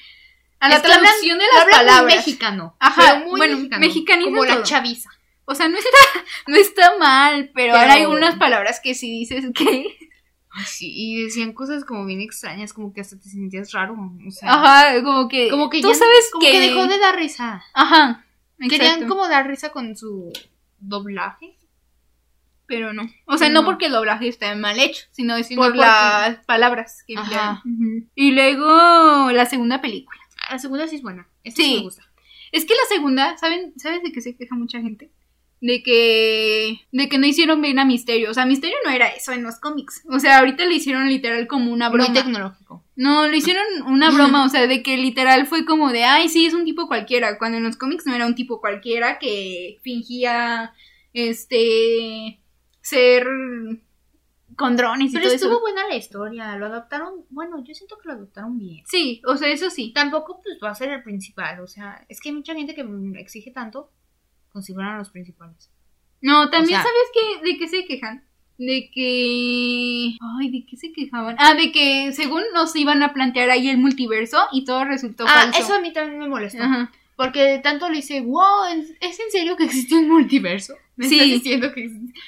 a 0.61 0.69
la 0.69 0.77
Es 0.77 0.83
que 0.83 0.89
hablan- 0.89 1.03
traducción 1.03 1.39
de 1.39 1.45
las 1.55 1.65
muy 1.65 1.73
palabras. 1.73 2.17
mexicano. 2.17 2.77
Ajá, 2.81 3.03
pero 3.15 3.27
muy 3.31 3.39
bueno, 3.39 3.57
mexicano. 3.79 4.25
Como 4.27 4.45
la 4.45 4.55
todo. 4.55 4.65
chaviza. 4.65 5.11
O 5.47 5.55
sea, 5.55 5.69
no 5.69 5.79
está, 5.79 5.89
no 6.47 6.57
está 6.57 6.99
mal, 6.99 7.51
pero, 7.55 7.73
Pero- 7.75 7.93
hay 7.93 8.03
algunas 8.03 8.37
palabras 8.37 8.81
que 8.83 8.95
sí 8.95 9.11
dices 9.11 9.45
que... 9.55 9.97
Sí, 10.67 10.91
y 10.93 11.23
decían 11.23 11.53
cosas 11.53 11.85
como 11.85 12.05
bien 12.07 12.21
extrañas, 12.21 12.73
como 12.73 12.93
que 12.93 13.01
hasta 13.01 13.17
te 13.17 13.29
sentías 13.29 13.71
raro. 13.71 13.95
O 14.27 14.31
sea, 14.33 14.53
Ajá, 14.55 15.01
como 15.05 15.29
que. 15.29 15.49
como 15.49 15.71
que 15.71 15.81
tú 15.81 15.91
ya- 15.91 15.95
sabes 15.95 16.29
como 16.33 16.45
que... 16.45 16.59
dejó 16.59 16.89
de 16.89 16.99
dar 16.99 17.15
risa. 17.15 17.63
Ajá. 17.73 18.27
Querían 18.69 19.07
como 19.07 19.29
dar 19.29 19.47
risa 19.47 19.69
con 19.71 19.97
su 19.97 20.33
doblaje. 20.81 21.57
Pero 22.71 22.93
no. 22.93 23.11
O 23.27 23.37
sea, 23.37 23.49
no, 23.49 23.63
No. 23.63 23.67
porque 23.67 23.87
el 23.87 23.93
doblaje 23.93 24.29
está 24.29 24.55
mal 24.55 24.79
hecho, 24.79 25.03
sino 25.11 25.37
Sino 25.43 25.61
por 25.61 25.73
porque- 25.73 25.81
las 25.81 26.37
palabras 26.47 27.03
que 27.05 27.17
Ajá. 27.17 27.63
Y 28.15 28.31
luego 28.31 29.33
la 29.33 29.45
segunda 29.47 29.81
película. 29.81 30.21
La 30.49 30.61
segunda 30.61 30.87
sí 30.87 30.95
es 30.97 31.03
buena. 31.03 31.27
Esta 31.43 31.63
Sí. 31.63 31.75
me 31.79 31.83
gusta. 31.83 32.05
Es 32.53 32.65
que 32.65 32.75
la 32.75 32.95
segunda, 32.95 33.37
¿saben? 33.39 33.73
¿Sabes 33.77 34.05
de 34.05 34.13
qué 34.13 34.21
se 34.21 34.37
queja 34.37 34.55
mucha 34.55 34.81
gente? 34.81 35.11
De 35.61 35.83
que. 35.83 36.79
de 36.93 37.09
que 37.09 37.19
no 37.19 37.27
hicieron 37.27 37.61
bien 37.61 37.79
a 37.81 37.85
Misterio. 37.85 38.31
O 38.31 38.35
sea, 38.35 38.47
Misterio 38.47 38.77
no 38.85 38.91
era 38.93 39.09
eso 39.09 39.33
en 39.33 39.43
los 39.43 39.57
cómics. 39.59 40.03
O 40.09 40.21
sea, 40.21 40.39
ahorita 40.39 40.65
le 40.65 40.75
hicieron 40.77 41.09
literal 41.09 41.47
como 41.49 41.73
una 41.73 41.89
Muy 41.91 41.99
broma. 41.99 42.15
tecnológico. 42.15 42.85
No, 42.97 43.27
le 43.27 43.37
hicieron 43.37 43.65
una 43.87 44.11
broma, 44.39 44.45
o 44.45 44.49
sea, 44.49 44.67
de 44.69 44.83
que 44.85 44.97
literal 44.97 45.47
fue 45.49 45.65
como 45.65 45.91
de, 45.91 46.05
ay, 46.05 46.29
sí, 46.29 46.47
es 46.47 46.55
un 46.55 46.65
tipo 46.65 46.87
cualquiera, 46.87 47.37
cuando 47.37 47.59
en 47.59 47.65
los 47.65 47.77
cómics 47.77 48.07
no 48.07 48.15
era 48.15 48.27
un 48.27 48.35
tipo 48.37 48.61
cualquiera 48.61 49.19
que 49.19 49.79
fingía, 49.83 50.73
este, 51.13 52.40
ser 52.81 53.27
con 54.57 54.77
drones 54.77 55.11
y 55.11 55.15
Pero 55.15 55.27
todo 55.27 55.35
estuvo 55.35 55.53
eso. 55.53 55.61
buena 55.61 55.89
la 55.89 55.97
historia. 55.97 56.57
Lo 56.57 56.67
adaptaron. 56.67 57.25
Bueno, 57.31 57.63
yo 57.65 57.75
siento 57.75 57.97
que 57.99 58.09
lo 58.09 58.15
adaptaron 58.15 58.59
bien. 58.59 58.83
Sí, 58.87 59.23
o 59.27 59.37
sea, 59.37 59.49
eso 59.49 59.71
sí. 59.71 59.93
Tampoco 59.95 60.41
pues 60.43 60.59
va 60.63 60.71
a 60.71 60.75
ser 60.75 60.91
el 60.91 61.03
principal. 61.03 61.61
O 61.61 61.67
sea, 61.67 62.05
es 62.09 62.21
que 62.21 62.31
hay 62.31 62.35
mucha 62.35 62.55
gente 62.55 62.75
que 62.75 62.85
exige 63.17 63.51
tanto 63.53 63.91
como 64.53 64.63
si 64.63 64.75
fueran 64.75 64.99
los 64.99 65.11
principales. 65.11 65.71
No, 66.21 66.51
también 66.51 66.81
O 66.81 66.83
sea- 66.83 66.91
sabes 66.91 67.41
qué, 67.43 67.51
de 67.53 67.59
qué 67.59 67.69
se 67.69 67.85
quejan. 67.87 68.25
De 68.59 68.91
que... 68.93 70.17
Ay, 70.39 70.51
¿de 70.51 70.67
qué 70.69 70.77
se 70.77 70.93
quejaban? 70.93 71.35
Ah, 71.39 71.55
de 71.55 71.73
que 71.73 72.13
según 72.13 72.43
nos 72.53 72.77
iban 72.77 73.03
a 73.03 73.15
plantear 73.15 73.49
ahí 73.49 73.71
el 73.71 73.79
multiverso 73.79 74.37
y 74.53 74.67
todo 74.67 74.85
resultó 74.85 75.25
ah, 75.27 75.45
falso. 75.45 75.61
eso 75.61 75.75
a 75.77 75.81
mí 75.81 75.95
también 75.95 76.19
me 76.19 76.29
molestó. 76.29 76.63
Ajá. 76.63 76.93
Porque 77.17 77.61
tanto 77.63 77.89
le 77.89 77.97
dice, 77.97 78.21
wow, 78.21 78.65
¿es 78.75 78.91
es 79.01 79.19
en 79.21 79.31
serio 79.31 79.57
que 79.57 79.65
existe 79.65 79.95
un 79.95 80.09
multiverso? 80.09 80.75
Me 80.97 81.09
Sí. 81.09 81.15
estás 81.15 81.29
diciendo 81.31 81.73
que 81.73 81.85
existe. 81.85 82.21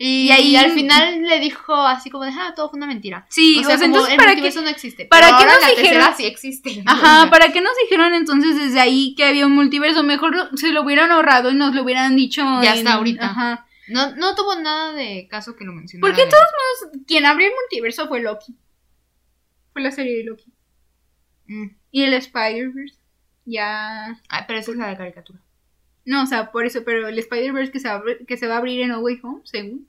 Y, 0.00 0.26
Y 0.26 0.30
ahí- 0.30 0.54
al 0.56 0.70
final 0.70 1.22
le 1.24 1.40
dijo 1.40 1.74
así 1.74 2.08
como 2.08 2.22
de, 2.24 2.30
ah, 2.30 2.52
todo 2.54 2.70
fue 2.70 2.76
una 2.76 2.86
mentira. 2.86 3.26
Sí, 3.30 3.58
o 3.58 3.64
sea, 3.64 3.74
entonces, 3.84 4.12
el 4.12 4.16
¿para 4.16 4.30
qué? 4.30 4.36
multiverso 4.36 4.62
no 4.62 4.68
existe. 4.68 5.06
para 5.06 5.36
qué 5.38 5.44
nos 5.44 5.60
la 5.60 5.68
dijeron? 5.70 6.08
sí 6.16 6.24
existe. 6.24 6.82
Ajá, 6.86 7.28
¿para 7.30 7.52
qué 7.52 7.60
nos 7.60 7.72
dijeron 7.82 8.14
entonces 8.14 8.54
desde 8.56 8.78
ahí 8.78 9.14
que 9.16 9.24
había 9.24 9.44
un 9.46 9.56
multiverso? 9.56 10.04
Mejor 10.04 10.50
se 10.56 10.68
lo 10.70 10.82
hubieran 10.82 11.10
ahorrado 11.10 11.50
y 11.50 11.54
nos 11.56 11.74
lo 11.74 11.82
hubieran 11.82 12.14
dicho. 12.14 12.42
Ya 12.62 12.72
en- 12.72 12.78
está 12.78 12.94
ahorita. 12.94 13.26
Ajá. 13.26 13.66
No, 13.88 14.14
no 14.14 14.34
tuvo 14.36 14.54
nada 14.60 14.92
de 14.92 15.26
caso 15.28 15.56
que 15.56 15.64
lo 15.64 15.72
mencionara. 15.72 16.08
Porque 16.08 16.26
de- 16.26 16.30
todos 16.30 16.44
modos, 16.92 16.98
quien 17.06 17.26
abrió 17.26 17.48
el 17.48 17.54
multiverso 17.54 18.06
fue 18.06 18.20
Loki. 18.20 18.54
Fue 19.72 19.82
la 19.82 19.90
serie 19.90 20.18
de 20.18 20.24
Loki. 20.24 20.52
Mm. 21.46 21.66
Y 21.90 22.02
el 22.04 22.12
Spider-Verse. 22.14 22.96
Ya. 23.46 24.20
Ah, 24.28 24.44
pero 24.46 24.58
esa 24.60 24.70
es 24.72 24.76
la 24.76 24.88
de 24.88 24.96
caricatura. 24.96 25.40
No, 26.08 26.22
o 26.22 26.26
sea, 26.26 26.50
por 26.52 26.64
eso, 26.64 26.84
pero 26.84 27.06
el 27.08 27.18
Spider-Verse 27.18 27.70
que, 27.72 27.80
se 27.80 27.88
que 28.26 28.36
se 28.36 28.46
va 28.46 28.54
a 28.54 28.58
abrir 28.58 28.80
en 28.80 28.88
No 28.88 29.00
Way 29.00 29.20
Home, 29.22 29.40
según. 29.44 29.86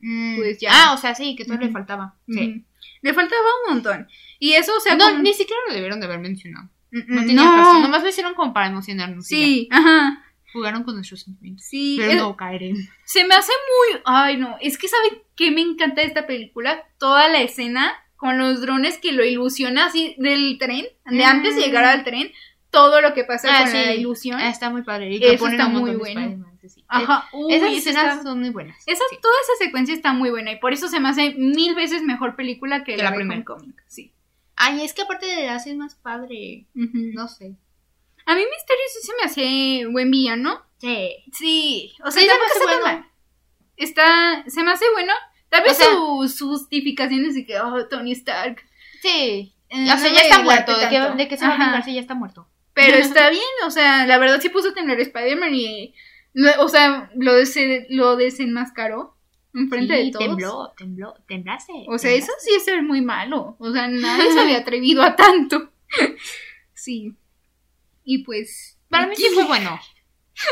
Mm. 0.00 0.36
Pues 0.36 0.58
ya. 0.58 0.70
Ah, 0.72 0.92
o 0.94 0.98
sea, 0.98 1.14
sí, 1.14 1.36
que 1.36 1.44
todo 1.44 1.58
le 1.58 1.70
faltaba. 1.70 2.16
Sí. 2.28 2.64
Le 3.02 3.14
faltaba 3.14 3.40
un 3.68 3.74
montón. 3.74 4.08
Y 4.40 4.54
eso, 4.54 4.76
o 4.76 4.80
sea, 4.80 4.96
no, 4.96 5.04
como- 5.08 5.22
ni 5.22 5.32
siquiera 5.32 5.60
lo 5.68 5.74
debieron 5.74 6.00
de 6.00 6.06
haber 6.06 6.18
mencionado. 6.18 6.68
Mm, 6.90 6.98
No 7.14 7.22
mm, 7.22 7.26
tenía 7.26 7.44
no. 7.44 7.56
caso. 7.56 7.80
Nomás 7.80 8.02
lo 8.02 8.08
hicieron 8.08 8.34
como 8.34 8.52
para 8.52 8.66
emocionarnos. 8.66 9.26
Sí, 9.26 9.68
ajá. 9.70 10.24
Jugaron 10.52 10.82
con 10.82 10.96
nuestros 10.96 11.20
sentimientos. 11.22 11.64
Sí. 11.64 11.96
Pero 12.00 12.10
es- 12.12 12.18
no 12.18 12.36
caeré. 12.36 12.74
Se 13.04 13.24
me 13.24 13.34
hace 13.36 13.52
muy. 13.92 14.00
Ay, 14.04 14.36
no. 14.38 14.56
Es 14.60 14.76
que, 14.78 14.88
¿saben 14.88 15.22
qué 15.36 15.50
me 15.52 15.60
encanta 15.62 16.00
de 16.02 16.08
esta 16.08 16.26
película? 16.26 16.82
Toda 16.98 17.28
la 17.28 17.40
escena 17.40 17.94
con 18.16 18.38
los 18.38 18.60
drones 18.60 18.98
que 18.98 19.12
lo 19.12 19.24
ilusiona 19.24 19.86
así 19.86 20.14
del 20.18 20.58
tren, 20.58 20.84
de 21.06 21.16
Mm. 21.24 21.28
antes 21.28 21.54
de 21.56 21.62
llegar 21.62 21.84
al 21.84 22.04
tren, 22.04 22.30
todo 22.72 23.00
lo 23.00 23.14
que 23.14 23.22
pasa 23.22 23.48
Ah, 23.56 23.62
con 23.64 23.72
la 23.72 23.94
ilusión. 23.94 24.40
Ah, 24.40 24.48
está 24.48 24.68
muy 24.70 24.82
padre. 24.82 25.14
Y 25.14 25.20
que 25.20 25.34
Eso 25.34 25.44
ponen 25.44 25.60
está 25.60 25.68
muy 25.72 25.94
bueno. 25.94 26.20
Spider-Man, 26.20 26.58
sí. 26.68 26.84
Ajá. 26.88 27.28
Uy, 27.32 27.54
Esas 27.54 27.68
esa 27.70 27.78
escenas 27.90 28.12
está- 28.16 28.22
son 28.24 28.40
muy 28.40 28.50
buenas. 28.50 28.76
esa- 28.86 29.04
sí. 29.10 29.16
Toda 29.22 29.34
esa 29.44 29.64
secuencia 29.64 29.94
está 29.94 30.12
muy 30.12 30.30
buena 30.30 30.50
y 30.50 30.56
por 30.58 30.72
eso 30.72 30.88
se 30.88 30.98
me 30.98 31.08
hace 31.10 31.34
mil 31.36 31.74
veces 31.76 32.02
mejor 32.02 32.34
película 32.34 32.82
que, 32.82 32.96
Que 32.96 33.02
la, 33.02 33.10
la 33.10 33.16
primera. 33.16 33.36
Homecoming. 33.40 33.76
Sí. 33.86 34.12
Ay, 34.56 34.82
es 34.84 34.92
que 34.94 35.02
aparte 35.02 35.26
de 35.26 35.48
hace 35.48 35.74
más 35.74 35.94
padre. 35.94 36.66
No 36.74 37.28
sé. 37.28 37.54
A 38.26 38.34
mí 38.34 38.40
Misterio 38.40 38.84
sí 38.92 39.06
se 39.06 39.12
me 39.18 39.22
hace 39.24 39.86
buen 39.88 40.10
villano. 40.10 40.62
Sí. 40.78 41.10
Sí. 41.32 41.92
O 42.04 42.10
sea, 42.10 42.22
Sí, 42.22 42.28
se 42.28 42.32
me 42.34 42.38
tampoco 42.38 42.46
hace 42.50 42.58
está 42.58 42.70
tan 42.72 42.80
bueno. 42.80 42.98
mal. 43.00 43.10
Está. 43.76 44.44
Se 44.50 44.62
me 44.62 44.70
hace 44.72 44.84
bueno. 44.92 45.12
Tal 45.48 45.62
vez 45.64 45.72
O 45.72 45.74
sea- 45.74 45.92
sus 46.28 46.40
justificaciones 46.40 47.34
de 47.34 47.44
que, 47.44 47.58
oh, 47.60 47.86
Tony 47.88 48.12
Stark. 48.12 48.62
Sí. 49.02 49.52
eh, 49.68 49.84
o 49.84 49.86
sea, 49.98 50.08
no 50.08 50.14
ya 50.14 50.20
está 50.20 50.42
muerto. 50.42 50.78
¿De 50.78 50.88
qué, 50.88 50.96
tanto. 50.98 51.16
de 51.16 51.28
qué 51.28 51.36
se 51.36 51.46
va 51.46 51.54
a 51.54 51.86
ya 51.86 52.00
está 52.00 52.14
muerto? 52.14 52.46
Pero 52.74 52.96
está 52.98 53.30
bien, 53.30 53.42
o 53.66 53.70
sea, 53.70 54.06
la 54.06 54.18
verdad 54.18 54.40
sí 54.40 54.48
puso 54.48 54.70
a 54.70 54.74
temblar 54.74 55.00
Spider-Man 55.00 55.54
y. 55.54 55.94
O 56.60 56.68
sea, 56.68 57.10
lo, 57.16 57.36
dese- 57.38 57.86
lo 57.90 58.16
desenmascaró 58.16 59.16
enfrente 59.54 59.94
Sí, 59.98 60.04
de 60.06 60.10
todos. 60.12 60.24
tembló, 60.26 60.72
tembló, 60.78 61.14
temblaste. 61.28 61.72
O 61.88 61.98
sea, 61.98 62.10
eso 62.12 62.32
sí 62.40 62.54
es 62.56 62.64
ser 62.64 62.82
muy 62.82 63.02
malo. 63.02 63.54
O 63.58 63.70
sea, 63.70 63.86
nadie 63.88 64.32
se 64.32 64.40
había 64.40 64.58
atrevido 64.60 65.02
a 65.02 65.14
tanto. 65.14 65.70
Sí. 66.72 67.14
Y 68.04 68.24
pues. 68.24 68.78
Para 68.88 69.06
mí 69.08 69.14
sí 69.16 69.26
fue 69.34 69.44
bueno. 69.46 69.78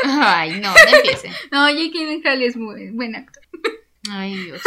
Ay, 0.03 0.59
no, 0.59 0.71
no 0.71 0.95
empiecen. 0.97 1.33
No, 1.51 1.67
Jake 1.67 1.89
Gyllenhaal 1.89 2.43
es 2.43 2.55
muy 2.55 2.91
buen 2.91 3.15
actor. 3.15 3.41
Ay, 4.11 4.35
Dios. 4.37 4.61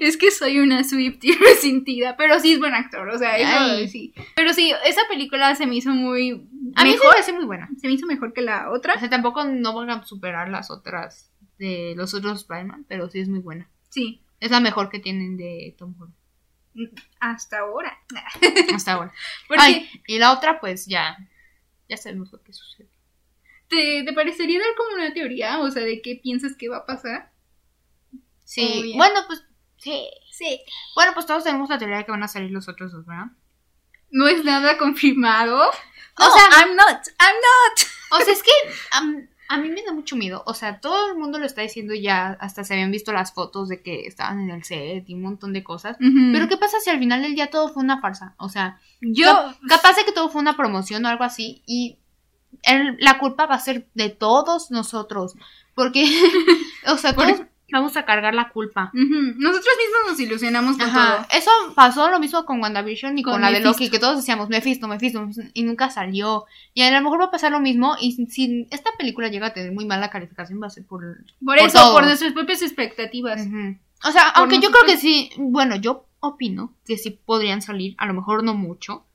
Es 0.00 0.16
que 0.16 0.30
soy 0.30 0.58
una 0.60 0.84
Swiftie 0.84 1.36
resentida, 1.40 2.16
pero 2.16 2.38
sí 2.40 2.52
es 2.52 2.58
buen 2.58 2.74
actor, 2.74 3.08
o 3.08 3.18
sea, 3.18 3.36
eso 3.38 3.88
sí. 3.90 4.12
Pero 4.36 4.52
sí, 4.52 4.72
esa 4.84 5.02
película 5.08 5.54
se 5.54 5.66
me 5.66 5.76
hizo 5.76 5.90
muy 5.90 6.46
A 6.76 6.84
mí 6.84 6.92
se 6.92 6.98
me 7.08 7.18
hace 7.20 7.32
muy 7.32 7.44
buena. 7.44 7.68
se 7.80 7.86
me 7.86 7.94
hizo 7.94 8.06
mejor 8.06 8.32
que 8.32 8.42
la 8.42 8.70
O 8.70 8.74
otra. 8.76 8.98
sea, 8.98 9.08
tampoco 9.10 9.44
no 9.44 9.74
van 9.74 9.90
a 9.90 10.04
superar 10.04 10.48
las 10.48 10.70
otras 10.70 11.30
de 11.58 11.94
los 11.96 12.14
otros 12.14 12.40
Spider-Man, 12.42 12.86
pero 12.88 13.08
sí 13.08 13.20
es 13.20 13.28
muy 13.28 13.40
buena. 13.40 13.68
Sí, 13.88 14.22
Es 14.40 14.50
la 14.50 14.60
mejor 14.60 14.88
que 14.90 14.98
tienen 14.98 15.36
de 15.36 15.74
Tom 15.78 15.94
Holland 15.98 16.14
hasta 17.20 17.58
ahora. 17.58 17.98
hasta 18.74 18.92
ahora. 18.94 19.12
Porque 19.46 19.62
Ay, 19.62 19.90
y 20.06 20.18
la 20.18 20.32
otra, 20.32 20.58
pues 20.58 20.86
ya, 20.86 21.18
ya 21.88 21.96
sabemos 21.98 22.32
lo 22.32 22.42
que 22.42 22.52
sucede. 22.52 22.88
¿te, 23.68 24.02
te 24.04 24.12
parecería 24.12 24.58
dar 24.58 24.74
como 24.76 24.94
una 24.96 25.12
teoría, 25.14 25.60
o 25.60 25.70
sea, 25.70 25.82
de 25.82 26.00
qué 26.02 26.16
piensas 26.22 26.56
que 26.56 26.68
va 26.68 26.78
a 26.78 26.86
pasar? 26.86 27.30
Sí, 28.44 28.92
bueno, 28.96 29.20
pues 29.26 29.44
sí. 29.82 30.08
Sí. 30.30 30.60
Bueno, 30.94 31.12
pues 31.14 31.26
todos 31.26 31.44
tenemos 31.44 31.68
la 31.68 31.78
teoría 31.78 31.98
de 31.98 32.04
que 32.06 32.10
van 32.12 32.22
a 32.22 32.28
salir 32.28 32.50
los 32.50 32.68
otros 32.68 32.92
dos, 32.92 33.04
¿verdad? 33.06 33.26
No 34.10 34.28
es 34.28 34.44
nada 34.44 34.78
confirmado. 34.78 35.60
O 35.68 36.24
No, 36.24 36.30
sea- 36.30 36.60
I'm 36.60 36.74
not, 36.76 37.06
I'm 37.20 37.36
not. 37.36 37.86
O 38.12 38.24
sea, 38.24 38.32
es 38.32 38.42
que 38.42 38.50
a 39.48 39.56
mí 39.58 39.68
me 39.68 39.82
da 39.82 39.92
mucho 39.92 40.16
miedo. 40.16 40.42
O 40.46 40.54
sea, 40.54 40.80
todo 40.80 41.10
el 41.10 41.18
mundo 41.18 41.38
lo 41.38 41.44
está 41.46 41.60
diciendo 41.62 41.94
ya, 41.94 42.36
hasta 42.40 42.64
se 42.64 42.72
habían 42.74 42.90
visto 42.90 43.12
las 43.12 43.32
fotos 43.34 43.68
de 43.68 43.82
que 43.82 44.06
estaban 44.06 44.40
en 44.40 44.50
el 44.50 44.64
set 44.64 45.04
y 45.08 45.14
un 45.14 45.22
montón 45.22 45.52
de 45.52 45.62
cosas. 45.62 45.96
Pero 46.00 46.48
¿qué 46.48 46.56
pasa 46.56 46.80
si 46.80 46.88
al 46.90 46.98
final 46.98 47.20
del 47.22 47.34
día 47.34 47.50
todo 47.50 47.68
fue 47.68 47.82
una 47.82 48.00
farsa? 48.00 48.34
O 48.38 48.48
sea, 48.48 48.80
yo, 49.02 49.26
cap- 49.26 49.56
capaz 49.68 49.96
de 49.96 50.04
que 50.06 50.12
todo 50.12 50.28
fue 50.30 50.40
una 50.40 50.56
promoción 50.56 51.04
o 51.04 51.08
algo 51.08 51.24
así 51.24 51.62
y 51.66 51.98
el- 52.62 52.96
la 53.00 53.18
culpa 53.18 53.46
va 53.46 53.56
a 53.56 53.60
ser 53.60 53.86
de 53.94 54.08
todos 54.08 54.70
nosotros. 54.70 55.34
Porque, 55.74 56.04
o 56.86 56.96
sea, 56.96 57.14
todos 57.14 57.42
vamos 57.72 57.96
a 57.96 58.04
cargar 58.04 58.34
la 58.34 58.50
culpa. 58.50 58.90
Nosotros 58.92 59.74
mismos 59.78 60.10
nos 60.12 60.20
ilusionamos 60.20 60.76
con 60.76 60.86
Ajá. 60.88 61.16
todo. 61.28 61.38
Eso 61.38 61.50
pasó 61.74 62.10
lo 62.10 62.20
mismo 62.20 62.44
con 62.44 62.60
WandaVision 62.60 63.18
y 63.18 63.22
con, 63.22 63.32
Con 63.34 63.40
la 63.42 63.50
de. 63.50 63.60
Loki, 63.60 63.90
que 63.90 63.98
todos 63.98 64.16
decíamos 64.16 64.48
Mephisto, 64.48 64.86
Mephisto, 64.88 65.20
Mephisto, 65.20 65.42
y 65.54 65.62
nunca 65.64 65.90
salió. 65.90 66.44
Y 66.74 66.82
a 66.82 66.90
lo 66.90 67.00
mejor 67.02 67.20
va 67.20 67.24
a 67.26 67.30
pasar 67.30 67.50
lo 67.50 67.60
mismo. 67.60 67.96
Y 68.00 68.12
si, 68.12 68.26
si 68.26 68.66
esta 68.70 68.90
película 68.98 69.28
llega 69.28 69.48
a 69.48 69.52
tener 69.52 69.72
muy 69.72 69.84
mala 69.86 70.10
calificación, 70.10 70.62
va 70.62 70.66
a 70.68 70.70
ser 70.70 70.84
por. 70.86 71.02
Por, 71.02 71.24
Por 71.44 71.58
eso, 71.58 71.78
todo. 71.78 71.94
por 71.94 72.04
nuestras 72.04 72.32
propias 72.32 72.62
expectativas. 72.62 73.40
O 74.04 74.10
sea, 74.12 74.32
Por 74.34 74.42
aunque 74.42 74.60
yo 74.60 74.70
creo 74.70 74.84
que 74.84 74.96
sí. 74.96 75.30
Bueno, 75.38 75.76
yo 75.76 76.06
opino 76.20 76.74
que 76.84 76.96
sí 76.98 77.10
podrían 77.24 77.62
salir. 77.62 77.94
A 77.98 78.06
lo 78.06 78.14
mejor 78.14 78.44
no 78.44 78.54
mucho. 78.54 79.06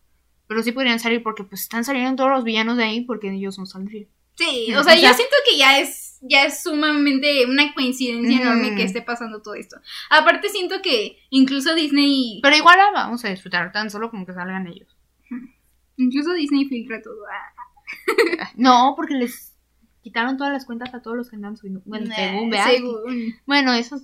Pero 0.48 0.64
sí 0.64 0.72
podrían 0.72 1.00
salir 1.02 1.22
porque 1.24 1.44
pues 1.44 1.62
están 1.64 1.84
saliendo 1.84 2.16
todos 2.16 2.30
los 2.32 2.44
villanos 2.46 2.78
de 2.78 2.86
ahí 2.86 3.02
porque 3.02 3.30
ellos 3.34 3.60
no 3.60 3.66
saldrían. 3.66 4.08
Sí, 4.36 4.68
o 4.74 4.82
sea, 4.82 4.82
O 4.82 4.84
sea- 4.84 4.96
yo 4.96 5.14
siento 5.14 5.36
que 5.50 5.58
ya 5.58 5.80
es, 5.80 6.07
ya 6.22 6.46
es 6.46 6.64
sumamente 6.64 7.46
una 7.46 7.74
coincidencia 7.74 8.42
enorme 8.42 8.76
que 8.76 8.84
esté 8.84 9.02
pasando 9.02 9.42
todo 9.42 9.56
esto. 9.56 9.78
Aparte 10.10 10.50
siento 10.50 10.82
que 10.82 11.20
incluso 11.30 11.76
Disney, 11.76 12.40
Pero 12.42 12.56
igual 12.56 12.78
la 12.78 12.92
vamos 12.92 13.24
a 13.26 13.30
disfrutar 13.30 13.72
tan 13.72 13.90
solo 13.90 14.10
como 14.10 14.26
que 14.26 14.34
salgan 14.34 14.68
ellos. 14.68 14.96
incluso 15.98 16.34
Disney 16.34 16.66
filtra 16.66 17.02
todo. 17.02 17.22
Ah, 17.32 17.54
No, 18.56 18.94
porque 18.96 19.14
les 19.14 19.54
quitaron 20.02 20.38
todas 20.38 20.54
las 20.54 20.66
cuentas 20.66 20.94
a 20.94 21.02
todos 21.02 21.18
los 21.18 21.30
que 21.30 21.36
andan 21.36 21.58
subiendo. 21.58 21.82
Bueno, 21.86 22.14
según 22.14 22.54
según. 22.54 23.36
Bueno, 23.46 23.74
eso 23.74 24.00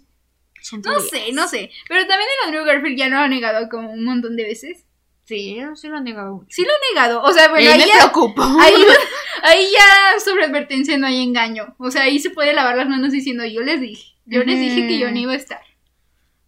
son 0.62 0.82
No 0.82 1.00
sé, 1.00 1.32
no 1.34 1.48
sé. 1.48 1.72
Pero 1.88 2.02
también 2.08 2.30
el 2.42 2.48
Andrew 2.48 2.66
Garfield 2.66 2.98
ya 2.98 3.10
lo 3.10 3.18
ha 3.18 3.28
negado 3.28 3.70
como 3.70 3.92
un 3.92 4.04
montón 4.04 4.36
de 4.36 4.44
veces. 4.44 4.86
Sí, 5.26 5.56
yo 5.56 5.76
sí 5.76 5.88
lo 5.88 5.98
han 5.98 6.04
negado. 6.04 6.46
Sí 6.50 6.64
lo 6.64 6.70
ha 6.70 6.94
negado. 6.94 7.22
O 7.24 7.32
sea, 7.32 7.50
bueno, 7.50 7.66
Eh, 7.70 7.74
ahí 7.74 7.80
me 7.80 7.88
ya, 7.88 7.94
preocupo. 8.00 8.42
ahí, 8.60 8.74
ahí 9.44 9.68
ya 9.72 10.20
sobre 10.24 10.46
advertencia 10.46 10.98
no 10.98 11.08
hay 11.08 11.22
engaño. 11.24 11.76
O 11.78 11.92
sea, 11.92 12.04
ahí 12.04 12.20
se 12.20 12.30
puede 12.30 12.54
lavar 12.54 12.76
las 12.76 12.90
manos 12.90 13.12
diciendo 13.12 13.46
yo 13.46 13.62
les 13.62 13.80
dije. 13.82 14.14
Yo 14.26 14.44
les 14.44 14.60
dije 14.60 14.88
que 14.88 15.00
yo 15.00 15.12
no 15.12 15.18
iba 15.20 15.34
a 15.34 15.38
estar. 15.38 15.62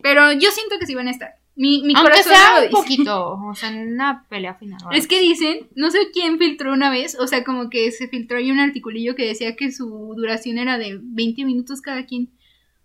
Pero 0.02 0.32
yo 0.34 0.52
siento 0.52 0.78
que 0.80 0.86
sí 0.86 0.96
van 0.96 1.08
a 1.08 1.12
estar. 1.12 1.36
Mi, 1.58 1.82
mi 1.84 1.94
Aunque 1.96 2.12
corazón 2.12 2.34
sea 2.34 2.50
lo 2.52 2.56
un 2.58 2.62
dice. 2.64 2.72
poquito, 2.74 3.32
o 3.50 3.56
sea, 3.56 3.70
en 3.70 3.94
una 3.94 4.26
pelea 4.30 4.56
final. 4.56 4.80
Es 4.92 5.08
que 5.08 5.22
dicen, 5.22 5.70
no 5.76 5.90
sé 5.90 6.10
quién 6.14 6.38
filtró 6.38 6.74
una 6.74 6.90
vez, 6.90 7.18
o 7.20 7.28
sea, 7.28 7.44
como 7.46 7.70
que 7.70 7.92
se 7.92 8.08
filtró 8.10 8.38
ahí 8.38 8.52
un 8.52 8.60
articulillo 8.60 9.16
que 9.16 9.26
decía 9.26 9.56
que 9.56 9.72
su 9.72 10.14
duración 10.18 10.58
era 10.58 10.78
de 10.78 11.00
20 11.02 11.46
minutos 11.46 11.82
cada 11.82 12.06
quien. 12.06 12.30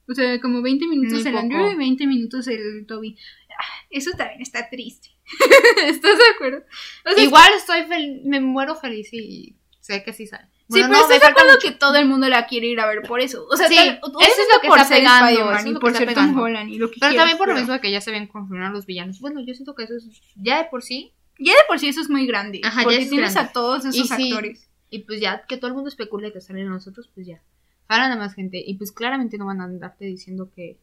O 0.09 0.15
sea, 0.15 0.41
como 0.41 0.63
20 0.63 0.87
minutos 0.87 1.19
Muy 1.19 1.27
el 1.27 1.33
poco. 1.33 1.39
Andrew 1.45 1.71
y 1.73 1.75
20 1.77 2.07
minutos 2.07 2.47
el 2.49 2.85
Toby. 2.87 3.17
Ah, 3.51 3.65
Eso 3.91 4.13
también 4.13 4.41
está 4.41 4.69
triste. 4.71 5.09
¿Estás 5.87 6.19
de 6.19 6.25
acuerdo? 6.35 6.63
O 7.07 7.15
sea, 7.15 7.23
Igual 7.25 7.53
estoy 7.57 7.85
feliz, 7.85 8.23
me 8.25 8.41
muero 8.41 8.75
feliz 8.77 9.13
y 9.13 9.57
sé 9.81 10.03
que 10.03 10.13
sí 10.13 10.27
sale. 10.27 10.47
Sí, 10.69 10.79
pero 10.83 10.89
no, 10.89 11.01
estás 11.01 11.21
de 11.21 11.27
acuerdo 11.27 11.55
mucho. 11.55 11.67
que 11.67 11.73
todo 11.75 11.97
el 11.97 12.07
mundo 12.07 12.29
la 12.29 12.47
quiere 12.47 12.69
ir 12.69 12.79
a 12.79 12.87
ver 12.87 13.03
por 13.03 13.21
eso. 13.21 13.45
O 13.51 13.57
sea, 13.57 13.67
Sí, 13.67 13.75
tal- 13.75 13.99
eso 14.05 14.13
es 14.43 14.49
lo 14.55 14.61
que 14.61 14.69
por 14.69 14.79
está 14.79 14.95
pegando, 14.95 15.27
Spider-Man 15.27 15.55
eso 15.57 15.65
es 15.65 15.67
y 15.67 15.73
lo 15.75 15.81
por 15.81 15.93
que 15.93 15.99
ser 15.99 16.09
está 16.09 16.21
Tom 16.21 16.29
pegando. 16.31 16.43
Holland 16.45 16.71
y 16.71 16.79
lo 16.79 16.89
que 16.91 16.97
Pero 17.01 17.11
quieras, 17.11 17.17
también 17.23 17.39
por 17.39 17.49
lo 17.49 17.55
pero 17.55 17.67
mismo 17.67 17.81
que 17.81 17.91
ya 17.91 18.01
se 18.01 18.11
ven 18.13 18.27
confirmar 18.29 18.71
los 18.73 18.87
villanos. 18.87 19.19
Bueno, 19.21 19.41
yo 19.41 19.53
siento 19.55 19.75
que 19.75 19.83
eso 19.85 19.97
es 19.97 20.05
ya 20.37 20.59
de 20.59 20.65
por 20.71 20.83
sí. 20.85 21.13
Ya 21.41 21.53
de 21.55 21.61
por 21.67 21.79
sí 21.81 21.89
eso 21.89 22.01
es 22.01 22.09
muy 22.09 22.25
grande. 22.27 22.61
Ajá, 22.63 22.83
porque 22.85 22.99
es 22.99 23.11
tienes 23.11 23.33
grande. 23.35 23.51
a 23.51 23.53
todos 23.53 23.85
esos 23.85 23.97
Y 23.97 24.07
sí. 24.07 24.31
actores. 24.31 24.69
Y 24.91 25.01
pues 25.01 25.21
ya 25.21 25.45
que 25.49 25.57
todo 25.57 25.69
el 25.69 25.75
mundo 25.75 25.89
especule 25.89 26.33
que 26.33 26.41
salen 26.41 26.69
nosotros, 26.69 27.11
pues 27.15 27.27
ya. 27.27 27.41
Jalan 27.89 28.13
a 28.13 28.17
más 28.17 28.35
gente. 28.35 28.63
Y 28.65 28.75
pues 28.75 28.93
claramente 28.93 29.39
no 29.39 29.47
van 29.47 29.61
a 29.61 29.65
andarte 29.65 30.05
diciendo 30.05 30.51
que, 30.55 30.79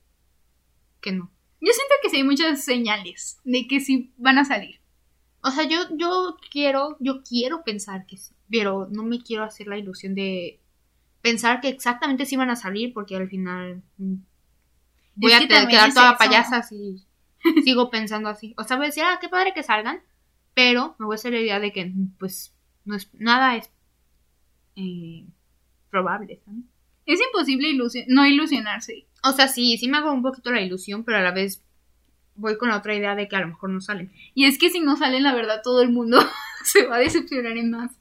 que 0.99 1.13
no. 1.13 1.31
Yo 1.60 1.72
siento 1.74 1.93
que 2.01 2.10
sí 2.10 2.18
hay 2.18 2.24
muchas 2.24 2.64
señales 2.64 3.39
de 3.43 3.68
que 3.68 3.80
sí 3.80 4.12
van 4.18 4.38
a 4.38 4.45
salir. 4.45 4.80
O 5.41 5.51
sea, 5.51 5.64
yo, 5.68 5.78
yo 5.97 6.38
quiero, 6.51 6.97
yo 6.99 7.24
quiero 7.24 7.64
pensar 7.64 8.05
que 8.05 8.18
sí, 8.18 8.36
pero 8.49 8.88
no 8.91 9.03
me 9.03 9.22
quiero 9.22 9.43
hacer 9.43 9.68
la 9.68 9.78
ilusión 9.78 10.14
de 10.16 10.60
pensar 11.22 11.62
que 11.62 11.70
exactamente 11.70 12.26
sí 12.26 12.36
van 12.36 12.49
a 12.49 12.55
salir, 12.55 12.93
porque 12.93 13.16
al 13.16 13.28
final 13.30 13.82
mm, 13.97 14.16
voy 15.16 15.32
Es 15.32 15.38
a 15.38 15.41
que 15.41 15.47
tener- 15.47 15.68
quedar 15.68 15.93
toda 15.93 16.10
eso. 16.12 16.18
payasa 16.20 16.64
si 16.64 17.03
sigo 17.64 17.89
pensando 17.89 18.30
así. 18.30 18.53
O 18.58 18.64
sea, 18.64 18.78
voy 18.78 18.86
a 18.86 18.89
decir, 18.89 19.03
ah, 19.03 19.18
qué 19.22 19.30
padre 19.30 19.53
que 19.53 19.64
salgan, 19.64 20.01
pero 20.53 20.95
me 20.99 21.05
voy 21.05 21.14
a 21.14 21.18
hacer 21.18 21.34
la 21.34 21.39
idea 21.39 21.60
de 21.60 21.72
que, 21.72 21.86
mm, 21.86 22.16
pues, 22.20 22.53
no 22.86 22.95
es, 22.95 23.10
nada 23.14 23.55
es 23.55 23.70
eh, 24.76 25.26
probable, 25.89 26.39
¿sabes? 26.45 26.62
Es 27.05 27.20
imposible 27.22 27.70
ilusio- 27.70 28.05
no 28.08 28.26
ilusionarse. 28.26 29.07
O 29.24 29.32
sea, 29.32 29.47
sí, 29.47 29.78
sí 29.78 29.88
me 29.88 29.97
hago 29.97 30.11
un 30.11 30.22
poquito 30.22 30.51
la 30.51 30.61
ilusión, 30.61 31.03
pero 31.03 31.18
a 31.18 31.22
la 31.22 31.32
vez 31.32 31.63
voy 32.36 32.57
con 32.57 32.70
la 32.70 32.78
otra 32.78 32.95
idea 32.95 33.15
de 33.15 33.28
que 33.28 33.36
a 33.36 33.41
lo 33.41 33.47
mejor 33.47 33.70
no 33.70 33.82
salen. 33.82 34.11
Y 34.34 34.45
es 34.45 34.57
que 34.57 34.70
si 34.70 34.80
no 34.80 34.95
salen, 34.95 35.24
la 35.24 35.34
verdad, 35.34 35.61
todo 35.63 35.82
el 35.82 35.89
mundo 35.89 36.20
se 36.63 36.86
va 36.86 36.97
a 36.97 36.99
decepcionar 36.99 37.57
en 37.57 37.72
más. 37.72 37.91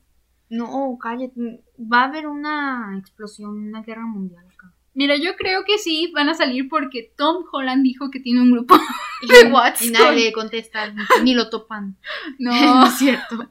No, 0.49 0.97
cállate. 1.01 1.61
Va 1.81 2.03
a 2.03 2.05
haber 2.05 2.27
una 2.27 2.97
explosión, 2.99 3.69
una 3.69 3.83
guerra 3.83 4.07
mundial 4.07 4.47
acá. 4.47 4.73
Mira, 4.95 5.17
yo 5.17 5.37
creo 5.37 5.65
que 5.65 5.79
sí 5.79 6.11
van 6.15 6.29
a 6.29 6.35
salir 6.35 6.69
porque 6.69 7.13
Tom 7.17 7.45
Holland 7.53 7.83
dijo 7.83 8.11
que 8.11 8.21
tiene 8.21 8.41
un 8.43 8.53
grupo. 8.53 8.79
Y, 9.23 9.29
De 9.29 9.51
Watson. 9.51 9.89
y 9.89 9.91
nadie 9.93 10.25
le 10.27 10.33
contesta, 10.33 10.93
ni, 11.23 11.33
lo 11.33 11.49
topan. 11.49 11.97
No, 12.39 12.87
es 12.87 12.99
cierto. 12.99 13.51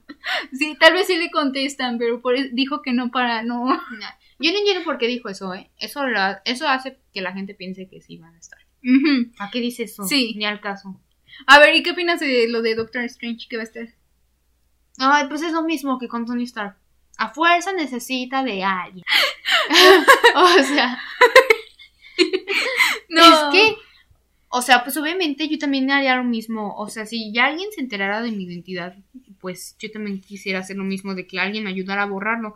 sí, 0.53 0.77
tal 0.79 0.93
vez 0.93 1.07
sí 1.07 1.17
le 1.17 1.31
contestan, 1.31 1.97
pero 1.97 2.21
por 2.21 2.35
eso 2.35 2.49
dijo 2.53 2.83
que 2.83 2.93
no 2.93 3.09
para, 3.09 3.41
no. 3.41 3.65
Yo 4.39 4.51
no 4.51 4.57
entiendo 4.57 4.83
por 4.83 4.97
qué 4.97 5.07
dijo 5.07 5.29
eso, 5.29 5.53
¿eh? 5.53 5.69
Eso, 5.79 6.05
la- 6.07 6.41
eso 6.45 6.67
hace 6.67 6.97
que 7.13 7.21
la 7.21 7.31
gente 7.33 7.53
piense 7.55 7.87
que 7.87 8.01
sí 8.01 8.17
van 8.17 8.35
a 8.35 8.39
estar. 8.39 8.59
Ujú. 8.83 9.31
¿A 9.39 9.49
qué 9.49 9.59
dice 9.61 9.83
eso? 9.83 10.03
Sí. 10.05 10.33
Ni 10.37 10.45
al 10.45 10.59
caso. 10.61 10.99
A 11.47 11.59
ver, 11.59 11.75
¿y 11.75 11.83
qué 11.83 11.91
opinas 11.91 12.19
de 12.19 12.47
lo 12.49 12.61
de 12.61 12.75
Doctor 12.75 13.03
Strange 13.05 13.47
que 13.49 13.57
va 13.57 13.63
a 13.63 13.65
estar? 13.65 13.87
Ay, 14.97 15.25
pues 15.27 15.41
es 15.41 15.51
lo 15.53 15.63
mismo 15.63 15.97
que 15.99 16.07
con 16.07 16.25
Tony 16.25 16.43
Stark. 16.43 16.77
A 17.17 17.29
fuerza 17.33 17.71
necesita 17.73 18.43
de 18.43 18.63
alguien. 18.63 19.03
o 20.35 20.63
sea, 20.63 20.99
No. 23.09 23.23
es 23.23 23.53
que, 23.53 23.75
o 24.49 24.61
sea, 24.61 24.83
pues 24.83 24.95
obviamente 24.97 25.47
yo 25.47 25.57
también 25.57 25.89
haría 25.91 26.15
lo 26.15 26.23
mismo. 26.23 26.75
O 26.77 26.87
sea, 26.89 27.05
si 27.05 27.31
ya 27.33 27.45
alguien 27.45 27.69
se 27.73 27.81
enterara 27.81 28.21
de 28.21 28.31
mi 28.31 28.43
identidad, 28.45 28.95
pues 29.39 29.75
yo 29.79 29.91
también 29.91 30.21
quisiera 30.21 30.59
hacer 30.59 30.75
lo 30.77 30.83
mismo 30.83 31.15
de 31.15 31.27
que 31.27 31.39
alguien 31.39 31.63
me 31.65 31.69
ayudara 31.69 32.03
a 32.03 32.07
borrarlo. 32.07 32.55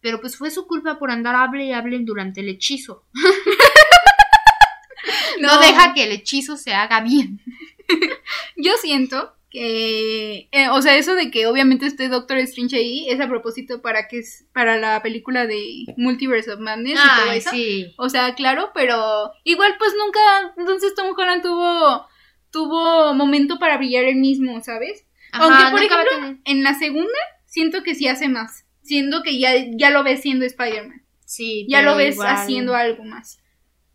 Pero 0.00 0.20
pues 0.20 0.36
fue 0.36 0.50
su 0.50 0.66
culpa 0.66 0.98
por 0.98 1.10
andar 1.10 1.34
hable 1.34 1.66
y 1.66 1.72
hable 1.72 1.98
durante 2.00 2.40
el 2.40 2.48
hechizo. 2.48 3.04
No, 5.40 5.58
deja 5.58 5.94
que 5.94 6.04
el 6.04 6.12
hechizo 6.12 6.56
se 6.56 6.74
haga 6.74 7.00
bien. 7.00 7.40
Yo 8.56 8.72
siento 8.80 9.34
que, 9.50 10.48
eh, 10.52 10.68
o 10.70 10.80
sea, 10.80 10.96
eso 10.96 11.14
de 11.14 11.30
que 11.30 11.46
obviamente 11.46 11.86
esté 11.86 12.08
Doctor 12.08 12.38
Strange 12.38 12.76
ahí 12.76 13.08
es 13.08 13.20
a 13.20 13.28
propósito 13.28 13.82
para 13.82 14.06
que 14.06 14.18
es 14.18 14.46
para 14.52 14.76
la 14.76 15.02
película 15.02 15.46
de 15.46 15.86
Multiverse 15.96 16.52
of 16.52 16.60
Madness 16.60 17.00
y 17.00 17.20
todo 17.20 17.30
Ay, 17.30 17.38
eso. 17.38 17.50
sí. 17.50 17.94
O 17.96 18.08
sea, 18.08 18.34
claro, 18.34 18.70
pero 18.74 19.32
igual 19.44 19.74
pues 19.78 19.92
nunca, 19.98 20.54
entonces 20.56 20.94
Tom 20.94 21.14
Holland 21.16 21.42
tuvo 21.42 22.06
tuvo 22.52 23.14
momento 23.14 23.58
para 23.58 23.76
brillar 23.76 24.04
él 24.04 24.16
mismo, 24.16 24.60
¿sabes? 24.62 25.04
Ajá, 25.32 25.44
Aunque 25.44 25.70
por 25.70 25.82
ejemplo, 25.82 26.38
en 26.44 26.62
la 26.62 26.74
segunda 26.74 27.18
siento 27.46 27.82
que 27.82 27.94
sí 27.94 28.06
hace 28.08 28.28
más, 28.28 28.66
siendo 28.90 29.22
que 29.22 29.38
ya 29.38 29.50
ya 29.76 29.90
lo 29.90 30.02
ves 30.02 30.20
siendo 30.22 30.44
Spider-Man. 30.44 31.02
Sí, 31.24 31.64
Ya 31.68 31.80
lo 31.82 31.94
ves 31.96 32.14
igual- 32.16 32.34
haciendo 32.34 32.74
algo 32.74 33.04
más. 33.04 33.40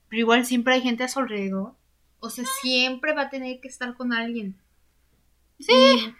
Pero 0.09 0.21
igual 0.21 0.45
siempre 0.45 0.73
hay 0.75 0.81
gente 0.81 1.03
a 1.03 1.07
su 1.09 1.19
alrededor. 1.19 1.73
O 2.19 2.29
sea, 2.29 2.45
siempre 2.61 3.13
va 3.13 3.23
a 3.23 3.29
tener 3.29 3.59
que 3.59 3.67
estar 3.67 3.93
con 3.95 4.13
alguien. 4.13 4.55
Sí. 5.59 5.71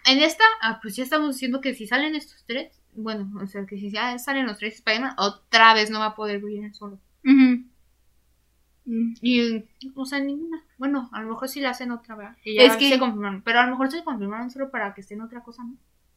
en 0.06 0.18
esta, 0.22 0.44
ah, 0.62 0.78
pues 0.82 0.96
ya 0.96 1.02
estamos 1.04 1.34
diciendo 1.34 1.60
que 1.60 1.74
si 1.74 1.86
salen 1.86 2.14
estos 2.14 2.44
tres, 2.46 2.72
bueno, 2.94 3.30
o 3.42 3.46
sea, 3.46 3.66
que 3.66 3.76
si 3.78 3.90
ya 3.90 4.18
salen 4.18 4.46
los 4.46 4.56
tres 4.58 4.74
Spider-Man, 4.76 5.14
otra 5.18 5.74
vez 5.74 5.90
no 5.90 5.98
va 5.98 6.06
a 6.06 6.14
poder 6.14 6.38
brillar 6.40 6.72
solo. 6.74 6.98
Mm. 7.24 9.14
Y, 9.20 9.64
o 9.94 10.04
sea, 10.06 10.20
ninguna. 10.20 10.62
Bueno, 10.78 11.08
a 11.12 11.20
lo 11.22 11.28
mejor 11.30 11.48
sí 11.48 11.60
la 11.60 11.70
hacen 11.70 11.90
otra, 11.90 12.14
¿verdad? 12.14 12.36
Ya 12.44 12.62
Es 12.62 12.76
que- 12.76 12.88
se 12.90 12.98
confirmaron. 12.98 13.42
Pero 13.42 13.58
a 13.60 13.64
lo 13.64 13.72
mejor 13.72 13.90
se 13.90 14.04
confirmaron 14.04 14.50
solo 14.50 14.70
para 14.70 14.94
que 14.94 15.00
esté 15.00 15.14
en 15.14 15.22
otra 15.22 15.42
cosa, 15.42 15.64
¿no? 15.64 15.74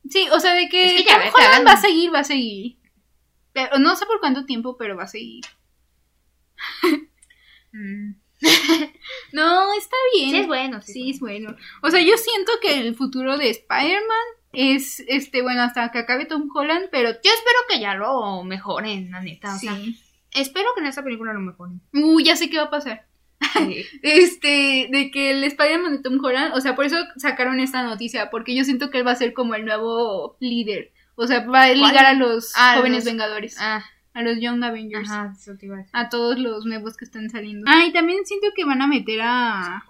Sí, 0.07 0.27
o 0.31 0.39
sea, 0.39 0.53
de 0.53 0.69
que, 0.69 0.85
Es 0.85 0.93
que 0.93 1.03
ya 1.03 1.21
Tom 1.21 1.31
Holland 1.33 1.67
va 1.67 1.73
a 1.73 1.81
seguir, 1.81 2.13
va 2.13 2.19
a 2.19 2.23
seguir. 2.23 2.77
Pero 3.53 3.79
no 3.79 3.95
sé 3.95 4.05
por 4.05 4.19
cuánto 4.19 4.45
tiempo, 4.45 4.77
pero 4.77 4.95
va 4.95 5.03
a 5.03 5.07
seguir. 5.07 5.43
No, 9.33 9.73
está 9.73 9.97
bien. 10.15 10.31
Sí, 10.31 10.37
es 10.37 10.47
bueno. 10.47 10.81
Sí, 10.81 10.93
Sí, 10.93 11.09
es 11.11 11.19
bueno. 11.19 11.55
O 11.81 11.91
sea, 11.91 12.01
yo 12.01 12.17
siento 12.17 12.53
que 12.61 12.79
el 12.79 12.95
futuro 12.95 13.37
de 13.37 13.49
Spider-Man 13.49 14.27
es, 14.53 15.03
este, 15.07 15.41
bueno, 15.41 15.61
hasta 15.61 15.91
que 15.91 15.99
acabe 15.99 16.25
Tom 16.25 16.49
Holland, 16.53 16.87
pero 16.91 17.11
Yo 17.11 17.17
espero 17.31 17.59
que 17.69 17.79
ya 17.79 17.95
lo 17.95 18.43
mejoren, 18.43 19.11
la 19.11 19.21
neta. 19.21 19.55
O 19.55 19.59
sea, 19.59 19.75
sí. 19.75 19.99
espero 20.31 20.69
que 20.73 20.81
en 20.81 20.87
esta 20.87 21.03
película 21.03 21.33
lo 21.33 21.41
mejoren. 21.41 21.81
Uh, 21.93 22.19
ya 22.21 22.35
sé 22.35 22.49
qué 22.49 22.57
va 22.57 22.63
a 22.63 22.69
pasar. 22.69 23.08
Sí. 23.57 23.85
Este, 24.03 24.87
de 24.91 25.11
que 25.11 25.31
el 25.31 25.43
Spider-Man 25.43 25.97
de 25.97 26.01
Tom 26.03 26.23
Holland, 26.23 26.53
o 26.55 26.61
sea, 26.61 26.75
por 26.75 26.85
eso 26.85 26.97
sacaron 27.17 27.59
esta 27.59 27.83
noticia, 27.83 28.29
porque 28.29 28.55
yo 28.55 28.63
siento 28.63 28.89
que 28.89 28.99
él 28.99 29.07
va 29.07 29.11
a 29.11 29.15
ser 29.15 29.33
como 29.33 29.55
el 29.55 29.65
nuevo 29.65 30.35
líder. 30.39 30.91
O 31.15 31.27
sea, 31.27 31.45
va 31.45 31.63
a 31.63 31.73
ligar 31.73 32.05
a 32.05 32.13
los 32.13 32.53
Ah, 32.55 32.75
jóvenes 32.77 32.99
los- 33.03 33.05
Vengadores, 33.13 33.57
ah, 33.59 33.83
a 34.13 34.21
los 34.21 34.39
Young 34.39 34.63
Avengers, 34.63 35.09
ajá, 35.09 35.33
eso 35.37 35.55
te 35.57 35.65
iba 35.65 35.75
a 35.75 35.79
decir. 35.79 35.91
a 35.93 36.09
todos 36.09 36.37
los 36.39 36.65
nuevos 36.65 36.95
que 36.97 37.05
están 37.05 37.29
saliendo. 37.29 37.65
Ah, 37.69 37.85
y 37.85 37.91
también 37.93 38.25
siento 38.25 38.47
que 38.55 38.65
van 38.65 38.81
a 38.81 38.87
meter 38.87 39.19
a, 39.23 39.83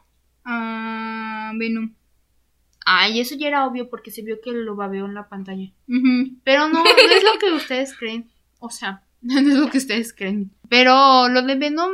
a 0.45 1.51
Venom. 1.55 1.93
Ay, 2.85 3.19
eso 3.19 3.35
ya 3.35 3.47
era 3.47 3.65
obvio 3.67 3.89
porque 3.89 4.09
se 4.11 4.23
vio 4.23 4.39
que 4.41 4.51
lo 4.51 4.75
babeó 4.75 5.05
en 5.05 5.13
la 5.13 5.29
pantalla. 5.29 5.71
Pero 6.43 6.69
no, 6.69 6.83
no 6.83 6.89
es 6.89 7.23
lo 7.23 7.37
que 7.39 7.51
ustedes 7.51 7.95
creen. 7.95 8.29
O 8.59 8.69
sea, 8.71 9.03
no 9.21 9.39
es 9.39 9.45
lo 9.45 9.69
que 9.69 9.77
ustedes 9.77 10.13
creen. 10.13 10.51
Pero 10.69 11.29
lo 11.29 11.41
de 11.43 11.55
Venom 11.55 11.91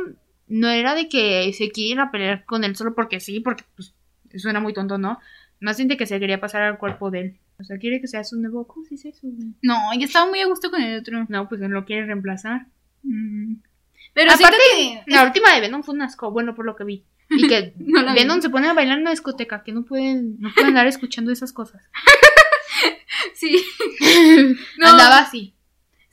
no 0.48 0.68
era 0.68 0.94
de 0.94 1.08
que 1.08 1.52
se 1.52 1.70
quieren 1.70 2.00
a 2.00 2.10
pelear 2.10 2.44
con 2.44 2.64
él 2.64 2.76
solo 2.76 2.94
porque 2.94 3.20
sí, 3.20 3.40
porque 3.40 3.64
pues 3.74 3.94
suena 4.36 4.60
muy 4.60 4.72
tonto, 4.72 4.98
¿no? 4.98 5.18
Más 5.60 5.76
bien 5.76 5.88
de 5.88 5.96
que 5.96 6.06
se 6.06 6.20
quería 6.20 6.40
pasar 6.40 6.62
al 6.62 6.78
cuerpo 6.78 7.10
de 7.10 7.20
él. 7.20 7.36
O 7.58 7.64
sea, 7.64 7.78
quiere 7.78 8.00
que 8.00 8.08
sea 8.08 8.22
su 8.24 8.36
nuevo. 8.36 8.66
¿Cómo 8.66 8.84
se 8.84 8.96
dice 8.96 9.08
eso? 9.08 9.26
No, 9.62 9.94
yo 9.94 10.04
estaba 10.04 10.26
muy 10.26 10.40
a 10.40 10.46
gusto 10.46 10.70
con 10.70 10.82
el 10.82 11.00
otro. 11.00 11.24
No, 11.28 11.48
pues 11.48 11.60
él 11.62 11.70
lo 11.70 11.86
quiere 11.86 12.06
reemplazar. 12.06 12.66
Mm. 13.02 13.54
Pero 14.12 14.32
Aparte, 14.32 14.58
que 14.68 15.02
La 15.06 15.24
última 15.24 15.54
de 15.54 15.60
Venom 15.60 15.82
fue 15.82 15.94
un 15.94 16.02
asco, 16.02 16.30
bueno, 16.30 16.54
por 16.54 16.66
lo 16.66 16.76
que 16.76 16.84
vi. 16.84 17.04
Y 17.30 17.48
que 17.48 17.72
No 17.78 18.04
vi. 18.06 18.14
Venom 18.14 18.40
se 18.42 18.50
pone 18.50 18.68
a 18.68 18.74
bailar 18.74 18.96
en 18.96 19.02
una 19.02 19.10
discoteca, 19.10 19.62
que 19.62 19.72
no 19.72 19.84
pueden, 19.84 20.38
no 20.38 20.52
pueden 20.52 20.70
andar 20.70 20.86
escuchando 20.86 21.32
esas 21.32 21.52
cosas. 21.52 21.82
sí. 23.34 23.64
No. 24.78 24.88
Andaba 24.88 25.18
así. 25.18 25.54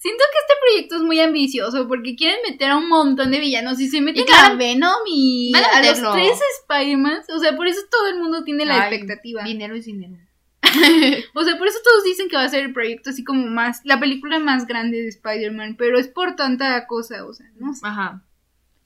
Siento 0.04 0.22
que 0.34 0.38
este 0.38 0.54
proyecto 0.60 0.96
es 0.98 1.02
muy 1.04 1.22
ambicioso 1.22 1.88
porque 1.88 2.18
quieren 2.18 2.40
meter 2.46 2.72
a 2.72 2.76
un 2.76 2.90
montón 2.90 3.32
de 3.32 3.40
villanos 3.40 3.80
y 3.80 3.88
se 3.88 4.02
meten 4.02 4.24
Y 4.24 4.26
claro, 4.26 4.56
a 4.56 4.58
Venom 4.58 5.00
y 5.08 5.54
van 5.54 5.64
a 5.64 5.78
a, 5.78 5.82
los 5.82 6.14
tres 6.14 6.42
Spider-Man. 6.60 7.22
O 7.34 7.40
sea, 7.40 7.56
por 7.56 7.70
eso 7.70 7.80
todo 7.90 8.10
el 8.10 8.20
mundo 8.20 8.44
tiene 8.44 8.66
la 8.66 8.82
Ay, 8.82 8.96
expectativa. 8.96 9.46
Dinero 9.46 9.76
es 9.76 9.86
dinero. 9.86 10.18
O 11.34 11.44
sea, 11.46 11.58
por 11.58 11.70
eso 11.70 11.78
todos 11.86 12.04
dicen 12.04 12.28
que 12.28 12.36
va 12.36 12.44
a 12.44 12.50
ser 12.50 12.66
el 12.66 12.74
proyecto 12.74 13.12
así 13.12 13.24
como 13.24 13.48
más, 13.48 13.80
la 13.86 13.98
película 13.98 14.40
más 14.40 14.68
grande 14.68 15.02
de 15.02 15.08
Spider-Man, 15.08 15.78
pero 15.78 15.98
es 15.98 16.10
por 16.10 16.36
tanta 16.36 16.86
cosa, 16.86 17.26
o 17.26 17.34
sea, 17.34 17.50
no 17.56 17.74
sé. 17.74 17.88
Ajá. 17.88 18.26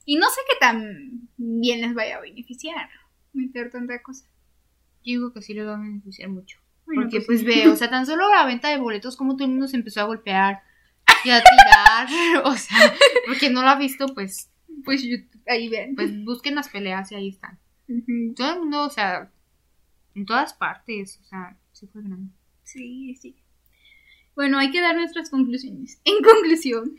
Y 0.04 0.18
no 0.18 0.28
sé 0.30 0.40
qué 0.48 0.54
tan 0.60 1.28
bien 1.36 1.80
les 1.80 1.94
vaya 1.94 2.18
a 2.18 2.20
beneficiar 2.20 2.88
meter 3.32 3.72
tanta 3.72 4.00
cosa. 4.02 4.24
Yo 5.02 5.14
digo 5.18 5.32
que 5.32 5.42
sí 5.42 5.52
le 5.52 5.64
va 5.64 5.74
a 5.74 5.80
beneficiar 5.80 6.28
mucho. 6.28 6.60
Bueno, 6.86 7.02
Porque 7.02 7.16
pues 7.22 7.26
pues 7.26 7.40
sí. 7.40 7.44
ve, 7.44 7.68
o 7.68 7.74
sea, 7.74 7.90
tan 7.90 8.06
solo 8.06 8.28
la 8.28 8.46
venta 8.46 8.68
de 8.68 8.78
boletos, 8.78 9.16
como 9.16 9.34
todo 9.34 9.46
el 9.46 9.50
mundo 9.50 9.66
se 9.66 9.76
empezó 9.76 10.00
a 10.00 10.04
golpear 10.04 10.62
y 11.28 11.30
a 11.30 11.42
tirar. 11.42 12.08
o 12.44 12.56
sea, 12.56 12.94
porque 13.26 13.50
no 13.50 13.62
lo 13.62 13.68
ha 13.68 13.76
visto, 13.78 14.06
pues, 14.14 14.50
Pues 14.84 15.04
ahí 15.46 15.68
ven. 15.68 15.94
pues 15.94 16.24
busquen 16.24 16.54
las 16.54 16.68
peleas 16.68 17.10
y 17.12 17.14
ahí 17.14 17.28
están. 17.28 17.58
Todo 18.36 18.52
el 18.54 18.58
mundo, 18.60 18.84
o 18.84 18.90
sea, 18.90 19.30
en 20.14 20.26
todas 20.26 20.52
partes, 20.54 21.18
o 21.22 21.24
sea, 21.24 21.56
sí 21.72 21.86
fue 21.86 22.02
grande. 22.02 22.30
Sí, 22.64 23.14
sí. 23.16 23.36
Bueno, 24.34 24.58
hay 24.58 24.70
que 24.70 24.80
dar 24.80 24.94
nuestras 24.94 25.30
conclusiones. 25.30 26.00
En 26.04 26.22
conclusión, 26.22 26.96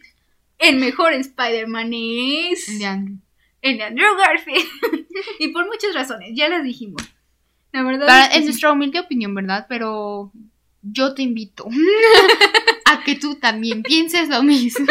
el 0.58 0.78
mejor 0.78 1.14
Spider-Man 1.14 1.92
es 1.94 2.80
De 2.80 2.86
Andrew. 2.86 3.18
el 3.62 3.78
de 3.78 3.84
Andrew 3.84 4.16
Garfield. 4.18 4.68
y 5.40 5.50
por 5.50 5.66
muchas 5.68 5.94
razones, 5.94 6.32
ya 6.34 6.50
las 6.50 6.64
dijimos. 6.64 7.02
La 7.72 7.84
verdad 7.84 8.08
Para- 8.08 8.24
es 8.26 8.30
que 8.30 8.36
es 8.36 8.42
sí. 8.42 8.46
nuestra 8.48 8.72
humilde 8.74 9.00
opinión, 9.00 9.36
¿verdad? 9.36 9.68
Pero 9.70 10.32
yo 10.82 11.14
te 11.14 11.22
invito 11.24 11.68
a 12.86 13.04
que 13.04 13.16
tú 13.16 13.36
también 13.36 13.84
pienses 13.84 14.30
lo 14.30 14.44
mismo. 14.44 14.86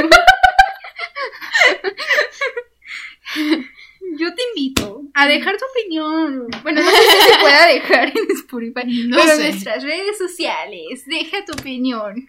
yo 4.19 4.35
te 4.35 4.43
invito 4.55 5.03
a 5.15 5.27
dejar 5.27 5.57
tu 5.57 5.65
opinión. 5.79 6.49
Bueno, 6.63 6.81
no 6.83 6.91
sé 6.91 6.97
si 6.97 7.33
se 7.33 7.39
pueda 7.41 7.67
dejar 7.67 8.09
en 8.09 8.31
Spotify, 8.37 9.07
No 9.09 9.17
pero 9.17 9.33
en 9.33 9.37
sé. 9.39 9.49
nuestras 9.51 9.83
redes 9.83 10.19
sociales. 10.19 11.05
Deja 11.07 11.45
tu 11.45 11.53
opinión. 11.53 12.29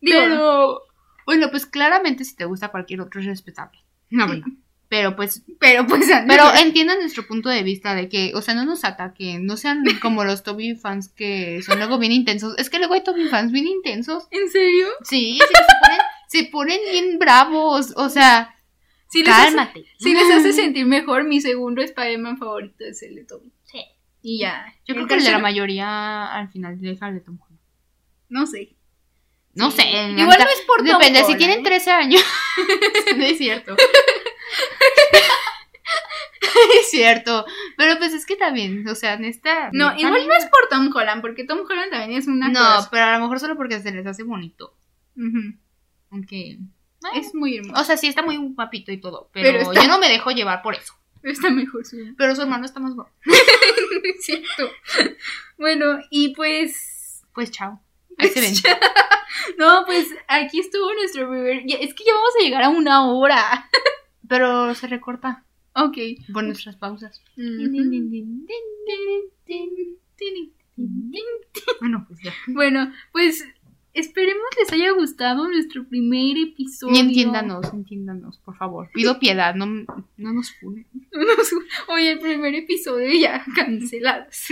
Digo, 0.00 0.18
Pero, 0.20 0.82
bueno, 1.26 1.50
pues 1.50 1.66
claramente 1.66 2.24
si 2.24 2.36
te 2.36 2.44
gusta 2.44 2.68
cualquier 2.68 3.00
otro 3.00 3.20
es 3.20 3.26
respetable. 3.26 3.78
La 4.10 4.26
verdad. 4.26 4.46
Pero 4.96 5.16
pues, 5.16 5.42
pero 5.58 5.88
pues 5.88 6.06
pero 6.28 6.54
entiendan 6.62 7.00
nuestro 7.00 7.26
punto 7.26 7.48
de 7.48 7.64
vista 7.64 7.96
de 7.96 8.08
que, 8.08 8.30
o 8.36 8.40
sea, 8.42 8.54
no 8.54 8.64
nos 8.64 8.84
ataquen, 8.84 9.44
no 9.44 9.56
sean 9.56 9.82
como 10.00 10.22
los 10.22 10.44
Toby 10.44 10.76
fans 10.76 11.08
que 11.08 11.62
son 11.66 11.78
luego 11.78 11.98
bien 11.98 12.12
intensos. 12.12 12.54
Es 12.58 12.70
que 12.70 12.78
luego 12.78 12.94
hay 12.94 13.02
Toby 13.02 13.24
fans 13.28 13.50
bien 13.50 13.66
intensos. 13.66 14.28
¿En 14.30 14.48
serio? 14.48 14.86
Sí, 15.02 15.40
sí, 15.40 15.54
se 15.54 15.74
ponen, 15.82 16.00
se 16.28 16.44
ponen 16.44 16.80
bien 16.92 17.18
bravos, 17.18 17.92
o 17.96 18.08
sea, 18.08 18.54
Si 19.08 19.24
les, 19.24 19.30
hace, 19.34 19.56
cálmate. 19.56 19.84
si 19.98 20.12
les 20.14 20.30
hace 20.30 20.52
sentir 20.52 20.86
mejor, 20.86 21.24
mi 21.24 21.40
segundo 21.40 21.82
Spider-Man 21.82 22.38
favorito 22.38 22.84
es 22.84 23.02
el 23.02 23.16
de 23.16 23.24
Toby. 23.24 23.52
Sí. 23.64 23.80
Y 24.22 24.38
ya. 24.38 24.72
Yo 24.86 24.94
creo 24.94 25.08
que 25.08 25.14
el 25.14 25.24
de 25.24 25.32
la 25.32 25.38
mayoría 25.40 26.32
al 26.32 26.50
final 26.50 26.80
deja 26.80 27.08
el 27.08 27.14
de 27.14 27.20
Tom 27.20 27.36
Holland. 27.42 27.60
No 28.28 28.46
sé. 28.46 28.76
No 29.54 29.72
Sí. 29.72 29.82
sé. 29.82 29.88
Igual 29.88 30.38
no 30.38 30.44
es 30.50 30.60
por 30.68 30.76
Tom 30.78 30.86
Depende, 30.86 31.18
si 31.18 31.24
Holland, 31.24 31.38
tienen 31.38 31.58
¿eh? 31.60 31.62
13 31.64 31.90
años. 31.90 32.22
no 33.16 33.24
es 33.24 33.38
cierto. 33.38 33.76
es 36.80 36.90
cierto. 36.90 37.44
Pero 37.76 37.98
pues 37.98 38.12
es 38.12 38.26
que 38.26 38.36
también, 38.36 38.86
o 38.88 38.94
sea, 38.94 39.14
en 39.14 39.24
esta. 39.24 39.70
No, 39.72 39.88
también- 39.88 40.08
igual 40.08 40.26
no 40.28 40.34
es 40.34 40.44
por 40.46 40.68
Tom 40.68 40.90
Holland, 40.94 41.20
porque 41.22 41.44
Tom 41.44 41.60
Holland 41.68 41.90
también 41.90 42.18
es 42.18 42.26
una 42.26 42.48
No, 42.48 42.88
pero 42.90 43.04
a 43.04 43.12
lo 43.16 43.20
mejor 43.20 43.40
solo 43.40 43.56
porque 43.56 43.80
se 43.80 43.90
les 43.92 44.06
hace 44.06 44.22
bonito. 44.22 44.74
Aunque. 46.10 46.58
Es 47.14 47.34
muy 47.34 47.58
hermoso. 47.58 47.80
O 47.80 47.84
sea, 47.84 47.98
sí 47.98 48.06
está 48.08 48.22
muy 48.22 48.36
guapito 48.38 48.90
y 48.90 48.96
todo. 48.98 49.28
Pero, 49.32 49.50
Pero 49.58 49.70
está- 49.70 49.82
yo 49.82 49.88
no 49.88 49.98
me 49.98 50.08
dejo 50.08 50.30
llevar 50.30 50.62
por 50.62 50.74
eso. 50.74 50.94
Está 51.22 51.50
mejor 51.50 51.84
su. 51.84 51.98
Pero 52.16 52.34
su 52.34 52.42
hermano 52.42 52.64
está 52.64 52.80
más 52.80 52.94
guapo. 52.94 53.10
es 54.04 54.24
cierto. 54.24 54.70
Bueno, 55.58 55.98
y 56.10 56.34
pues. 56.34 57.22
Pues 57.34 57.50
chao. 57.50 57.80
Ahí 58.18 58.28
se 58.28 58.40
ven. 58.40 58.54
No, 59.58 59.82
pues 59.84 60.06
aquí 60.28 60.60
estuvo 60.60 60.92
nuestro 60.94 61.28
primer. 61.28 61.64
Es 61.80 61.92
que 61.92 62.04
ya 62.04 62.14
vamos 62.14 62.30
a 62.38 62.42
llegar 62.42 62.62
a 62.62 62.68
una 62.68 63.04
hora. 63.06 63.68
Pero 64.34 64.74
se 64.74 64.88
recorta 64.88 65.44
Ok. 65.74 65.96
por 66.32 66.42
nuestras 66.42 66.74
pausas. 66.74 67.22
Bueno, 71.80 72.04
pues 72.08 72.20
ya. 72.22 72.32
Bueno, 72.48 72.92
pues 73.12 73.44
esperemos 73.92 74.42
les 74.58 74.72
haya 74.72 74.90
gustado 74.90 75.46
nuestro 75.48 75.84
primer 75.86 76.36
episodio. 76.36 76.96
Y 76.96 76.98
entiéndanos, 76.98 77.72
entiéndanos, 77.72 78.38
por 78.38 78.56
favor. 78.56 78.90
Pido 78.92 79.20
piedad, 79.20 79.54
no, 79.54 79.66
no 79.66 80.32
nos 80.32 80.50
funen. 80.58 80.84
Oye, 81.88 82.12
el 82.12 82.18
primer 82.18 82.56
episodio 82.56 83.12
ya 83.20 83.44
cancelados. 83.54 84.46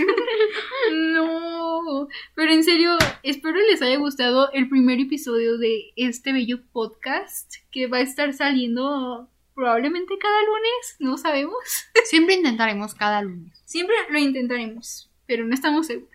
no, 0.93 2.07
pero 2.35 2.53
en 2.53 2.63
serio, 2.63 2.97
espero 3.23 3.57
les 3.69 3.81
haya 3.81 3.97
gustado 3.97 4.49
el 4.53 4.69
primer 4.69 4.99
episodio 5.01 5.57
de 5.57 5.91
este 5.97 6.31
bello 6.31 6.61
podcast 6.71 7.55
que 7.69 7.87
va 7.87 7.97
a 7.97 8.01
estar 8.01 8.31
saliendo 8.33 9.29
probablemente 9.55 10.17
cada 10.19 10.39
lunes, 10.41 10.95
no 10.99 11.17
sabemos. 11.17 11.55
Siempre 12.05 12.35
intentaremos 12.35 12.93
cada 12.95 13.21
lunes. 13.21 13.61
Siempre 13.65 13.95
lo 14.09 14.17
intentaremos, 14.19 15.09
pero 15.25 15.45
no 15.45 15.53
estamos 15.53 15.87
seguras. 15.87 16.09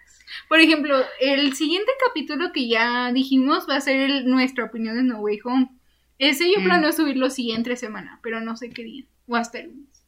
Por 0.48 0.60
ejemplo, 0.60 0.96
el 1.20 1.54
siguiente 1.54 1.90
capítulo 2.06 2.52
que 2.52 2.68
ya 2.68 3.12
dijimos 3.12 3.66
va 3.68 3.76
a 3.76 3.80
ser 3.80 3.98
el- 4.00 4.26
nuestra 4.26 4.64
opinión 4.64 4.96
de 4.96 5.02
No 5.02 5.20
Way 5.20 5.40
Home. 5.44 5.68
Ese 6.18 6.50
yo 6.52 6.60
Mm. 6.60 6.64
planeo 6.64 6.92
subirlo 6.92 7.28
entre 7.38 7.76
semana, 7.76 8.20
pero 8.22 8.40
no 8.40 8.56
sé 8.56 8.70
qué 8.70 8.82
día. 8.82 9.04
O 9.26 9.36
hasta 9.36 9.58
el 9.60 9.68
lunes. 9.70 10.04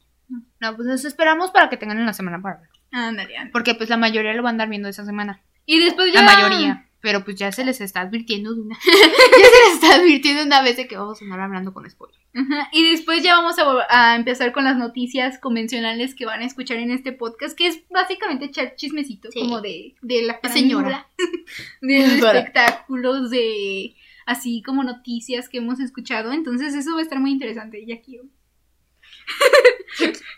No, 0.59 0.75
pues 0.75 0.87
nos 0.87 1.03
esperamos 1.05 1.51
para 1.51 1.69
que 1.69 1.77
tengan 1.77 1.97
en 1.99 2.05
la 2.05 2.13
semana 2.13 2.41
para 2.41 2.57
ver. 2.59 2.69
Ándale, 2.91 3.35
ándale. 3.37 3.51
Porque 3.51 3.75
pues 3.75 3.89
la 3.89 3.97
mayoría 3.97 4.33
lo 4.33 4.43
van 4.43 4.49
a 4.49 4.51
andar 4.51 4.69
viendo 4.69 4.89
esa 4.89 5.05
semana. 5.05 5.41
Y 5.65 5.79
después 5.79 6.13
ya... 6.13 6.21
La 6.21 6.33
mayoría. 6.35 6.87
Pero 7.01 7.23
pues 7.23 7.35
ya 7.37 7.51
se 7.51 7.65
les 7.65 7.81
está 7.81 8.01
advirtiendo 8.01 8.53
de 8.53 8.61
una. 8.61 8.77
ya 8.85 8.91
se 8.91 9.65
les 9.65 9.73
está 9.73 9.95
advirtiendo 9.95 10.43
una 10.43 10.61
vez 10.61 10.77
de 10.77 10.87
que 10.87 10.97
vamos 10.97 11.21
a 11.21 11.25
andar 11.25 11.41
hablando 11.41 11.73
con 11.73 11.89
spoiler. 11.89 12.19
Y 12.71 12.89
después 12.91 13.23
ya 13.23 13.35
vamos 13.35 13.55
a, 13.89 14.15
empezar 14.15 14.51
con 14.51 14.63
las 14.63 14.77
noticias 14.77 15.37
convencionales 15.39 16.15
que 16.15 16.25
van 16.25 16.41
a 16.41 16.45
escuchar 16.45 16.77
en 16.77 16.91
este 16.91 17.11
podcast, 17.11 17.57
que 17.57 17.67
es 17.67 17.81
básicamente 17.89 18.45
echar 18.45 18.75
chismecito, 18.75 19.29
Sí. 19.31 19.39
como 19.39 19.61
de, 19.61 19.95
de 20.01 20.21
la 20.21 20.39
Señora. 20.51 21.09
de 21.81 21.97
espectáculos, 21.97 23.29
de 23.31 23.95
así 24.25 24.61
como 24.61 24.83
noticias 24.83 25.49
que 25.49 25.57
hemos 25.57 25.79
escuchado. 25.79 26.31
Entonces 26.31 26.73
eso 26.73 26.93
va 26.93 26.99
a 26.99 27.03
estar 27.03 27.19
muy 27.19 27.31
interesante, 27.31 27.85
ya 27.85 27.99
quiero. 28.01 28.25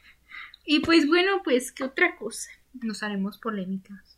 Y 0.65 0.79
pues 0.79 1.07
bueno, 1.07 1.41
pues, 1.43 1.71
¿qué 1.71 1.83
otra 1.83 2.15
cosa? 2.15 2.49
Nos 2.73 3.03
haremos 3.03 3.37
polémicas. 3.37 4.17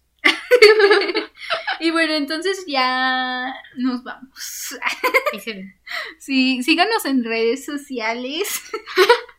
Y 1.80 1.92
bueno, 1.92 2.14
entonces 2.14 2.66
ya 2.68 3.54
nos 3.78 4.04
vamos. 4.04 4.78
Sí, 6.20 6.64
síganos 6.64 7.06
en 7.06 7.24
redes 7.24 7.66
sociales. 7.66 8.62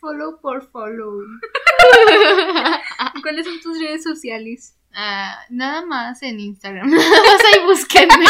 follow 0.00 0.40
por 0.40 0.70
follow. 0.70 1.20
¿Cuáles 3.22 3.46
son 3.46 3.60
tus 3.60 3.80
redes 3.80 4.02
sociales? 4.02 4.76
Ah, 4.92 5.38
nada 5.48 5.84
más 5.86 6.22
en 6.22 6.40
Instagram. 6.40 6.90
Nada 6.90 7.08
más 7.08 7.40
ahí 7.52 7.64
búsquenme. 7.64 8.26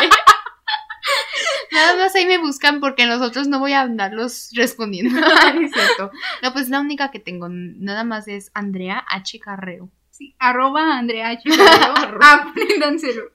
Nada 1.72 1.96
más 1.96 2.14
ahí 2.14 2.26
me 2.26 2.38
buscan 2.38 2.80
porque 2.80 3.06
nosotros 3.06 3.48
no 3.48 3.58
voy 3.58 3.72
a 3.72 3.82
andarlos 3.82 4.50
respondiendo. 4.54 5.18
Es 5.18 5.72
cierto. 5.72 6.10
No, 6.42 6.52
pues 6.52 6.68
la 6.68 6.80
única 6.80 7.10
que 7.10 7.20
tengo, 7.20 7.48
nada 7.48 8.04
más 8.04 8.28
es 8.28 8.50
Andrea 8.54 9.04
H. 9.08 9.38
Carreo. 9.38 9.90
Sí, 10.20 10.34
arroba 10.38 10.98
Andrea 10.98 11.30
H. 11.30 11.48
Apréndanselo. 12.20 13.22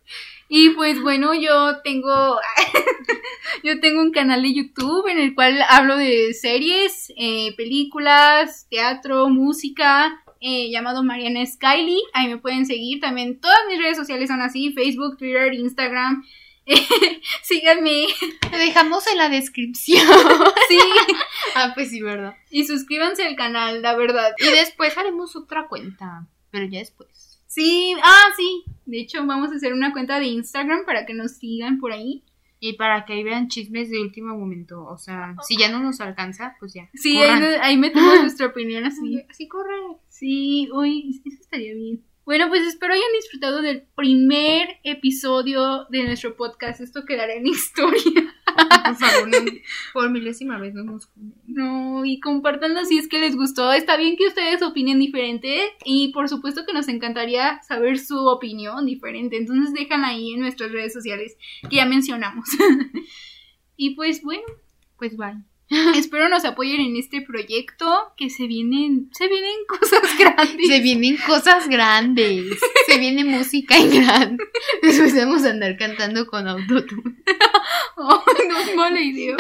Y 0.48 0.70
pues 0.70 1.02
bueno, 1.02 1.34
yo 1.34 1.82
tengo 1.84 2.38
yo 3.64 3.80
tengo 3.80 4.00
un 4.04 4.12
canal 4.12 4.44
de 4.44 4.54
YouTube 4.54 5.08
en 5.08 5.18
el 5.18 5.34
cual 5.34 5.60
hablo 5.68 5.98
de 5.98 6.36
series, 6.36 7.12
eh, 7.18 7.56
películas, 7.58 8.68
teatro, 8.70 9.28
música, 9.30 10.24
eh, 10.42 10.70
llamado 10.70 11.04
Mariana 11.04 11.44
Skyley. 11.44 12.00
Ahí 12.14 12.28
me 12.28 12.38
pueden 12.38 12.68
seguir. 12.68 13.00
También 13.00 13.40
todas 13.40 13.58
mis 13.68 13.80
redes 13.80 13.98
sociales 13.98 14.30
son 14.30 14.44
así, 14.44 14.72
Facebook, 14.72 15.18
Twitter, 15.18 15.52
Instagram. 15.56 16.24
síganme. 17.42 18.06
Lo 18.52 18.58
dejamos 18.60 19.08
en 19.08 19.18
la 19.18 19.30
descripción. 19.30 20.08
Sí. 20.70 20.80
Ah, 21.56 21.72
pues 21.74 21.90
sí, 21.90 22.02
¿verdad? 22.02 22.36
Y 22.52 22.66
suscríbanse 22.66 23.26
al 23.26 23.36
canal, 23.36 23.82
la 23.82 23.96
verdad. 23.96 24.34
Y 24.38 24.52
después 24.52 24.96
haremos 24.96 25.36
otra 25.36 25.68
cuenta, 25.68 26.28
pero 26.56 26.68
ya 26.68 26.80
después. 26.80 27.42
Sí, 27.48 27.94
ah, 28.02 28.28
sí. 28.38 28.64
De 28.86 29.02
hecho, 29.02 29.26
vamos 29.26 29.52
a 29.52 29.56
hacer 29.56 29.74
una 29.74 29.92
cuenta 29.92 30.20
de 30.20 30.28
Instagram 30.28 30.86
para 30.86 31.06
que 31.06 31.14
nos 31.14 31.34
sigan 31.34 31.80
por 31.80 31.92
ahí. 31.92 32.24
Y 32.62 32.74
para 32.78 33.04
que 33.04 33.12
ahí 33.12 33.24
vean 33.24 33.50
chismes 33.50 33.90
de 33.90 34.00
último 34.00 34.38
momento. 34.38 34.86
O 34.86 34.98
sea, 34.98 35.36
si 35.46 35.58
ya 35.58 35.70
no 35.70 35.82
nos 35.82 36.00
alcanza, 36.00 36.56
pues 36.60 36.74
ya. 36.74 36.90
Sí, 36.94 37.18
ahí, 37.18 37.42
corran. 37.42 37.62
ahí 37.62 37.78
metemos 37.78 38.20
nuestra 38.22 38.48
opinión 38.48 38.86
así. 38.86 39.22
Así 39.30 39.50
corre. 39.50 39.76
Sí, 40.08 40.70
uy, 40.72 41.22
eso 41.26 41.42
estaría 41.42 41.74
bien. 41.74 42.02
Bueno, 42.24 42.48
pues 42.48 42.64
espero 42.66 42.94
hayan 42.94 43.04
disfrutado 43.20 43.62
del 43.62 43.84
primer 43.96 44.80
episodio 44.84 45.86
de 45.90 46.06
nuestro 46.06 46.38
podcast. 46.38 46.80
Esto 46.80 47.04
quedará 47.04 47.34
en 47.34 47.48
historia. 47.48 48.34
Por 48.56 48.96
favor, 48.96 49.28
no, 49.28 49.38
por 49.94 50.10
milésima 50.10 50.58
vez 50.58 50.74
no 50.74 50.84
nos. 50.84 51.10
No, 51.48 52.06
y 52.06 52.20
compartanlo 52.20 52.86
si 52.86 52.98
es 52.98 53.08
que 53.08 53.20
les 53.20 53.36
gustó. 53.36 53.72
Está 53.74 53.98
bien 53.98 54.16
que 54.16 54.28
ustedes 54.28 54.62
opinen 54.62 55.00
diferente 55.00 55.62
y 55.84 56.12
por 56.14 56.30
supuesto 56.30 56.66
que 56.66 56.74
nos 56.74 56.88
encantaría 56.88 57.62
saber 57.64 58.00
su 58.00 58.18
opinión 58.28 58.86
diferente. 58.86 59.38
Entonces 59.38 59.74
dejan 59.74 60.06
ahí 60.06 60.34
en 60.34 60.42
nuestras 60.42 60.72
redes 60.72 60.94
sociales 60.94 61.38
que 61.70 61.78
ya 61.78 61.86
mencionamos. 61.86 62.48
y 63.78 63.96
pues 63.96 64.22
bueno, 64.22 64.44
Pues 64.98 65.18
bye. 65.18 65.55
espero 65.96 66.30
nos 66.30 66.46
apoyen 66.46 66.82
en 66.82 66.96
este 66.96 67.22
proyecto 67.22 68.14
que 68.18 68.30
se 68.30 68.48
vienen, 68.48 69.10
se 69.14 69.28
vienen 69.28 69.56
cosas 69.68 70.18
grandes. 70.18 70.68
Se 70.68 70.80
vienen 70.80 71.18
cosas 71.26 71.68
grandes. 71.68 72.60
Se 72.88 72.98
viene 72.98 73.24
música 73.24 73.78
en 73.78 74.04
grande. 74.04 74.44
Después 74.82 75.16
vamos 75.16 75.44
a 75.46 75.50
andar 75.50 75.78
cantando 75.78 76.28
con 76.28 76.48
autotune. 76.48 77.16
Ay, 77.98 78.48
no 78.48 78.60
es 78.60 78.76
mala 78.76 79.02
idea. 79.02 79.38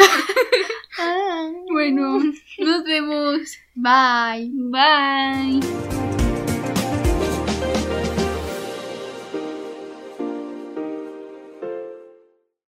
Bueno, 1.71 2.23
nos 2.59 2.84
vemos. 2.84 3.57
Bye. 3.76 4.51
Bye. 4.53 6.24